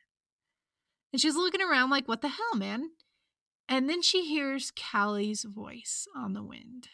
And 1.11 1.21
she's 1.21 1.35
looking 1.35 1.61
around 1.61 1.89
like, 1.89 2.07
what 2.07 2.21
the 2.21 2.29
hell, 2.29 2.55
man? 2.55 2.91
And 3.69 3.89
then 3.89 4.01
she 4.01 4.25
hears 4.25 4.71
Callie's 4.71 5.43
voice 5.43 6.07
on 6.15 6.33
the 6.33 6.43
wind. 6.43 6.87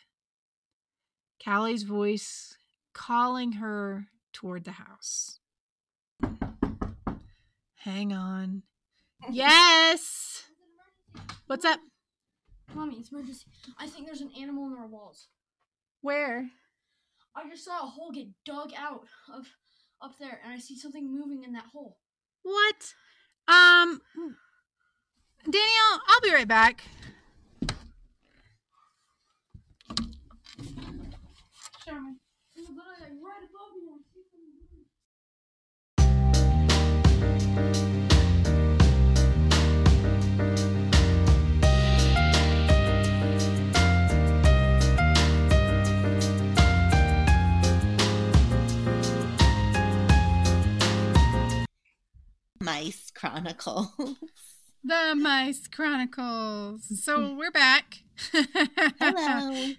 Callie's 1.44 1.84
voice 1.84 2.58
calling 2.94 3.54
her 3.54 4.08
toward 4.32 4.64
the 4.64 4.72
house. 4.72 5.40
Hang 7.76 8.14
on. 8.14 8.64
Yes. 9.30 10.44
What's 11.48 11.66
up? 11.66 11.80
Mommy, 12.74 12.96
it's 12.96 13.12
emergency. 13.12 13.46
I 13.78 13.88
think 13.88 14.06
there's 14.08 14.22
an 14.22 14.32
animal 14.40 14.68
in 14.68 14.74
our 14.74 14.88
walls. 14.88 15.28
Where? 16.02 16.50
I 17.36 17.50
just 17.50 17.66
saw 17.66 17.84
a 17.84 17.90
hole 17.90 18.12
get 18.12 18.28
dug 18.46 18.72
out 18.78 19.06
of 19.34 19.48
up 20.02 20.18
there, 20.20 20.40
and 20.44 20.54
I 20.54 20.60
see 20.60 20.78
something 20.78 21.12
moving 21.12 21.44
in 21.44 21.54
that 21.54 21.66
hole. 21.72 21.98
What? 22.42 22.94
Um, 23.48 24.02
Danielle, 25.44 26.02
I'll 26.08 26.22
be 26.22 26.34
right 26.34 26.48
back. 26.48 26.86
Moving. 30.58 32.24
Chronicles. 53.24 53.88
The 54.84 55.16
Mice 55.16 55.68
Chronicles. 55.68 57.04
So 57.04 57.34
we're 57.36 57.52
back. 57.52 58.00
Hello. 58.34 59.72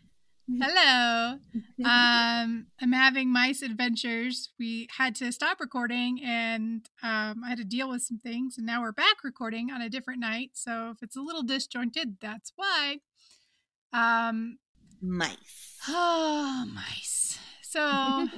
Hello. 0.61 1.39
Um, 1.85 2.67
I'm 2.81 2.93
having 2.93 3.31
mice 3.31 3.61
adventures. 3.63 4.53
We 4.59 4.89
had 4.97 5.15
to 5.17 5.31
stop 5.33 5.61
recording 5.61 6.21
and 6.25 6.89
um, 7.03 7.43
I 7.45 7.51
had 7.51 7.59
to 7.59 7.65
deal 7.65 7.91
with 7.91 8.03
some 8.03 8.19
things, 8.19 8.57
and 8.57 8.67
now 8.67 8.81
we're 8.83 8.93
back 8.93 9.25
recording 9.25 9.71
on 9.71 9.83
a 9.83 9.91
different 9.91 10.21
night. 10.21 10.51
So 10.55 10.91
if 10.91 11.03
it's 11.03 11.17
a 11.17 11.23
little 11.23 11.43
disjointed, 11.43 12.17
that's 12.21 12.53
why. 12.57 12.99
Um, 13.93 14.59
Mice. 15.03 15.79
oh, 15.89 16.67
mice. 16.75 17.39
So 17.63 17.81
I 17.83 18.29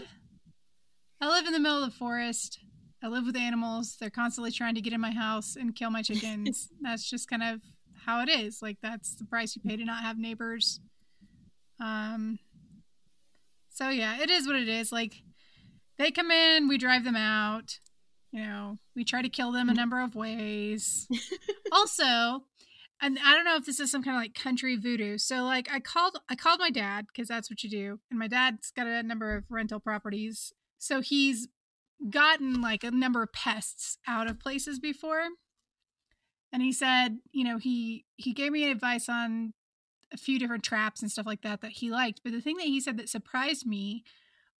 live 1.22 1.46
in 1.46 1.52
the 1.52 1.60
middle 1.60 1.82
of 1.82 1.90
the 1.92 1.96
forest. 1.96 2.58
I 3.02 3.08
live 3.08 3.26
with 3.26 3.36
animals. 3.36 3.96
They're 4.00 4.10
constantly 4.10 4.50
trying 4.50 4.74
to 4.74 4.80
get 4.80 4.92
in 4.92 5.00
my 5.00 5.12
house 5.12 5.56
and 5.56 5.74
kill 5.74 5.90
my 5.90 6.02
chickens. 6.02 6.70
that's 6.80 7.08
just 7.08 7.28
kind 7.28 7.42
of 7.42 7.60
how 8.04 8.22
it 8.22 8.28
is. 8.28 8.62
Like 8.62 8.78
that's 8.82 9.14
the 9.14 9.24
price 9.24 9.54
you 9.54 9.62
pay 9.62 9.76
to 9.76 9.84
not 9.84 10.02
have 10.02 10.18
neighbors. 10.18 10.80
Um 11.80 12.38
so 13.68 13.90
yeah, 13.90 14.20
it 14.20 14.30
is 14.30 14.46
what 14.46 14.56
it 14.56 14.68
is. 14.68 14.92
Like 14.92 15.22
they 15.98 16.10
come 16.10 16.30
in, 16.30 16.68
we 16.68 16.78
drive 16.78 17.04
them 17.04 17.16
out. 17.16 17.78
You 18.32 18.42
know, 18.42 18.78
we 18.94 19.04
try 19.04 19.22
to 19.22 19.28
kill 19.28 19.52
them 19.52 19.68
a 19.68 19.74
number 19.74 20.00
of 20.00 20.14
ways. 20.14 21.06
also, 21.72 22.44
and 23.00 23.18
I 23.24 23.34
don't 23.34 23.44
know 23.44 23.56
if 23.56 23.66
this 23.66 23.80
is 23.80 23.90
some 23.90 24.02
kind 24.02 24.16
of 24.16 24.22
like 24.22 24.34
country 24.34 24.76
voodoo. 24.76 25.18
So 25.18 25.44
like 25.44 25.68
I 25.70 25.80
called 25.80 26.18
I 26.28 26.34
called 26.34 26.60
my 26.60 26.70
dad 26.70 27.06
because 27.06 27.28
that's 27.28 27.50
what 27.50 27.62
you 27.62 27.70
do. 27.70 28.00
And 28.10 28.18
my 28.18 28.28
dad's 28.28 28.70
got 28.70 28.86
a 28.86 29.02
number 29.02 29.34
of 29.34 29.44
rental 29.50 29.80
properties. 29.80 30.52
So 30.78 31.00
he's 31.00 31.48
gotten 32.10 32.60
like 32.60 32.84
a 32.84 32.90
number 32.90 33.22
of 33.22 33.32
pests 33.32 33.98
out 34.06 34.28
of 34.28 34.38
places 34.40 34.78
before. 34.78 35.22
And 36.52 36.62
he 36.62 36.72
said, 36.72 37.18
you 37.32 37.44
know, 37.44 37.58
he 37.58 38.04
he 38.16 38.32
gave 38.32 38.52
me 38.52 38.70
advice 38.70 39.08
on 39.08 39.52
a 40.12 40.16
few 40.16 40.38
different 40.38 40.62
traps 40.62 41.02
and 41.02 41.10
stuff 41.10 41.26
like 41.26 41.42
that 41.42 41.60
that 41.60 41.72
he 41.72 41.90
liked. 41.90 42.20
But 42.22 42.32
the 42.32 42.40
thing 42.40 42.56
that 42.58 42.66
he 42.66 42.80
said 42.80 42.96
that 42.98 43.08
surprised 43.08 43.66
me 43.66 44.04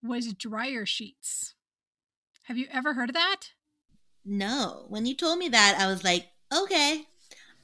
was 0.03 0.32
dryer 0.34 0.84
sheets. 0.84 1.55
Have 2.45 2.59
you 2.59 2.66
ever 2.72 2.95
heard 2.95 3.11
of 3.11 3.14
that? 3.14 3.53
No. 4.24 4.87
When 4.89 5.07
you 5.07 5.14
told 5.14 5.39
me 5.39 5.49
that, 5.49 5.76
I 5.78 5.87
was 5.87 6.03
like, 6.05 6.26
okay, 6.53 7.07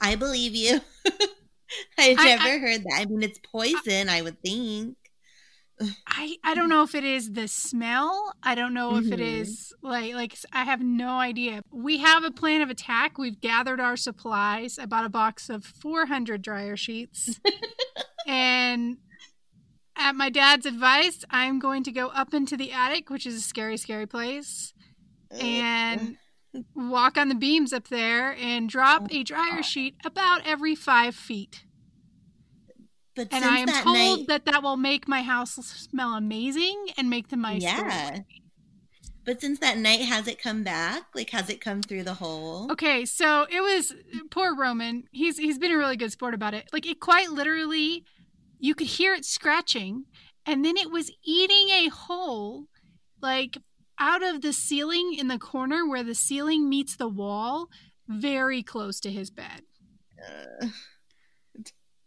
I 0.01 0.15
believe 0.15 0.55
you. 0.55 0.81
I've 1.99 2.17
never 2.17 2.43
I- 2.43 2.59
heard 2.59 2.83
that. 2.85 2.99
I 3.01 3.05
mean, 3.07 3.23
it's 3.23 3.39
poison, 3.39 4.09
I 4.09 4.23
would 4.23 4.41
think. 4.43 4.97
I 6.07 6.37
I 6.45 6.55
don't 6.55 6.69
know 6.69 6.83
if 6.83 6.95
it 6.95 7.05
is 7.05 7.33
the 7.33 7.49
smell. 7.49 8.35
I 8.43 8.55
don't 8.55 8.75
know 8.75 8.97
if 8.97 9.11
it 9.11 9.19
Mhm. 9.19 9.41
is 9.41 9.73
like 9.83 10.15
like 10.15 10.37
I 10.53 10.65
have 10.65 10.81
no 10.81 11.19
idea. 11.19 11.63
We 11.73 11.99
have 11.99 12.25
a 12.25 12.31
plan 12.31 12.61
of 12.61 12.71
attack. 12.71 13.19
We've 13.19 13.41
gathered 13.41 13.81
our 13.81 13.97
supplies. 13.97 14.79
I 14.79 14.87
bought 14.87 15.05
a 15.05 15.09
box 15.09 15.49
of 15.51 15.65
400 15.65 16.43
dryer 16.43 16.77
sheets. 16.77 17.41
and 18.27 18.99
at 19.97 20.15
my 20.15 20.31
dad's 20.31 20.67
advice, 20.67 21.25
I'm 21.31 21.59
going 21.59 21.83
to 21.85 21.93
go 21.93 22.09
up 22.09 22.33
into 22.33 22.57
the 22.57 22.73
attic, 22.73 23.11
which 23.11 23.27
is 23.27 23.35
a 23.37 23.41
scary 23.43 23.77
scary 23.77 24.07
place, 24.07 24.73
and 25.31 26.17
walk 26.75 27.17
on 27.19 27.29
the 27.29 27.35
beams 27.35 27.73
up 27.73 27.89
there 27.89 28.35
and 28.37 28.69
drop 28.69 29.07
a 29.11 29.23
dryer 29.25 29.63
sheet 29.63 29.97
about 30.05 30.47
every 30.47 30.75
5 30.75 31.15
feet. 31.15 31.65
But 33.15 33.29
And 33.33 33.45
I 33.45 33.59
am 33.59 33.69
told 33.69 34.19
night, 34.21 34.27
that 34.29 34.45
that 34.47 34.63
will 34.63 34.77
make 34.77 35.07
my 35.09 35.23
house 35.23 35.53
smell 35.55 36.15
amazing 36.15 36.87
and 36.97 37.11
make 37.11 37.29
the 37.29 37.37
mice 37.37 37.63
Yeah. 37.63 38.21
but 39.25 39.41
since 39.41 39.59
that 39.61 39.79
night, 39.79 40.01
has 40.01 40.27
it 40.29 40.41
come 40.43 40.63
back? 40.65 41.05
Like, 41.15 41.31
has 41.31 41.49
it 41.51 41.61
come 41.61 41.83
through 41.83 42.05
the 42.05 42.15
hole? 42.15 42.71
Okay, 42.73 43.05
so 43.05 43.47
it 43.51 43.61
was 43.61 43.95
poor 44.31 44.55
Roman. 44.57 45.05
He's 45.13 45.39
he's 45.39 45.59
been 45.59 45.71
a 45.73 45.79
really 45.79 45.97
good 45.97 46.13
sport 46.13 46.35
about 46.35 46.55
it. 46.55 46.69
Like 46.73 46.87
it 46.87 47.01
quite 47.01 47.31
literally, 47.31 48.05
you 48.59 48.75
could 48.75 48.87
hear 48.89 49.15
it 49.15 49.25
scratching, 49.25 50.05
and 50.47 50.65
then 50.65 50.77
it 50.77 50.91
was 50.91 51.11
eating 51.25 51.69
a 51.71 51.89
hole, 51.89 52.67
like 53.21 53.59
out 53.99 54.23
of 54.23 54.41
the 54.41 54.53
ceiling 54.53 55.15
in 55.17 55.29
the 55.29 55.39
corner 55.39 55.87
where 55.89 56.03
the 56.03 56.15
ceiling 56.15 56.69
meets 56.69 56.97
the 56.97 57.09
wall, 57.09 57.69
very 58.09 58.63
close 58.63 58.99
to 59.01 59.11
his 59.11 59.31
bed. 59.31 59.63
Uh, 60.21 60.67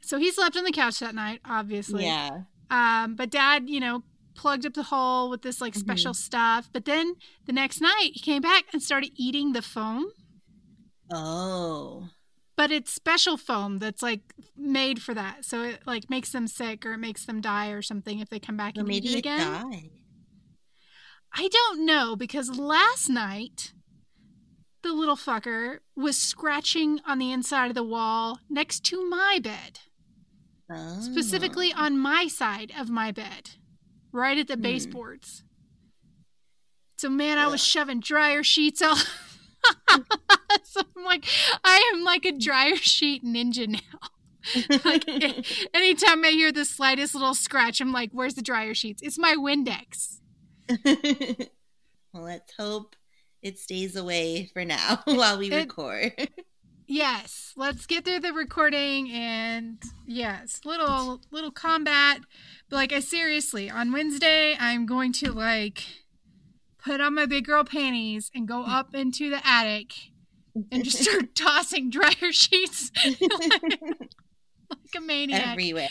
So 0.06 0.18
he 0.20 0.32
slept 0.32 0.56
on 0.56 0.64
the 0.64 0.72
couch 0.72 1.00
that 1.00 1.16
night, 1.16 1.42
obviously. 1.46 2.06
yeah. 2.06 2.42
Um, 2.70 3.16
but 3.16 3.30
dad, 3.30 3.70
you 3.70 3.80
know, 3.80 4.04
plugged 4.36 4.66
up 4.66 4.74
the 4.74 4.84
hole 4.84 5.30
with 5.30 5.42
this 5.42 5.62
like 5.62 5.76
special 5.76 6.14
stuff. 6.14 6.70
But 6.74 6.86
then 6.86 7.16
the 7.46 7.54
next 7.54 7.82
night 7.82 8.12
he 8.14 8.20
came 8.20 8.42
back 8.42 8.66
and 8.74 8.82
started 8.84 9.12
eating 9.16 9.54
the 9.54 9.62
foam. 9.62 10.12
Oh. 11.12 12.10
But 12.58 12.72
it's 12.72 12.94
special 12.94 13.38
foam 13.38 13.80
that's 13.80 14.02
like 14.02 14.22
made 14.56 15.02
for 15.02 15.14
that. 15.14 15.44
So 15.46 15.62
it 15.64 15.82
like 15.86 16.10
makes 16.10 16.32
them 16.32 16.48
sick 16.48 16.86
or 16.86 16.94
it 16.94 16.98
makes 17.00 17.26
them 17.26 17.42
die 17.42 17.70
or 17.70 17.82
something 17.82 18.20
if 18.20 18.30
they 18.30 18.40
come 18.40 18.58
back 18.58 18.76
Well, 18.76 18.86
and 18.86 18.94
eat 18.94 19.04
maybe 19.04 19.14
it 19.14 19.18
it 19.18 19.20
again. 19.20 19.40
died. 19.72 19.90
I 21.34 21.50
don't 21.50 21.86
know 21.86 22.16
because 22.16 22.58
last 22.58 23.10
night 23.10 23.74
the 24.84 24.94
little 24.94 25.18
fucker 25.18 25.80
was 25.96 26.16
scratching 26.18 27.00
on 27.06 27.18
the 27.20 27.32
inside 27.32 27.68
of 27.68 27.76
the 27.76 27.84
wall 27.84 28.40
next 28.50 28.82
to 28.86 29.08
my 29.10 29.40
bed. 29.42 29.80
Oh. 30.72 31.00
specifically 31.02 31.72
on 31.74 31.98
my 32.00 32.28
side 32.28 32.72
of 32.78 32.90
my 32.90 33.12
bed, 33.12 33.52
right 34.12 34.38
at 34.38 34.48
the 34.48 34.56
Hmm. 34.56 34.62
baseboards. 34.62 35.44
So, 36.98 37.10
man, 37.10 37.38
I 37.38 37.48
was 37.48 37.64
shoving 37.64 38.00
dryer 38.00 38.42
sheets 38.44 38.82
all. 38.82 38.96
so 40.64 40.82
I'm 40.96 41.04
like, 41.04 41.26
I 41.64 41.92
am 41.94 42.04
like 42.04 42.26
a 42.26 42.32
dryer 42.32 42.78
sheet 42.78 43.24
ninja 43.24 43.68
now. 43.68 43.80
like, 44.86 45.08
anytime 45.74 46.24
I 46.24 46.30
hear 46.30 46.52
the 46.52 46.66
slightest 46.66 47.14
little 47.16 47.34
scratch, 47.34 47.82
I'm 47.82 47.92
like, 47.92 48.12
where's 48.14 48.36
the 48.36 48.42
dryer 48.42 48.74
sheets? 48.74 49.02
It's 49.04 49.18
my 49.20 49.36
Windex. 49.38 50.20
well, 50.84 51.48
let's 52.24 52.54
hope 52.58 52.96
it 53.42 53.60
stays 53.60 53.96
away 53.96 54.50
for 54.54 54.64
now 54.66 55.02
while 55.06 55.38
we 55.38 55.52
It- 55.52 55.56
record. 55.56 56.30
Yes, 56.88 57.54
let's 57.56 57.86
get 57.88 58.06
through 58.06 58.20
the 58.20 58.34
recording 58.34 59.10
and 59.12 59.82
yes, 60.06 60.62
little 60.66 61.22
little 61.32 61.52
combat. 61.52 62.20
But 62.70 62.76
like 62.76 62.94
I 62.94 63.00
seriously, 63.00 63.70
on 63.70 63.92
Wednesday 63.92 64.56
I'm 64.60 64.86
going 64.86 65.12
to 65.14 65.32
like 65.32 65.84
put 66.84 67.02
on 67.02 67.16
my 67.16 67.26
big 67.26 67.46
girl 67.46 67.64
panties 67.64 68.30
and 68.36 68.48
go 68.48 68.64
up 68.64 68.94
into 68.94 69.30
the 69.32 69.42
attic 69.48 69.94
and 70.72 70.84
just 70.84 71.00
start 71.04 71.34
tossing 71.36 71.90
dryer 71.90 72.32
sheets 72.32 72.92
like 73.20 74.10
a 74.96 75.02
maniac 75.02 75.48
Everywhere. 75.48 75.90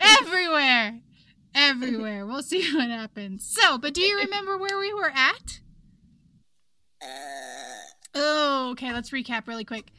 everywhere. 0.00 1.00
Everywhere. 1.54 2.26
We'll 2.26 2.42
see 2.42 2.72
what 2.74 2.88
happens. 2.90 3.44
So, 3.44 3.78
but 3.78 3.92
do 3.94 4.02
you 4.02 4.18
remember 4.18 4.56
where 4.56 4.78
we 4.78 4.92
were 4.94 5.10
at? 5.14 5.60
Uh, 7.00 8.16
Oh, 8.20 8.70
okay. 8.72 8.92
Let's 8.92 9.10
recap 9.10 9.46
really 9.46 9.64
quick. 9.64 9.92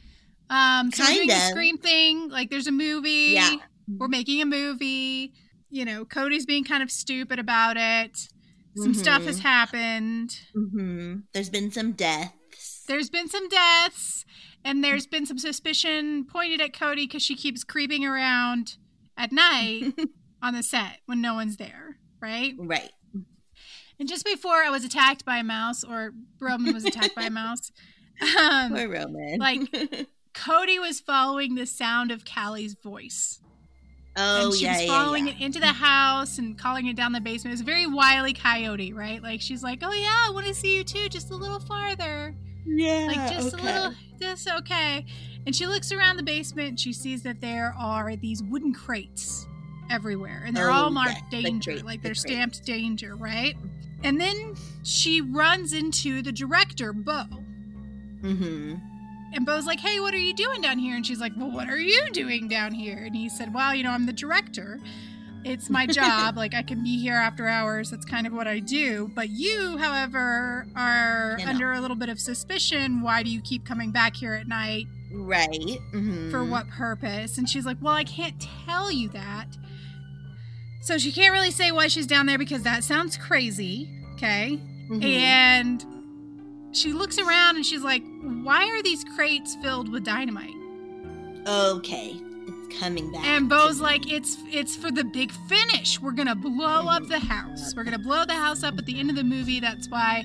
Um, 0.50 0.90
so 0.92 1.02
we're 1.04 1.14
doing 1.14 1.28
Kind 1.28 1.30
the. 1.30 1.48
Scream 1.50 1.78
thing. 1.78 2.28
Like, 2.28 2.50
there's 2.50 2.66
a 2.66 2.72
movie. 2.72 3.32
Yeah. 3.34 3.56
We're 3.98 4.08
making 4.08 4.42
a 4.42 4.46
movie. 4.46 5.32
You 5.70 5.84
know, 5.84 6.04
Cody's 6.04 6.44
being 6.44 6.64
kind 6.64 6.82
of 6.82 6.90
stupid 6.90 7.38
about 7.38 7.76
it. 7.78 8.18
Some 8.76 8.94
stuff 8.94 9.22
has 9.24 9.40
happened. 9.40 10.36
hmm 10.54 11.16
There's 11.32 11.50
been 11.50 11.70
some 11.72 11.92
deaths. 11.92 12.84
There's 12.86 13.10
been 13.10 13.28
some 13.28 13.48
deaths, 13.48 14.24
and 14.64 14.82
there's 14.82 15.06
been 15.06 15.26
some 15.26 15.38
suspicion 15.38 16.24
pointed 16.24 16.60
at 16.60 16.72
Cody 16.72 17.06
because 17.06 17.22
she 17.22 17.36
keeps 17.36 17.62
creeping 17.64 18.04
around 18.04 18.76
at 19.16 19.30
night 19.32 19.92
on 20.42 20.54
the 20.54 20.62
set 20.62 20.98
when 21.06 21.20
no 21.20 21.34
one's 21.34 21.56
there, 21.56 21.98
right? 22.20 22.54
right. 22.58 22.90
And 23.98 24.08
just 24.08 24.24
before 24.24 24.62
I 24.62 24.70
was 24.70 24.82
attacked 24.84 25.24
by 25.24 25.38
a 25.38 25.44
mouse, 25.44 25.84
or 25.84 26.12
Roman 26.40 26.72
was 26.74 26.84
attacked 26.84 27.14
by 27.14 27.24
a 27.24 27.30
mouse, 27.30 27.70
um, 28.40 28.72
Poor 28.74 28.88
Roman. 28.88 29.38
like- 29.38 30.06
Cody 30.34 30.78
was 30.78 31.00
following 31.00 31.54
the 31.54 31.66
sound 31.66 32.10
of 32.10 32.24
Callie's 32.24 32.74
voice. 32.74 33.40
oh 34.16 34.46
and 34.46 34.54
she 34.54 34.64
yeah, 34.64 34.78
was 34.78 34.86
following 34.86 35.26
yeah. 35.26 35.34
it 35.34 35.40
into 35.40 35.60
the 35.60 35.66
house 35.66 36.38
and 36.38 36.58
calling 36.58 36.86
it 36.86 36.96
down 36.96 37.12
the 37.12 37.20
basement. 37.20 37.52
It 37.52 37.54
was 37.54 37.60
a 37.60 37.64
very 37.64 37.86
wily 37.86 38.32
coyote, 38.32 38.92
right? 38.92 39.22
Like 39.22 39.40
she's 39.40 39.62
like, 39.62 39.80
"Oh 39.82 39.92
yeah, 39.92 40.26
I 40.26 40.30
want 40.32 40.46
to 40.46 40.54
see 40.54 40.76
you 40.76 40.84
too, 40.84 41.08
just 41.08 41.30
a 41.30 41.36
little 41.36 41.60
farther." 41.60 42.34
Yeah, 42.66 43.06
Like 43.08 43.32
just 43.32 43.54
okay. 43.54 43.62
a 43.62 43.72
little 43.72 43.94
just 44.20 44.48
okay. 44.50 45.04
And 45.46 45.56
she 45.56 45.66
looks 45.66 45.90
around 45.92 46.18
the 46.18 46.22
basement 46.22 46.78
she 46.78 46.92
sees 46.92 47.22
that 47.22 47.40
there 47.40 47.74
are 47.78 48.14
these 48.16 48.42
wooden 48.42 48.74
crates 48.74 49.46
everywhere 49.90 50.44
and 50.46 50.54
they're 50.54 50.70
Oh, 50.70 50.74
all 50.74 50.84
yeah, 50.88 50.94
marked 50.94 51.30
the 51.30 51.42
danger, 51.42 51.72
crate, 51.72 51.84
like 51.86 52.02
they're 52.02 52.12
crate. 52.12 52.18
stamped 52.34 52.64
danger, 52.66 53.16
right? 53.16 53.56
And 54.04 54.20
then 54.20 54.54
she 54.82 55.22
runs 55.22 55.72
into 55.72 56.20
the 56.22 56.32
director, 56.32 56.92
Bo. 56.92 57.24
Mm-hmm. 58.22 58.74
And 59.32 59.46
Bo's 59.46 59.64
like, 59.66 59.80
hey, 59.80 60.00
what 60.00 60.12
are 60.14 60.18
you 60.18 60.34
doing 60.34 60.60
down 60.60 60.78
here? 60.78 60.96
And 60.96 61.06
she's 61.06 61.20
like, 61.20 61.32
well, 61.36 61.50
what 61.50 61.68
are 61.68 61.78
you 61.78 62.08
doing 62.12 62.48
down 62.48 62.72
here? 62.72 62.98
And 63.04 63.14
he 63.14 63.28
said, 63.28 63.54
well, 63.54 63.74
you 63.74 63.82
know, 63.84 63.90
I'm 63.90 64.06
the 64.06 64.12
director 64.12 64.80
It's 65.44 65.70
my 65.70 65.86
job. 66.00 66.36
like 66.36 66.52
I 66.52 66.62
can 66.62 66.82
be 66.82 66.98
here 67.00 67.14
after 67.14 67.46
hours. 67.46 67.90
That's 67.90 68.04
kind 68.04 68.26
of 68.26 68.32
what 68.32 68.46
I 68.48 68.58
do. 68.58 69.10
But 69.14 69.28
you, 69.30 69.78
however, 69.78 70.66
are 70.74 71.36
You 71.38 71.44
know. 71.46 71.50
under 71.52 71.72
a 71.72 71.80
little 71.80 71.96
bit 71.96 72.08
of 72.08 72.18
suspicion. 72.20 73.00
Why 73.02 73.22
do 73.22 73.30
you 73.30 73.40
keep 73.40 73.64
coming 73.64 73.92
back 73.92 74.16
here 74.16 74.34
at 74.34 74.48
night? 74.48 74.86
Right. 75.12 75.50
mhm. 75.92 76.30
For 76.30 76.44
what 76.44 76.68
purpose? 76.68 77.38
And 77.38 77.48
she's 77.48 77.64
like, 77.66 77.78
Well, 77.80 77.94
I 77.94 78.04
can't 78.04 78.34
tell 78.66 78.90
you 78.92 79.08
that. 79.10 79.46
So 80.82 80.98
she 80.98 81.12
can't 81.12 81.32
really 81.32 81.50
say 81.50 81.70
why 81.72 81.88
she's 81.88 82.06
down 82.06 82.26
there 82.26 82.38
because 82.38 82.62
that 82.62 82.84
sounds 82.84 83.16
crazy. 83.16 83.88
Okay. 84.14 84.58
Mhm. 84.90 85.04
And 85.04 85.84
she 86.72 86.92
looks 86.92 87.18
around 87.18 87.56
and 87.56 87.66
she's 87.66 87.82
like, 87.82 88.02
Why 88.22 88.68
are 88.68 88.82
these 88.82 89.04
crates 89.16 89.56
filled 89.62 89.90
with 89.90 90.04
dynamite? 90.04 90.54
Okay. 91.46 92.16
It's 92.46 92.78
coming 92.80 93.10
back. 93.12 93.24
And 93.24 93.48
Bo's 93.48 93.76
me. 93.78 93.82
like, 93.82 94.12
It's 94.12 94.36
it's 94.48 94.76
for 94.76 94.90
the 94.90 95.04
big 95.04 95.32
finish. 95.48 96.00
We're 96.00 96.12
gonna 96.12 96.34
blow 96.36 96.86
up 96.88 97.06
the 97.08 97.18
house. 97.18 97.74
We're 97.74 97.84
gonna 97.84 97.98
blow 97.98 98.24
the 98.24 98.34
house 98.34 98.62
up 98.62 98.78
at 98.78 98.86
the 98.86 98.98
end 98.98 99.10
of 99.10 99.16
the 99.16 99.24
movie. 99.24 99.60
That's 99.60 99.88
why 99.88 100.24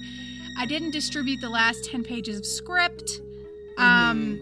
I 0.58 0.66
didn't 0.66 0.92
distribute 0.92 1.42
the 1.42 1.50
last 1.50 1.86
10 1.86 2.04
pages 2.04 2.38
of 2.40 2.46
script. 2.46 3.22
Um 3.78 4.42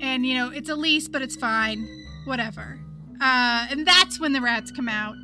and 0.00 0.24
you 0.26 0.34
know, 0.34 0.50
it's 0.50 0.68
a 0.68 0.74
lease, 0.74 1.08
but 1.08 1.22
it's 1.22 1.36
fine. 1.36 1.86
Whatever. 2.24 2.78
Uh 3.20 3.66
and 3.70 3.86
that's 3.86 4.20
when 4.20 4.32
the 4.32 4.40
rats 4.40 4.70
come 4.70 4.88
out 4.88 5.16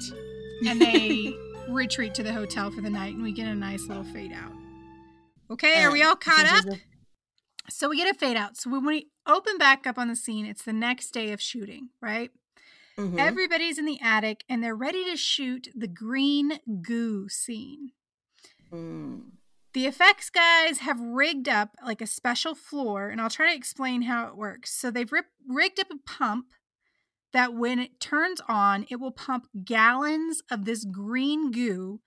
and 0.66 0.80
they 0.80 1.34
retreat 1.68 2.14
to 2.14 2.22
the 2.22 2.32
hotel 2.32 2.70
for 2.70 2.80
the 2.80 2.90
night 2.90 3.14
and 3.14 3.22
we 3.22 3.32
get 3.32 3.46
a 3.46 3.54
nice 3.54 3.86
little 3.86 4.04
fade 4.04 4.32
out. 4.32 4.52
Okay, 5.50 5.82
are 5.82 5.90
we 5.92 6.02
all 6.02 6.16
caught 6.16 6.46
up? 6.46 6.64
So 7.68 7.88
we 7.88 7.96
get 7.96 8.14
a 8.14 8.18
fade 8.18 8.36
out. 8.36 8.56
So 8.56 8.70
when 8.70 8.84
we 8.84 9.08
open 9.26 9.58
back 9.58 9.86
up 9.86 9.98
on 9.98 10.08
the 10.08 10.16
scene, 10.16 10.46
it's 10.46 10.62
the 10.62 10.72
next 10.72 11.10
day 11.12 11.32
of 11.32 11.40
shooting, 11.40 11.90
right? 12.00 12.30
mhm. 12.98 13.18
Everybody's 13.18 13.78
in 13.78 13.84
the 13.86 13.98
attic 14.02 14.44
and 14.48 14.62
they're 14.62 14.76
ready 14.76 15.04
to 15.10 15.16
shoot 15.16 15.68
the 15.74 15.88
green 15.88 16.58
goo 16.82 17.28
scene. 17.28 17.92
Mm. 18.72 19.32
The 19.72 19.86
effects 19.86 20.30
guys 20.30 20.78
have 20.78 21.00
rigged 21.00 21.48
up 21.48 21.76
like 21.84 22.00
a 22.02 22.06
special 22.06 22.54
floor, 22.56 23.08
and 23.08 23.20
I'll 23.20 23.30
try 23.30 23.50
to 23.50 23.56
explain 23.56 24.02
how 24.02 24.26
it 24.26 24.36
works. 24.36 24.72
So 24.72 24.90
they've 24.90 25.10
rip- 25.10 25.26
rigged 25.48 25.78
up 25.78 25.90
a 25.92 25.98
pump 25.98 26.46
that 27.32 27.54
when 27.54 27.78
it 27.78 28.00
turns 28.00 28.40
on, 28.48 28.84
it 28.90 28.96
will 28.96 29.12
pump 29.12 29.46
gallons 29.64 30.42
of 30.50 30.64
this 30.64 30.84
green 30.84 31.52
goo 31.52 32.00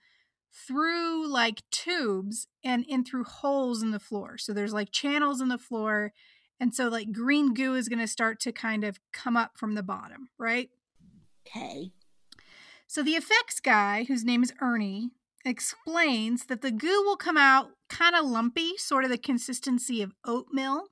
through 0.54 1.28
like 1.28 1.64
tubes 1.72 2.48
and 2.64 2.86
in 2.88 3.04
through 3.04 3.24
holes 3.24 3.82
in 3.82 3.92
the 3.92 4.00
floor. 4.00 4.38
So 4.38 4.54
there's 4.54 4.74
like 4.74 4.92
channels 4.92 5.42
in 5.42 5.50
the 5.50 5.58
floor. 5.58 6.14
And 6.60 6.74
so 6.74 6.88
like 6.88 7.12
green 7.12 7.54
goo 7.54 7.76
is 7.76 7.90
going 7.90 8.00
to 8.00 8.08
start 8.08 8.40
to 8.42 8.52
kind 8.52 8.84
of 8.84 9.00
come 9.12 9.36
up 9.36 9.58
from 9.58 9.74
the 9.74 9.84
bottom, 9.84 10.30
right? 10.38 10.70
Okay. 11.48 11.92
So 12.88 13.02
the 13.02 13.16
effects 13.16 13.60
guy, 13.60 14.04
whose 14.04 14.24
name 14.24 14.44
is 14.44 14.54
Ernie, 14.62 15.10
explains 15.44 16.46
that 16.46 16.62
the 16.62 16.72
goo 16.72 17.04
will 17.04 17.18
come 17.18 17.38
out 17.38 17.72
kind 17.90 18.16
of 18.16 18.26
lumpy, 18.26 18.78
sort 18.78 19.04
of 19.04 19.10
the 19.10 19.18
consistency 19.18 20.02
of 20.02 20.14
oatmeal. 20.26 20.86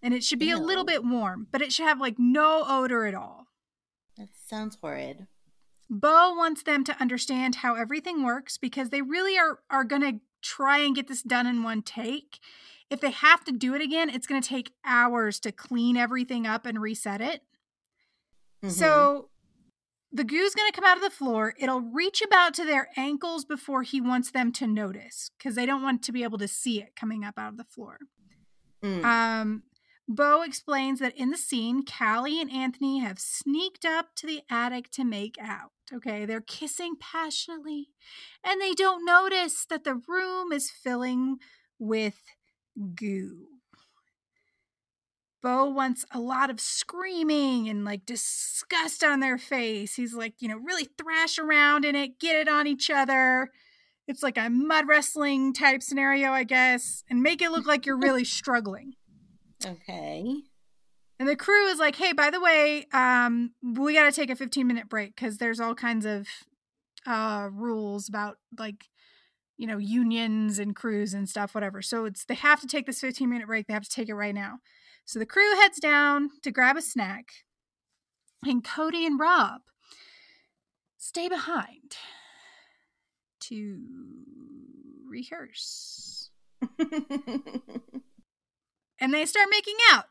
And 0.00 0.14
it 0.14 0.24
should 0.24 0.38
be 0.38 0.50
a 0.50 0.58
little 0.58 0.84
bit 0.84 1.04
warm, 1.04 1.46
but 1.52 1.62
it 1.62 1.72
should 1.72 1.86
have 1.86 2.00
like 2.00 2.16
no 2.18 2.64
odor 2.66 3.06
at 3.06 3.14
all. 3.14 3.46
That 4.16 4.28
sounds 4.46 4.76
horrid. 4.80 5.26
Bo 5.92 6.34
wants 6.34 6.62
them 6.62 6.84
to 6.84 6.98
understand 6.98 7.56
how 7.56 7.74
everything 7.74 8.24
works 8.24 8.56
because 8.56 8.88
they 8.88 9.02
really 9.02 9.36
are 9.36 9.58
are 9.70 9.84
going 9.84 10.00
to 10.00 10.20
try 10.40 10.78
and 10.78 10.96
get 10.96 11.06
this 11.06 11.22
done 11.22 11.46
in 11.46 11.62
one 11.62 11.82
take. 11.82 12.40
If 12.88 13.00
they 13.00 13.10
have 13.10 13.44
to 13.44 13.52
do 13.52 13.74
it 13.74 13.82
again, 13.82 14.08
it's 14.08 14.26
going 14.26 14.40
to 14.40 14.48
take 14.48 14.72
hours 14.86 15.38
to 15.40 15.52
clean 15.52 15.98
everything 15.98 16.46
up 16.46 16.64
and 16.64 16.80
reset 16.80 17.20
it. 17.20 17.42
Mhm. 18.62 18.70
So 18.70 19.28
the 20.10 20.24
goo's 20.24 20.54
going 20.54 20.70
to 20.70 20.74
come 20.74 20.88
out 20.88 20.96
of 20.96 21.02
the 21.02 21.10
floor. 21.10 21.54
It'll 21.58 21.82
reach 21.82 22.22
about 22.22 22.54
to 22.54 22.64
their 22.64 22.88
ankles 22.96 23.44
before 23.44 23.82
he 23.82 24.00
wants 24.00 24.30
them 24.30 24.50
to 24.52 24.66
notice 24.66 25.30
because 25.36 25.56
they 25.56 25.66
don't 25.66 25.82
want 25.82 26.02
to 26.04 26.12
be 26.12 26.22
able 26.22 26.38
to 26.38 26.48
see 26.48 26.80
it 26.80 26.96
coming 26.96 27.22
up 27.22 27.38
out 27.38 27.50
of 27.50 27.58
the 27.58 27.64
floor. 27.64 27.98
Mm. 28.82 29.04
Um, 29.04 29.62
Bo 30.14 30.42
explains 30.42 31.00
that 31.00 31.16
in 31.16 31.30
the 31.30 31.38
scene, 31.38 31.84
Callie 31.86 32.38
and 32.38 32.52
Anthony 32.52 32.98
have 32.98 33.18
sneaked 33.18 33.86
up 33.86 34.14
to 34.16 34.26
the 34.26 34.42
attic 34.50 34.90
to 34.90 35.04
make 35.04 35.36
out. 35.40 35.70
Okay, 35.90 36.26
they're 36.26 36.42
kissing 36.42 36.96
passionately, 37.00 37.88
and 38.44 38.60
they 38.60 38.74
don't 38.74 39.06
notice 39.06 39.64
that 39.70 39.84
the 39.84 40.02
room 40.06 40.52
is 40.52 40.70
filling 40.70 41.38
with 41.78 42.20
goo. 42.94 43.46
Bo 45.42 45.64
wants 45.64 46.04
a 46.12 46.20
lot 46.20 46.50
of 46.50 46.60
screaming 46.60 47.68
and 47.70 47.84
like 47.84 48.04
disgust 48.04 49.02
on 49.02 49.20
their 49.20 49.38
face. 49.38 49.94
He's 49.94 50.14
like, 50.14 50.34
you 50.40 50.48
know, 50.48 50.58
really 50.58 50.88
thrash 50.98 51.38
around 51.38 51.86
in 51.86 51.96
it, 51.96 52.20
get 52.20 52.36
it 52.36 52.48
on 52.48 52.66
each 52.66 52.90
other. 52.90 53.50
It's 54.06 54.22
like 54.22 54.36
a 54.36 54.50
mud 54.50 54.86
wrestling 54.86 55.54
type 55.54 55.82
scenario, 55.82 56.32
I 56.32 56.44
guess, 56.44 57.02
and 57.08 57.22
make 57.22 57.40
it 57.40 57.50
look 57.50 57.66
like 57.66 57.86
you're 57.86 57.98
really 57.98 58.24
struggling. 58.40 58.94
Okay. 59.66 60.42
And 61.18 61.28
the 61.28 61.36
crew 61.36 61.66
is 61.68 61.78
like, 61.78 61.96
hey, 61.96 62.12
by 62.12 62.30
the 62.30 62.40
way, 62.40 62.86
um, 62.92 63.52
we 63.62 63.94
got 63.94 64.04
to 64.04 64.12
take 64.12 64.30
a 64.30 64.36
15 64.36 64.66
minute 64.66 64.88
break 64.88 65.14
because 65.14 65.38
there's 65.38 65.60
all 65.60 65.74
kinds 65.74 66.04
of 66.04 66.26
uh, 67.06 67.48
rules 67.52 68.08
about 68.08 68.38
like, 68.58 68.86
you 69.56 69.66
know, 69.66 69.78
unions 69.78 70.58
and 70.58 70.74
crews 70.74 71.14
and 71.14 71.28
stuff, 71.28 71.54
whatever. 71.54 71.80
So 71.82 72.06
it's 72.06 72.24
they 72.24 72.34
have 72.34 72.60
to 72.60 72.66
take 72.66 72.86
this 72.86 73.00
15 73.00 73.28
minute 73.28 73.46
break. 73.46 73.66
They 73.66 73.74
have 73.74 73.84
to 73.84 73.90
take 73.90 74.08
it 74.08 74.14
right 74.14 74.34
now. 74.34 74.58
So 75.04 75.18
the 75.18 75.26
crew 75.26 75.54
heads 75.56 75.78
down 75.78 76.30
to 76.42 76.50
grab 76.50 76.76
a 76.76 76.82
snack, 76.82 77.26
and 78.44 78.64
Cody 78.64 79.04
and 79.04 79.18
Rob 79.18 79.60
stay 80.98 81.28
behind 81.28 81.96
to 83.40 83.78
rehearse. 85.08 86.30
and 89.02 89.12
they 89.12 89.26
start 89.26 89.48
making 89.50 89.74
out. 89.90 90.04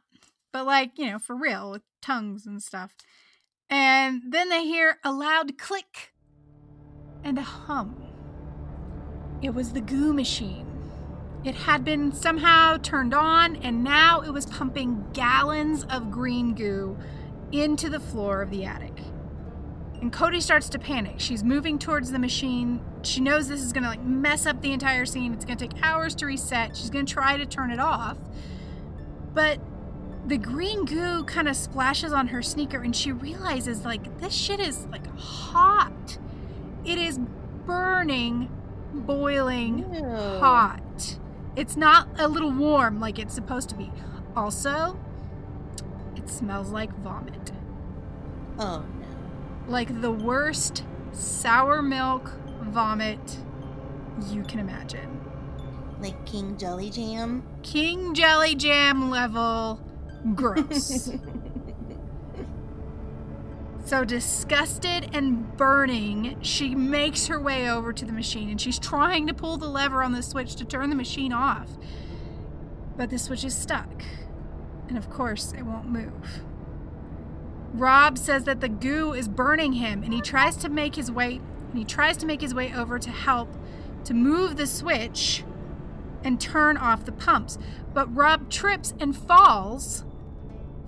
But 0.52 0.66
like 0.66 1.00
you 1.00 1.10
know 1.10 1.18
for 1.18 1.36
real 1.36 1.72
with 1.72 1.82
tongues 2.02 2.46
and 2.46 2.62
stuff. 2.62 2.94
And 3.70 4.22
then 4.30 4.50
they 4.50 4.66
hear 4.66 4.98
a 5.04 5.14
loud 5.14 5.58
click 5.58 6.14
and 7.24 7.38
a 7.38 7.42
hum. 7.42 8.04
It 9.42 9.56
was 9.56 9.72
the 9.72 9.82
goo 9.82 10.14
machine. 10.14 10.68
It 11.46 11.56
had 11.56 11.86
been 11.86 12.12
somehow 12.12 12.78
turned 12.78 13.14
on 13.14 13.56
and 13.56 13.82
now 13.82 14.22
it 14.22 14.32
was 14.32 14.46
pumping 14.46 15.06
gallons 15.14 15.86
of 15.86 16.12
green 16.12 16.54
goo 16.54 16.98
into 17.54 17.90
the 17.90 18.00
floor 18.00 18.42
of 18.42 18.52
the 18.52 18.66
attic. 18.66 19.00
And 20.02 20.12
cody 20.12 20.42
starts 20.42 20.68
to 20.70 20.80
panic. 20.80 21.16
She's 21.18 21.44
moving 21.44 21.80
towards 21.80 22.12
the 22.12 22.20
machine. 22.20 22.82
She 23.04 23.22
knows 23.22 23.48
this 23.48 23.62
is 23.62 23.72
to 23.84 23.90
like 23.90 24.04
mess 24.04 24.46
up 24.46 24.62
the 24.62 24.74
entire 24.74 25.06
scene. 25.06 25.34
It's 25.34 25.46
to 25.60 25.68
take 25.68 25.82
hours 25.82 26.14
to 26.16 26.26
reset. 26.26 26.76
She's 26.76 26.90
to 27.06 27.14
try 27.14 27.38
to 27.38 27.46
turn 27.46 27.72
it 27.72 27.80
off 27.80 28.18
but 29.34 29.60
the 30.28 30.38
green 30.38 30.86
goo 30.86 31.24
kind 31.24 31.48
of 31.48 31.56
splashes 31.56 32.14
on 32.14 32.28
her 32.28 32.42
sneaker 32.42 32.82
and 32.82 32.96
she 32.96 33.12
realizes 33.12 33.84
like 33.84 34.20
this 34.20 34.34
shit 34.34 34.60
is 34.60 34.86
like 34.88 35.08
hot. 35.18 36.18
It 36.86 36.98
is 36.98 37.20
burning 37.66 38.50
boiling 38.94 39.94
Ew. 39.94 40.04
hot. 40.40 41.18
It's 41.56 41.76
not 41.76 42.08
a 42.20 42.28
little 42.28 42.52
warm 42.52 43.00
like 43.00 43.20
it's 43.20 43.34
supposed 43.34 43.70
to 43.70 43.76
be. 43.76 43.92
Also 44.36 45.00
it 46.16 46.30
smells 46.30 46.70
like 46.72 46.94
vomit. 47.00 47.52
Oh 48.60 48.86
no. 49.00 49.08
like 49.68 50.02
the 50.02 50.12
worst 50.12 50.84
sour 51.14 51.82
milk 51.82 52.32
vomit 52.62 53.40
you 54.30 54.44
can 54.44 54.60
imagine 54.60 55.11
Like 56.02 56.26
King 56.26 56.58
Jelly 56.58 56.90
Jam. 56.90 57.44
king 57.62 58.14
jelly 58.16 58.56
jam 58.56 59.10
level 59.12 59.80
gross 60.36 61.12
So 63.86 64.06
disgusted 64.06 65.10
and 65.14 65.58
burning, 65.58 66.38
she 66.42 66.76
makes 66.76 67.28
her 67.28 67.40
way 67.40 67.70
over 67.70 67.92
to 67.92 68.06
the 68.06 68.14
machine 68.14 68.50
and 68.50 68.62
she's 68.62 68.80
trying 68.80 69.28
to 69.28 69.34
pull 69.34 69.58
the 69.58 69.68
lever 69.68 70.02
on 70.02 70.14
the 70.14 70.24
switch 70.24 70.56
to 70.58 70.66
turn 70.66 70.90
the 70.90 70.96
machine 70.96 71.34
off. 71.34 71.68
But 72.96 73.10
the 73.10 73.20
switch 73.20 73.44
is 73.44 73.54
stuck. 73.54 74.04
And 74.88 74.98
of 74.98 75.10
course, 75.10 75.52
it 75.58 75.64
won't 75.64 75.90
move. 75.90 76.42
Rob 77.74 78.18
says 78.18 78.46
that 78.46 78.62
the 78.62 78.70
goo 78.70 79.14
is 79.14 79.28
burning 79.28 79.74
him 79.74 80.04
and 80.04 80.14
he 80.14 80.22
tries 80.22 80.56
to 80.58 80.70
make 80.70 80.96
his 80.96 81.12
way 81.12 81.42
and 81.70 81.78
he 81.78 81.84
tries 81.84 82.16
to 82.18 82.26
make 82.26 82.40
his 82.40 82.54
way 82.54 82.74
over 82.74 82.98
to 82.98 83.10
help 83.10 83.50
to 84.06 84.14
move 84.14 84.56
the 84.56 84.68
switch 84.68 85.44
and 86.24 86.40
turn 86.40 86.78
off 86.78 87.06
the 87.06 87.12
pumps. 87.12 87.58
But 87.94 88.14
Rob 88.16 88.50
trips 88.50 88.94
and 89.00 89.16
falls 89.16 90.06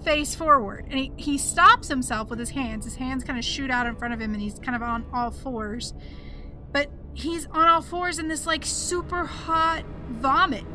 face 0.04 0.36
forward. 0.36 0.86
And 0.90 1.00
he, 1.00 1.12
he 1.16 1.38
stops 1.38 1.88
himself 1.88 2.30
with 2.30 2.40
his 2.40 2.52
hands. 2.52 2.86
His 2.86 2.96
hands 2.96 3.24
kind 3.24 3.40
of 3.40 3.46
shoot 3.46 3.72
out 3.72 3.88
in 3.88 3.96
front 3.96 4.14
of 4.14 4.22
him 4.22 4.34
and 4.34 4.42
he's 4.42 4.60
kind 4.60 4.76
of 4.76 4.82
on 4.82 5.06
all 5.14 5.32
fours. 5.32 5.94
But 6.72 6.90
he's 7.14 7.46
on 7.48 7.68
all 7.68 7.82
fours 7.82 8.20
in 8.20 8.28
this 8.28 8.46
like 8.46 8.66
super 8.66 9.26
hot 9.26 9.84
vomit. 10.10 10.66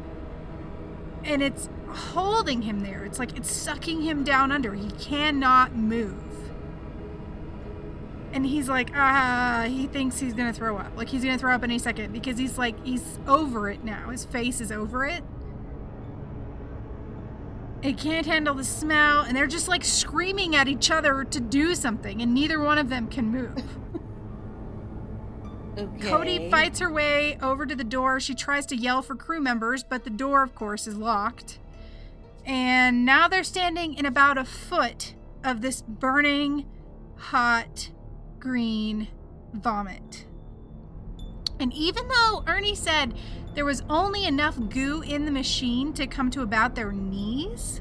And 1.25 1.43
it's 1.43 1.69
holding 1.89 2.63
him 2.63 2.81
there. 2.81 3.05
It's 3.05 3.19
like 3.19 3.37
it's 3.37 3.51
sucking 3.51 4.03
him 4.03 4.25
down 4.25 4.53
under. 4.53 4.75
He 4.75 4.91
cannot 4.93 5.75
move 5.75 6.48
and 8.33 8.45
he's 8.45 8.69
like, 8.69 8.91
ah, 8.95 9.67
he 9.69 9.87
thinks 9.87 10.19
he's 10.19 10.35
gonna 10.35 10.53
throw 10.53 10.77
up. 10.77 10.97
Like 10.97 11.09
he's 11.09 11.25
gonna 11.25 11.39
throw 11.39 11.55
up 11.55 11.63
any 11.63 11.79
second 11.79 12.13
because 12.13 12.39
he's 12.39 12.59
like, 12.59 12.85
he's 12.85 13.19
over 13.27 13.71
it 13.71 13.85
now. 13.85 14.11
His 14.11 14.25
face 14.25 14.61
is 14.61 14.71
over 14.71 15.05
it. 15.05 15.23
It 17.81 17.97
can't 17.97 18.27
handle 18.27 18.55
the 18.55 18.65
smell, 18.65 19.21
and 19.21 19.37
they're 19.37 19.47
just 19.47 19.69
like 19.69 19.85
screaming 19.85 20.57
at 20.57 20.67
each 20.67 20.91
other 20.91 21.25
to 21.25 21.41
do 21.41 21.75
something, 21.75 22.21
and 22.21 22.35
neither 22.35 22.61
one 22.61 22.77
of 22.79 22.89
them 22.89 23.07
can 23.09 23.31
move. 23.31 23.63
Okay. 25.79 26.09
Cody 26.09 26.51
fights 26.51 26.81
her 26.81 26.91
way 26.91 27.39
over 27.41 27.65
to 27.65 27.77
the 27.77 27.85
door. 27.85 28.19
She 28.19 28.35
tries 28.35 28.67
to 28.67 28.77
yell 28.77 29.01
for 29.01 29.15
crew 29.15 29.41
members, 29.41 29.85
but 29.85 30.03
the 30.03 30.11
door, 30.11 30.43
of 30.43 30.53
course, 30.55 30.89
is 30.89 30.97
locked. 30.97 31.61
And 32.45 33.05
now 33.05 33.29
they're 33.29 33.45
standing 33.45 33.95
in 33.95 34.05
about 34.05 34.39
a 34.39 34.45
foot 34.45 35.15
of 35.45 35.61
this 35.61 35.83
burning, 35.83 36.67
hot, 37.17 37.91
green 38.41 39.09
vomit. 39.53 40.27
And 41.61 41.73
even 41.73 42.07
though 42.09 42.45
Ernie 42.47 42.75
said 42.75 43.15
there 43.55 43.65
was 43.65 43.83
only 43.91 44.25
enough 44.25 44.57
goo 44.71 45.03
in 45.03 45.25
the 45.25 45.31
machine 45.31 45.93
to 45.95 46.07
come 46.07 46.31
to 46.31 46.43
about 46.43 46.75
their 46.75 46.93
knees, 46.93 47.81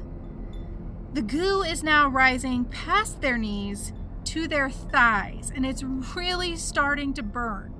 the 1.12 1.22
goo 1.22 1.62
is 1.62 1.82
now 1.82 2.08
rising 2.08 2.64
past 2.64 3.20
their 3.20 3.38
knees 3.38 3.92
to 4.24 4.46
their 4.48 4.68
thighs, 4.68 5.52
and 5.54 5.64
it's 5.64 5.82
really 5.82 6.56
starting 6.56 7.14
to 7.14 7.22
burn. 7.22 7.72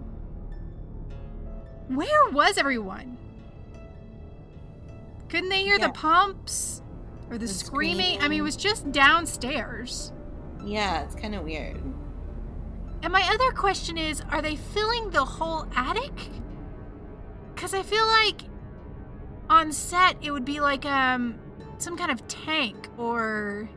Where 1.88 2.30
was 2.30 2.56
everyone? 2.58 3.16
Couldn't 5.28 5.50
they 5.50 5.62
hear 5.62 5.78
Yeah. 5.78 5.88
the 5.88 5.92
pumps 5.92 6.80
or 7.28 7.36
the, 7.36 7.46
The 7.46 7.48
screaming? 7.52 8.22
I 8.22 8.28
mean, 8.28 8.40
it 8.40 8.42
was 8.42 8.56
just 8.56 8.90
downstairs. 8.92 10.12
Yeah, 10.64 11.02
it's 11.02 11.14
kind 11.14 11.34
of 11.34 11.44
weird. 11.44 11.82
And 13.02 13.12
my 13.12 13.22
other 13.32 13.52
question 13.52 13.96
is 13.96 14.22
are 14.30 14.42
they 14.42 14.56
filling 14.56 15.10
the 15.10 15.24
whole 15.24 15.66
attic? 15.74 16.12
Because 17.54 17.74
I 17.74 17.82
feel 17.82 18.06
like 18.06 18.42
on 19.50 19.72
set 19.72 20.16
it 20.22 20.30
would 20.30 20.44
be 20.44 20.60
like 20.60 20.84
um 20.84 21.38
some 21.78 21.96
kind 21.96 22.10
of 22.10 22.26
tank 22.28 22.88
or 22.98 23.68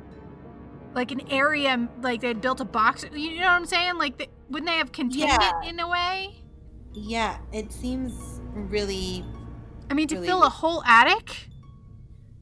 like 0.94 1.12
an 1.12 1.22
area 1.30 1.88
like 2.02 2.22
they'd 2.22 2.42
built 2.42 2.60
a 2.60 2.66
box. 2.66 3.06
You 3.14 3.36
know 3.38 3.44
what 3.46 3.52
I'm 3.52 3.66
saying? 3.66 3.98
Like, 3.98 4.18
they, 4.18 4.28
wouldn't 4.50 4.70
they 4.70 4.78
have 4.78 4.92
contained 4.92 5.30
Yeah. 5.30 5.62
it 5.64 5.70
in 5.70 5.80
a 5.80 5.88
way? 5.88 6.36
Yeah, 6.94 7.38
it 7.54 7.72
seems 7.72 8.42
really. 8.54 9.24
I 9.90 9.94
mean, 9.94 10.08
to 10.10 10.16
Really- 10.16 10.28
fill 10.28 10.44
a 10.44 10.50
whole 10.50 10.84
attic? 10.84 11.48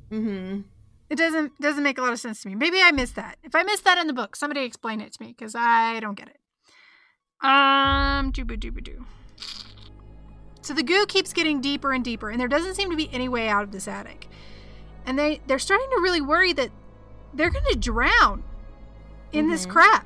hmm 0.10 0.62
It 1.10 1.16
doesn't 1.18 1.60
doesn't 1.62 1.84
make 1.84 2.00
a 2.00 2.02
lot 2.02 2.14
of 2.14 2.20
sense 2.20 2.42
to 2.42 2.48
me. 2.50 2.56
Maybe 2.56 2.80
I 2.82 2.92
missed 2.92 3.16
that. 3.16 3.38
If 3.44 3.54
I 3.54 3.62
missed 3.64 3.84
that 3.84 3.98
in 4.00 4.08
the 4.08 4.14
book, 4.14 4.36
somebody 4.36 4.62
explain 4.64 5.02
it 5.02 5.14
to 5.14 5.22
me 5.24 5.36
because 5.38 5.54
I 5.56 6.00
don't 6.00 6.16
get 6.16 6.30
it. 6.30 6.39
Um, 7.42 8.32
dooba 8.34 8.58
dooba 8.60 8.84
doo. 8.84 9.06
So 10.62 10.74
the 10.74 10.84
goo 10.84 11.06
keeps 11.08 11.34
getting 11.34 11.62
deeper 11.62 11.94
and 11.94 12.04
deeper, 12.04 12.30
and 12.30 12.40
there 12.40 12.48
doesn't 12.48 12.76
seem 12.76 12.90
to 12.92 12.98
be 12.98 13.10
any 13.14 13.30
way 13.30 13.48
out 13.48 13.64
of 13.64 13.72
this 13.72 13.88
attic. 13.88 14.28
And 15.06 15.18
they 15.18 15.42
they're 15.48 15.58
starting 15.60 15.88
to 15.96 16.02
really 16.02 16.22
worry 16.22 16.54
that 16.54 16.70
they're 17.34 17.50
going 17.50 17.66
to 17.72 17.78
drown 17.78 18.44
in 19.32 19.50
this 19.50 19.66
Mhm. 19.66 19.70
crap. 19.72 20.06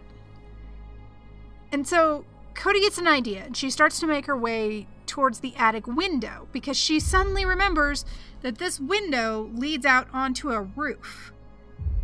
And 1.72 1.88
so 1.88 2.24
Cody 2.54 2.82
gets 2.82 2.98
an 3.00 3.08
idea, 3.08 3.44
and 3.44 3.58
she 3.58 3.70
starts 3.72 4.00
to 4.00 4.08
make 4.08 4.28
her 4.28 4.38
way 4.38 4.88
towards 5.08 5.40
the 5.40 5.56
attic 5.56 5.88
window 5.88 6.48
because 6.52 6.78
she 6.78 7.00
suddenly 7.00 7.46
remembers 7.46 8.06
that 8.42 8.58
this 8.60 8.80
window 8.80 9.50
leads 9.54 9.86
out 9.86 10.08
onto 10.14 10.52
a 10.52 10.62
roof. 10.62 11.33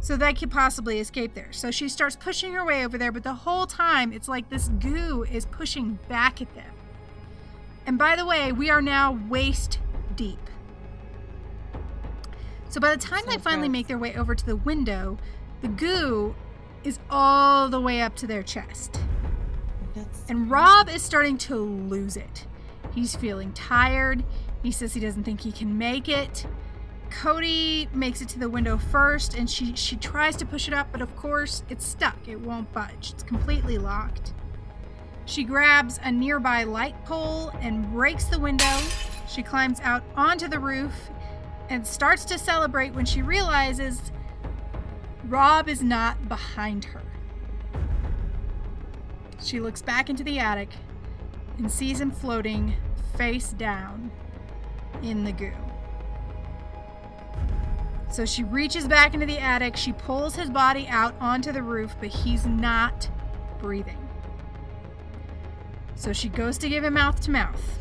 So 0.01 0.15
they 0.15 0.33
could 0.33 0.49
possibly 0.49 0.99
escape 0.99 1.33
there. 1.33 1.51
So 1.51 1.71
she 1.71 1.89
starts 1.89 2.15
pushing 2.15 2.53
her 2.53 2.65
way 2.65 2.85
over 2.85 2.97
there, 2.97 3.11
but 3.11 3.23
the 3.23 3.33
whole 3.33 3.65
time 3.65 4.13
it's 4.13 4.27
like 4.27 4.49
this 4.49 4.69
goo 4.79 5.23
is 5.23 5.45
pushing 5.45 5.99
back 6.07 6.41
at 6.41 6.53
them. 6.55 6.71
And 7.85 7.97
by 7.97 8.15
the 8.15 8.25
way, 8.25 8.51
we 8.51 8.69
are 8.69 8.81
now 8.81 9.19
waist 9.29 9.79
deep. 10.15 10.39
So 12.69 12.79
by 12.79 12.95
the 12.95 13.01
time 13.01 13.21
So 13.25 13.31
they 13.31 13.37
finally 13.37 13.67
gross. 13.67 13.73
make 13.73 13.87
their 13.87 13.97
way 13.97 14.15
over 14.15 14.35
to 14.35 14.45
the 14.45 14.55
window, 14.55 15.17
the 15.61 15.67
goo 15.67 16.35
is 16.83 16.99
all 17.09 17.67
the 17.67 17.81
way 17.81 18.01
up 18.01 18.15
to 18.17 18.27
their 18.27 18.43
chest. 18.43 19.01
That's 19.95 20.23
And 20.29 20.49
Rob 20.49 20.87
is 20.87 21.01
starting 21.01 21.37
to 21.39 21.55
lose 21.55 22.15
it. 22.15 22.45
He's 22.93 23.15
feeling 23.15 23.51
tired. 23.53 24.23
He 24.63 24.71
says 24.71 24.93
he 24.93 24.99
doesn't 24.99 25.23
think 25.23 25.41
he 25.41 25.51
can 25.51 25.77
make 25.77 26.07
it. 26.07 26.45
Cody 27.09 27.89
makes 27.93 28.21
it 28.21 28.29
to 28.29 28.39
the 28.39 28.49
window 28.49 28.77
first 28.77 29.35
and 29.35 29.49
she 29.49 29.75
she 29.75 29.95
tries 29.95 30.35
to 30.37 30.45
push 30.45 30.67
it 30.67 30.73
up, 30.73 30.87
but 30.91 31.01
of 31.01 31.15
course 31.15 31.63
it's 31.69 31.85
stuck. 31.85 32.27
It 32.27 32.39
won't 32.39 32.71
budge. 32.71 33.11
It's 33.13 33.23
completely 33.23 33.77
locked. 33.77 34.33
She 35.25 35.43
grabs 35.43 35.99
a 36.03 36.11
nearby 36.11 36.63
light 36.63 37.03
pole 37.05 37.51
and 37.61 37.91
breaks 37.91 38.25
the 38.25 38.39
window. 38.39 38.79
She 39.27 39.43
climbs 39.43 39.79
out 39.81 40.03
onto 40.15 40.47
the 40.47 40.59
roof 40.59 41.09
and 41.69 41.85
starts 41.85 42.25
to 42.25 42.39
celebrate 42.39 42.93
when 42.93 43.05
she 43.05 43.21
realizes 43.21 44.11
Rob 45.25 45.69
is 45.69 45.83
not 45.83 46.27
behind 46.27 46.85
her. 46.85 47.03
She 49.41 49.59
looks 49.59 49.81
back 49.81 50.09
into 50.09 50.23
the 50.23 50.39
attic 50.39 50.71
and 51.57 51.71
sees 51.71 52.01
him 52.01 52.11
floating 52.11 52.73
face 53.15 53.53
down 53.53 54.11
in 55.03 55.23
the 55.23 55.31
goo. 55.31 55.68
So 58.09 58.25
she 58.25 58.43
reaches 58.43 58.87
back 58.87 59.13
into 59.13 59.25
the 59.25 59.37
attic. 59.37 59.77
She 59.77 59.93
pulls 59.93 60.35
his 60.35 60.49
body 60.49 60.87
out 60.87 61.15
onto 61.19 61.51
the 61.51 61.61
roof, 61.61 61.95
but 61.99 62.09
he's 62.09 62.45
not 62.45 63.09
breathing. 63.59 64.09
So 65.95 66.11
she 66.11 66.29
goes 66.29 66.57
to 66.59 66.69
give 66.69 66.83
him 66.83 66.95
mouth 66.95 67.21
to 67.21 67.31
mouth. 67.31 67.79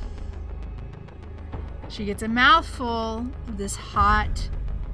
She 1.89 2.05
gets 2.05 2.23
a 2.23 2.29
mouthful 2.29 3.27
of 3.47 3.57
this 3.57 3.75
hot 3.75 4.51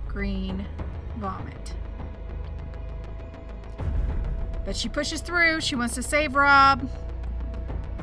green 0.06 0.66
vomit. 1.16 1.74
But 4.64 4.76
she 4.76 4.88
pushes 4.88 5.20
through. 5.20 5.60
She 5.60 5.74
wants 5.74 5.94
to 5.96 6.02
save 6.02 6.36
Rob. 6.36 6.88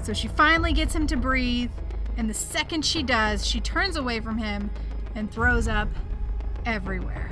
So 0.04 0.14
she 0.14 0.28
finally 0.28 0.74
gets 0.74 0.94
him 0.94 1.08
to 1.08 1.16
breathe. 1.16 1.72
And 2.18 2.30
the 2.30 2.34
second 2.34 2.86
she 2.86 3.02
does, 3.02 3.48
she 3.48 3.62
turns 3.62 3.96
away 3.96 4.20
from 4.20 4.38
him 4.38 4.70
and 5.16 5.32
throws 5.32 5.68
up 5.68 5.88
everywhere. 6.66 7.30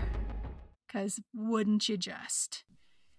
Because 0.87 1.19
wouldn't 1.33 1.87
you 1.89 1.97
just? 1.97 2.63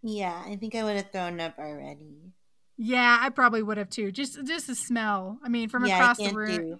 yeah. 0.03 0.43
I 0.47 0.57
think 0.57 0.75
I 0.75 0.83
would 0.83 0.97
have 0.97 1.11
thrown 1.13 1.41
up 1.41 1.59
already. 1.59 2.33
Yeah, 2.77 3.19
I 3.21 3.29
probably 3.29 3.63
would 3.63 3.77
have 3.77 3.91
too. 3.91 4.11
Just 4.11 4.43
just 4.47 4.67
the 4.67 4.75
smell. 4.75 5.39
I 5.45 5.49
mean, 5.49 5.69
from 5.69 5.85
yeah, 5.85 5.97
across 5.99 6.17
the 6.17 6.35
room. 6.35 6.57
do 6.57 6.79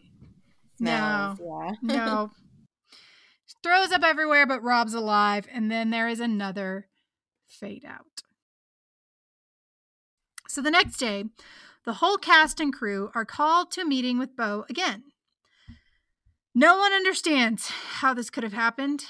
smells. 0.79 1.39
Yeah. 1.41 1.73
No. 1.83 2.31
Throws 3.63 3.93
up 3.93 4.03
everywhere, 4.03 4.47
but 4.47 4.63
Rob's 4.63 4.95
alive. 4.95 5.47
And 5.53 5.71
then 5.71 5.91
there 5.91 6.09
is 6.09 6.21
another 6.21 6.89
fade 7.47 7.85
out. 7.85 8.23
So 10.49 10.63
the 10.63 10.71
next 10.71 10.97
day, 10.97 11.25
the 11.85 11.95
whole 11.95 12.17
cast 12.17 12.61
and 12.61 12.73
crew 12.73 13.11
are 13.15 13.25
called 13.25 13.71
to 13.73 13.83
a 13.83 13.85
meeting 13.85 14.19
with 14.19 14.37
Bo 14.37 14.65
again. 14.71 15.05
No 16.55 16.79
one 16.79 16.93
understands 16.93 17.69
how 17.69 18.13
this 18.13 18.29
could 18.29 18.43
have 18.43 18.53
happened. 18.53 19.05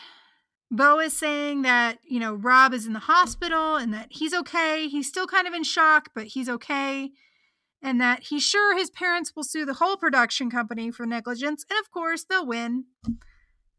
Bo 0.70 1.01
is 1.01 1.16
saying 1.16 1.62
that, 1.62 1.99
you 2.05 2.20
know, 2.20 2.34
Rob 2.34 2.74
is 2.74 2.86
in 2.86 2.93
the 2.93 3.01
hospital 3.01 3.76
and 3.76 3.93
that 3.95 4.09
he's 4.11 4.34
okay. 4.34 4.88
He's 4.88 5.09
still 5.09 5.26
kind 5.26 5.49
of 5.49 5.55
in 5.55 5.64
shock, 5.64 6.11
but 6.14 6.28
he's 6.28 6.49
okay. 6.49 7.11
And 7.82 8.01
that 8.01 8.24
he's 8.24 8.43
sure 8.43 8.76
his 8.76 8.91
parents 8.91 9.34
will 9.34 9.43
sue 9.43 9.64
the 9.64 9.74
whole 9.74 9.97
production 9.97 10.51
company 10.51 10.91
for 10.91 11.07
negligence. 11.07 11.64
And 11.68 11.78
of 11.80 11.91
course, 11.91 12.24
they'll 12.24 12.47
win. 12.47 12.84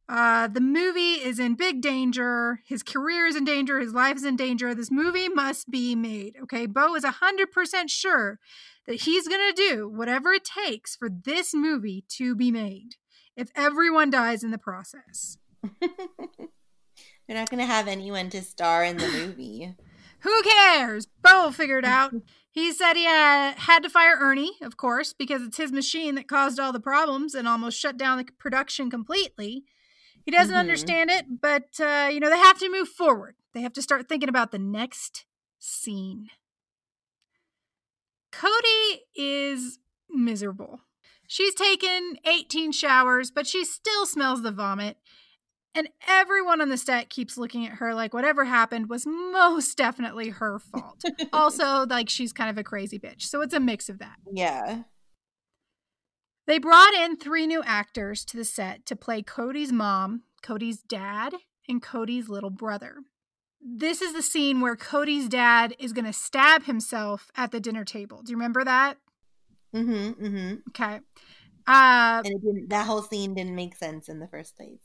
Uh, 0.09 0.47
the 0.47 0.59
movie 0.59 1.13
is 1.13 1.39
in 1.39 1.55
big 1.55 1.81
danger. 1.81 2.61
His 2.65 2.83
career 2.83 3.27
is 3.27 3.35
in 3.35 3.45
danger. 3.45 3.79
His 3.79 3.93
life 3.93 4.17
is 4.17 4.25
in 4.25 4.35
danger. 4.35 4.73
This 4.73 4.91
movie 4.91 5.29
must 5.29 5.69
be 5.69 5.95
made. 5.95 6.35
Okay. 6.43 6.65
Bo 6.65 6.95
is 6.95 7.05
100% 7.05 7.89
sure 7.89 8.39
that 8.87 9.01
he's 9.01 9.27
going 9.27 9.53
to 9.53 9.69
do 9.69 9.87
whatever 9.87 10.33
it 10.33 10.43
takes 10.43 10.95
for 10.95 11.09
this 11.09 11.53
movie 11.53 12.03
to 12.17 12.35
be 12.35 12.51
made 12.51 12.95
if 13.35 13.49
everyone 13.55 14.09
dies 14.09 14.43
in 14.43 14.51
the 14.51 14.57
process. 14.57 15.37
They're 15.81 17.37
not 17.37 17.49
going 17.49 17.59
to 17.59 17.65
have 17.65 17.87
anyone 17.87 18.29
to 18.31 18.41
star 18.41 18.83
in 18.83 18.97
the 18.97 19.07
movie. 19.07 19.75
Who 20.21 20.43
cares? 20.43 21.07
Bo 21.23 21.51
figured 21.51 21.85
out. 21.85 22.13
He 22.53 22.73
said 22.73 22.95
he 22.97 23.07
uh, 23.07 23.53
had 23.55 23.79
to 23.83 23.89
fire 23.89 24.17
Ernie, 24.19 24.51
of 24.61 24.75
course, 24.75 25.13
because 25.13 25.41
it's 25.41 25.55
his 25.55 25.71
machine 25.71 26.15
that 26.15 26.27
caused 26.27 26.59
all 26.59 26.73
the 26.73 26.81
problems 26.81 27.33
and 27.33 27.47
almost 27.47 27.79
shut 27.79 27.95
down 27.95 28.17
the 28.17 28.25
production 28.37 28.89
completely. 28.91 29.63
He 30.25 30.31
doesn't 30.31 30.53
Mhm. 30.53 30.59
understand 30.59 31.09
it, 31.09 31.39
but 31.41 31.79
uh, 31.79 32.09
you 32.11 32.19
know 32.19 32.29
they 32.29 32.37
have 32.37 32.59
to 32.59 32.69
move 32.69 32.89
forward. 32.89 33.35
They 33.53 33.61
have 33.61 33.71
to 33.71 33.81
start 33.81 34.09
thinking 34.09 34.27
about 34.27 34.51
the 34.51 34.59
next 34.59 35.23
scene. 35.59 36.27
Cody 38.33 39.03
is 39.15 39.79
miserable. 40.09 40.81
She's 41.31 41.53
taken 41.53 42.17
18 42.25 42.73
showers, 42.73 43.31
but 43.31 43.47
she 43.47 43.63
still 43.63 44.05
smells 44.05 44.41
the 44.41 44.51
vomit. 44.51 44.97
And 45.73 45.87
everyone 46.05 46.59
on 46.59 46.67
the 46.67 46.77
set 46.77 47.09
keeps 47.09 47.37
looking 47.37 47.65
at 47.65 47.77
her 47.77 47.95
like 47.95 48.13
whatever 48.13 48.43
happened 48.43 48.89
was 48.89 49.05
most 49.05 49.77
definitely 49.77 50.27
her 50.27 50.59
fault. 50.59 51.01
also, 51.31 51.85
like 51.85 52.09
she's 52.09 52.33
kind 52.33 52.49
of 52.49 52.57
a 52.57 52.65
crazy 52.65 52.99
bitch. 52.99 53.21
So 53.21 53.39
it's 53.39 53.53
a 53.53 53.61
mix 53.61 53.87
of 53.87 53.99
that. 53.99 54.17
Yeah. 54.29 54.83
They 56.47 56.59
brought 56.59 56.93
in 56.95 57.15
three 57.15 57.47
new 57.47 57.63
actors 57.63 58.25
to 58.25 58.35
the 58.35 58.43
set 58.43 58.85
to 58.87 58.97
play 58.97 59.21
Cody's 59.21 59.71
mom, 59.71 60.23
Cody's 60.43 60.81
dad, 60.81 61.33
and 61.65 61.81
Cody's 61.81 62.27
little 62.27 62.49
brother. 62.49 62.95
This 63.61 64.01
is 64.01 64.11
the 64.11 64.21
scene 64.21 64.59
where 64.59 64.75
Cody's 64.75 65.29
dad 65.29 65.77
is 65.79 65.93
going 65.93 66.03
to 66.03 66.11
stab 66.11 66.63
himself 66.63 67.31
at 67.37 67.51
the 67.51 67.61
dinner 67.61 67.85
table. 67.85 68.21
Do 68.21 68.31
you 68.31 68.35
remember 68.35 68.65
that? 68.65 68.97
Mm-hmm. 69.75 70.25
Mm-hmm. 70.25 70.53
Okay. 70.69 70.99
Uh, 71.67 72.21
And 72.25 72.69
that 72.69 72.85
whole 72.85 73.01
scene 73.01 73.33
didn't 73.35 73.55
make 73.55 73.75
sense 73.75 74.09
in 74.09 74.19
the 74.19 74.27
first 74.27 74.57
place. 74.57 74.79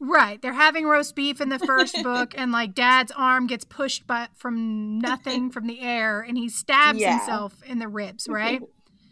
right. 0.00 0.40
They're 0.42 0.52
having 0.52 0.86
roast 0.86 1.14
beef 1.14 1.40
in 1.40 1.48
the 1.50 1.58
first 1.58 1.94
book, 2.02 2.34
and 2.36 2.52
like 2.52 2.74
dad's 2.74 3.12
arm 3.16 3.46
gets 3.46 3.64
pushed 3.64 4.06
by, 4.06 4.28
from 4.34 4.98
nothing 4.98 5.50
from 5.50 5.66
the 5.66 5.80
air, 5.80 6.20
and 6.20 6.36
he 6.36 6.48
stabs 6.48 7.00
Yeah. 7.00 7.18
himself 7.18 7.62
in 7.66 7.78
the 7.78 7.88
ribs, 7.88 8.26
right? 8.28 8.60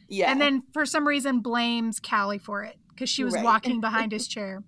Yeah. 0.08 0.30
And 0.30 0.38
then 0.42 0.62
for 0.74 0.84
some 0.84 1.08
reason 1.08 1.40
blames 1.40 1.98
Callie 1.98 2.36
for 2.38 2.62
it 2.64 2.76
because 2.90 3.08
she 3.08 3.24
was 3.24 3.32
Right. 3.32 3.44
walking 3.44 3.80
behind 3.80 4.12
his 4.12 4.28
chair. 4.28 4.62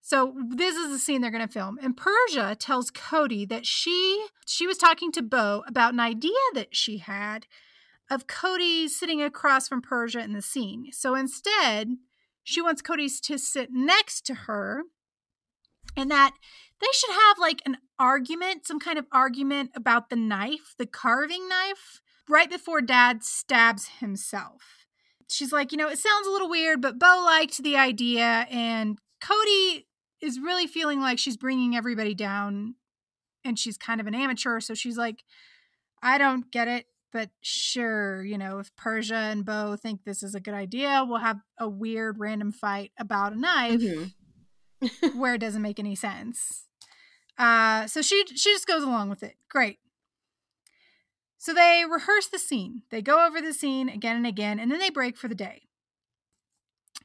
So 0.00 0.34
this 0.56 0.74
is 0.74 0.90
the 0.90 0.98
scene 0.98 1.20
they're 1.20 1.30
going 1.30 1.46
to 1.46 1.52
film. 1.52 1.78
And 1.82 1.94
Persia 1.94 2.56
tells 2.58 2.90
Cody 2.90 3.44
that 3.44 3.66
she 3.66 4.24
she 4.46 4.66
was 4.66 4.78
talking 4.78 5.12
to 5.12 5.22
Bo 5.22 5.64
about 5.68 5.92
an 5.92 6.00
idea 6.00 6.32
that 6.54 6.74
she 6.74 6.96
had 6.96 7.44
of 8.10 8.26
Cody 8.26 8.88
sitting 8.88 9.22
across 9.22 9.68
from 9.68 9.82
Persia 9.82 10.20
in 10.20 10.32
the 10.32 10.42
scene. 10.42 10.86
So 10.92 11.14
instead, 11.14 11.96
she 12.42 12.62
wants 12.62 12.82
Cody 12.82 13.08
to 13.08 13.38
sit 13.38 13.70
next 13.72 14.24
to 14.26 14.34
her 14.34 14.82
and 15.96 16.10
that 16.10 16.34
they 16.80 16.86
should 16.92 17.14
have 17.14 17.38
like 17.38 17.62
an 17.66 17.78
argument, 17.98 18.66
some 18.66 18.78
kind 18.78 18.98
of 18.98 19.06
argument 19.12 19.70
about 19.74 20.10
the 20.10 20.16
knife, 20.16 20.74
the 20.78 20.86
carving 20.86 21.48
knife, 21.48 22.00
right 22.28 22.50
before 22.50 22.80
dad 22.80 23.24
stabs 23.24 23.88
himself. 24.00 24.86
She's 25.30 25.52
like, 25.52 25.72
you 25.72 25.78
know, 25.78 25.88
it 25.88 25.98
sounds 25.98 26.26
a 26.26 26.30
little 26.30 26.48
weird, 26.48 26.80
but 26.80 26.98
Bo 26.98 27.22
liked 27.24 27.62
the 27.62 27.76
idea, 27.76 28.46
and 28.50 28.98
Cody 29.20 29.86
is 30.22 30.40
really 30.40 30.66
feeling 30.66 31.00
like 31.00 31.18
she's 31.18 31.36
bringing 31.36 31.76
everybody 31.76 32.14
down 32.14 32.74
and 33.44 33.58
she's 33.58 33.76
kind 33.76 34.00
of 34.00 34.06
an 34.06 34.14
amateur. 34.14 34.60
So 34.60 34.74
she's 34.74 34.96
like, 34.96 35.22
I 36.02 36.18
don't 36.18 36.50
get 36.50 36.68
it, 36.68 36.86
but 37.12 37.30
sure, 37.40 38.22
you 38.22 38.36
know, 38.38 38.58
if 38.58 38.74
Persia 38.76 39.14
and 39.14 39.44
Bo 39.44 39.76
think 39.76 40.04
this 40.04 40.22
is 40.22 40.34
a 40.34 40.40
good 40.40 40.54
idea, 40.54 41.04
we'll 41.06 41.18
have 41.18 41.40
a 41.58 41.68
weird 41.68 42.18
random 42.18 42.52
fight 42.52 42.92
about 42.98 43.32
a 43.32 43.38
knife 43.38 43.80
Mhm. 43.80 44.12
where 45.16 45.34
it 45.34 45.38
doesn't 45.40 45.62
make 45.62 45.78
any 45.78 45.94
sense. 45.94 46.64
Uh, 47.36 47.86
so 47.86 48.02
she 48.02 48.24
she 48.34 48.52
just 48.52 48.66
goes 48.66 48.82
along 48.82 49.08
with 49.08 49.22
it. 49.22 49.36
Great. 49.48 49.78
So 51.36 51.54
they 51.54 51.84
rehearse 51.88 52.26
the 52.26 52.38
scene. 52.38 52.82
They 52.90 53.00
go 53.00 53.24
over 53.26 53.40
the 53.40 53.54
scene 53.54 53.88
again 53.88 54.16
and 54.16 54.26
again, 54.26 54.58
and 54.58 54.70
then 54.70 54.78
they 54.80 54.90
break 54.90 55.16
for 55.16 55.28
the 55.28 55.34
day. 55.36 55.62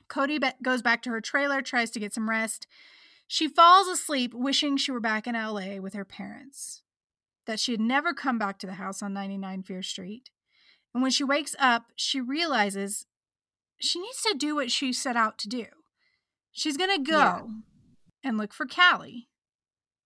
Cody 0.07 0.37
be- 0.39 0.51
goes 0.61 0.81
back 0.81 1.01
to 1.03 1.09
her 1.11 1.21
trailer, 1.21 1.61
tries 1.61 1.89
to 1.91 1.99
get 1.99 2.13
some 2.13 2.29
rest. 2.29 2.67
She 3.27 3.47
falls 3.47 3.87
asleep, 3.87 4.33
wishing 4.33 4.77
she 4.77 4.91
were 4.91 4.99
back 4.99 5.25
in 5.27 5.35
LA 5.35 5.79
with 5.79 5.93
her 5.93 6.05
parents, 6.05 6.82
that 7.45 7.59
she 7.59 7.71
had 7.73 7.81
never 7.81 8.13
come 8.13 8.37
back 8.37 8.57
to 8.59 8.67
the 8.67 8.73
house 8.73 9.01
on 9.01 9.13
99 9.13 9.63
Fear 9.63 9.83
Street. 9.83 10.29
And 10.93 11.01
when 11.01 11.11
she 11.11 11.23
wakes 11.23 11.55
up, 11.59 11.85
she 11.95 12.21
realizes 12.21 13.05
she 13.79 13.99
needs 13.99 14.21
to 14.21 14.35
do 14.37 14.55
what 14.55 14.71
she 14.71 14.93
set 14.93 15.15
out 15.15 15.37
to 15.39 15.49
do. 15.49 15.65
She's 16.51 16.77
going 16.77 16.95
to 16.95 17.11
go 17.11 17.17
Yeah. 17.17 17.41
and 18.23 18.37
look 18.37 18.53
for 18.53 18.65
Callie 18.65 19.27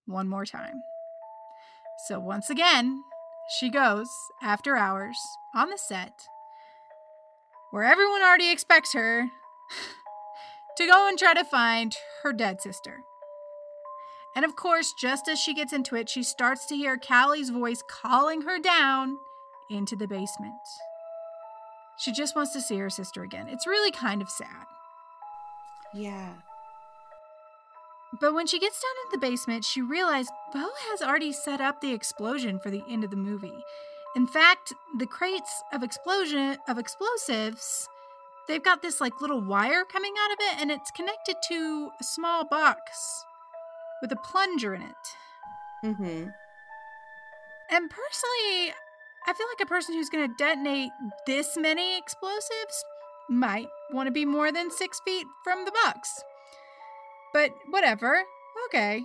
one 0.05 0.29
more 0.29 0.45
time. 0.45 0.81
So 2.07 2.19
once 2.19 2.49
again, 2.49 3.01
she 3.59 3.69
goes 3.69 4.07
after 4.41 4.75
hours 4.77 5.17
on 5.55 5.69
the 5.69 5.77
set 5.77 6.13
where 7.71 7.83
everyone 7.83 8.21
already 8.21 8.49
expects 8.51 8.93
her 8.93 9.29
to 10.77 10.85
go 10.87 11.07
and 11.09 11.17
try 11.19 11.33
to 11.33 11.43
find 11.43 11.95
her 12.23 12.31
dead 12.31 12.61
sister. 12.61 13.01
And 14.37 14.45
of 14.45 14.55
course, 14.55 14.93
just 14.93 15.27
as 15.27 15.39
she 15.39 15.55
gets 15.55 15.73
into 15.73 15.95
it, 15.95 16.07
she 16.07 16.21
starts 16.21 16.67
to 16.67 16.75
hear 16.75 16.95
Callie's 16.95 17.49
voice 17.49 17.81
calling 17.89 18.43
her 18.43 18.59
down 18.59 19.17
into 19.67 19.95
the 19.95 20.07
basement. 20.07 20.53
She 21.97 22.11
just 22.11 22.35
wants 22.35 22.53
to 22.53 22.61
see 22.61 22.77
her 22.77 22.91
sister 22.91 23.23
again. 23.23 23.47
It's 23.49 23.65
really 23.65 23.89
kind 23.89 24.21
of 24.21 24.29
sad. 24.29 24.67
Yeah. 25.91 26.33
But 28.21 28.35
when 28.35 28.45
she 28.45 28.59
gets 28.59 28.79
down 28.79 28.91
in 29.05 29.19
the 29.19 29.27
basement, 29.27 29.65
she 29.65 29.81
realizes 29.81 30.31
Bo 30.53 30.69
has 30.91 31.01
already 31.01 31.33
set 31.33 31.59
up 31.59 31.81
the 31.81 31.93
explosion 31.93 32.59
for 32.59 32.69
the 32.69 32.83
end 32.87 33.03
of 33.03 33.09
the 33.09 33.17
movie. 33.17 33.63
In 34.15 34.27
fact, 34.27 34.71
the 34.99 35.07
crates 35.07 35.63
of 35.73 35.81
explosion 35.81 36.57
of 36.67 36.77
explosives, 36.77 37.89
they've 38.47 38.63
got 38.63 38.83
this 38.83 39.01
like 39.01 39.19
little 39.19 39.41
wire 39.41 39.83
coming 39.83 40.13
out 40.23 40.31
of 40.31 40.37
it 40.41 40.61
and 40.61 40.69
it's 40.69 40.91
connected 40.91 41.37
to 41.47 41.89
a 41.99 42.03
small 42.03 42.45
box 42.45 43.25
with 44.01 44.11
a 44.11 44.17
plunger 44.17 44.75
in 44.75 44.81
it. 44.81 44.95
Mm-hmm. 45.83 46.29
And 47.69 47.89
personally, 47.89 48.73
I 49.27 49.33
feel 49.33 49.47
like 49.47 49.61
a 49.61 49.69
person 49.69 49.95
who's 49.95 50.09
going 50.09 50.27
to 50.27 50.35
detonate 50.37 50.91
this 51.25 51.57
many 51.57 51.97
explosives 51.97 52.85
might 53.29 53.67
want 53.91 54.07
to 54.07 54.11
be 54.11 54.25
more 54.25 54.51
than 54.51 54.71
six 54.71 55.01
feet 55.03 55.27
from 55.43 55.65
the 55.65 55.71
box. 55.83 56.23
But 57.33 57.51
whatever. 57.69 58.23
Okay. 58.67 59.03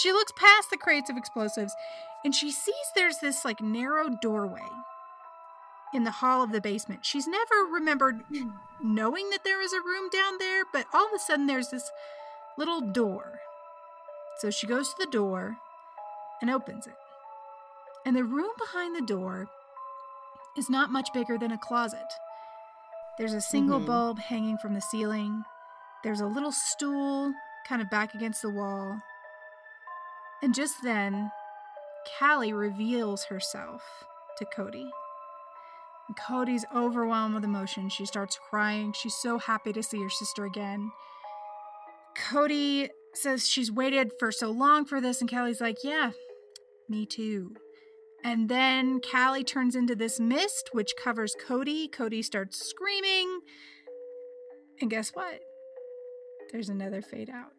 She 0.00 0.12
looks 0.12 0.32
past 0.36 0.70
the 0.70 0.76
crates 0.76 1.10
of 1.10 1.16
explosives 1.16 1.74
and 2.24 2.34
she 2.34 2.50
sees 2.52 2.74
there's 2.94 3.18
this 3.18 3.44
like 3.44 3.60
narrow 3.60 4.08
doorway 4.22 4.68
in 5.92 6.04
the 6.04 6.10
hall 6.10 6.44
of 6.44 6.52
the 6.52 6.60
basement. 6.60 7.04
She's 7.04 7.26
never 7.26 7.64
remembered 7.72 8.20
knowing 8.80 9.30
that 9.30 9.42
there 9.42 9.60
is 9.60 9.72
a 9.72 9.80
room 9.80 10.08
down 10.12 10.38
there, 10.38 10.62
but 10.72 10.86
all 10.94 11.06
of 11.06 11.12
a 11.14 11.18
sudden 11.18 11.46
there's 11.46 11.70
this 11.70 11.90
little 12.56 12.80
door. 12.80 13.40
So 14.40 14.50
she 14.50 14.66
goes 14.66 14.88
to 14.88 14.94
the 14.98 15.10
door 15.10 15.58
and 16.40 16.50
opens 16.50 16.86
it. 16.86 16.96
And 18.06 18.16
the 18.16 18.24
room 18.24 18.50
behind 18.58 18.96
the 18.96 19.06
door 19.06 19.48
is 20.56 20.70
not 20.70 20.90
much 20.90 21.12
bigger 21.12 21.36
than 21.36 21.52
a 21.52 21.58
closet. 21.58 22.06
There's 23.18 23.34
a 23.34 23.42
single 23.42 23.80
Mhm. 23.80 23.86
bulb 23.86 24.18
hanging 24.18 24.56
from 24.56 24.72
the 24.72 24.80
ceiling. 24.80 25.44
There's 26.02 26.22
a 26.22 26.26
little 26.26 26.52
stool 26.52 27.34
kind 27.66 27.82
of 27.82 27.90
back 27.90 28.14
against 28.14 28.40
the 28.40 28.48
wall. 28.48 29.02
And 30.42 30.54
just 30.54 30.82
then, 30.82 31.30
Callie 32.18 32.54
reveals 32.54 33.24
herself 33.24 33.82
to 34.38 34.46
Cody. 34.46 34.90
And 36.08 36.16
Cody's 36.16 36.64
overwhelmed 36.74 37.34
with 37.34 37.44
emotion. 37.44 37.90
She 37.90 38.06
starts 38.06 38.38
crying. 38.48 38.94
She's 38.94 39.16
so 39.16 39.38
happy 39.38 39.74
to 39.74 39.82
see 39.82 40.02
her 40.02 40.08
sister 40.08 40.46
again. 40.46 40.90
Cody 42.14 42.90
says 43.14 43.48
she's 43.48 43.70
waited 43.72 44.12
for 44.18 44.30
so 44.32 44.50
long 44.50 44.84
for 44.84 45.00
this, 45.00 45.20
and 45.20 45.30
Callie's 45.30 45.60
like, 45.60 45.78
Yeah, 45.82 46.12
me 46.88 47.06
too. 47.06 47.54
And 48.22 48.48
then 48.48 49.00
Callie 49.00 49.44
turns 49.44 49.74
into 49.74 49.94
this 49.96 50.20
mist, 50.20 50.70
which 50.72 50.94
covers 51.02 51.34
Cody. 51.46 51.88
Cody 51.88 52.22
starts 52.22 52.58
screaming. 52.68 53.40
And 54.80 54.90
guess 54.90 55.10
what? 55.10 55.40
There's 56.52 56.68
another 56.68 57.00
fade 57.00 57.30
out. 57.30 57.52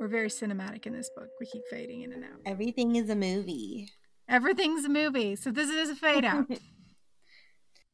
We're 0.00 0.08
very 0.08 0.28
cinematic 0.28 0.86
in 0.86 0.94
this 0.94 1.10
book. 1.14 1.28
We 1.38 1.46
keep 1.46 1.62
fading 1.70 2.02
in 2.02 2.12
and 2.12 2.24
out. 2.24 2.40
Everything 2.46 2.96
is 2.96 3.10
a 3.10 3.14
movie. 3.14 3.90
Everything's 4.28 4.84
a 4.84 4.88
movie. 4.88 5.36
So 5.36 5.50
this 5.50 5.68
is 5.68 5.90
a 5.90 5.94
fade 5.94 6.24
out. 6.24 6.46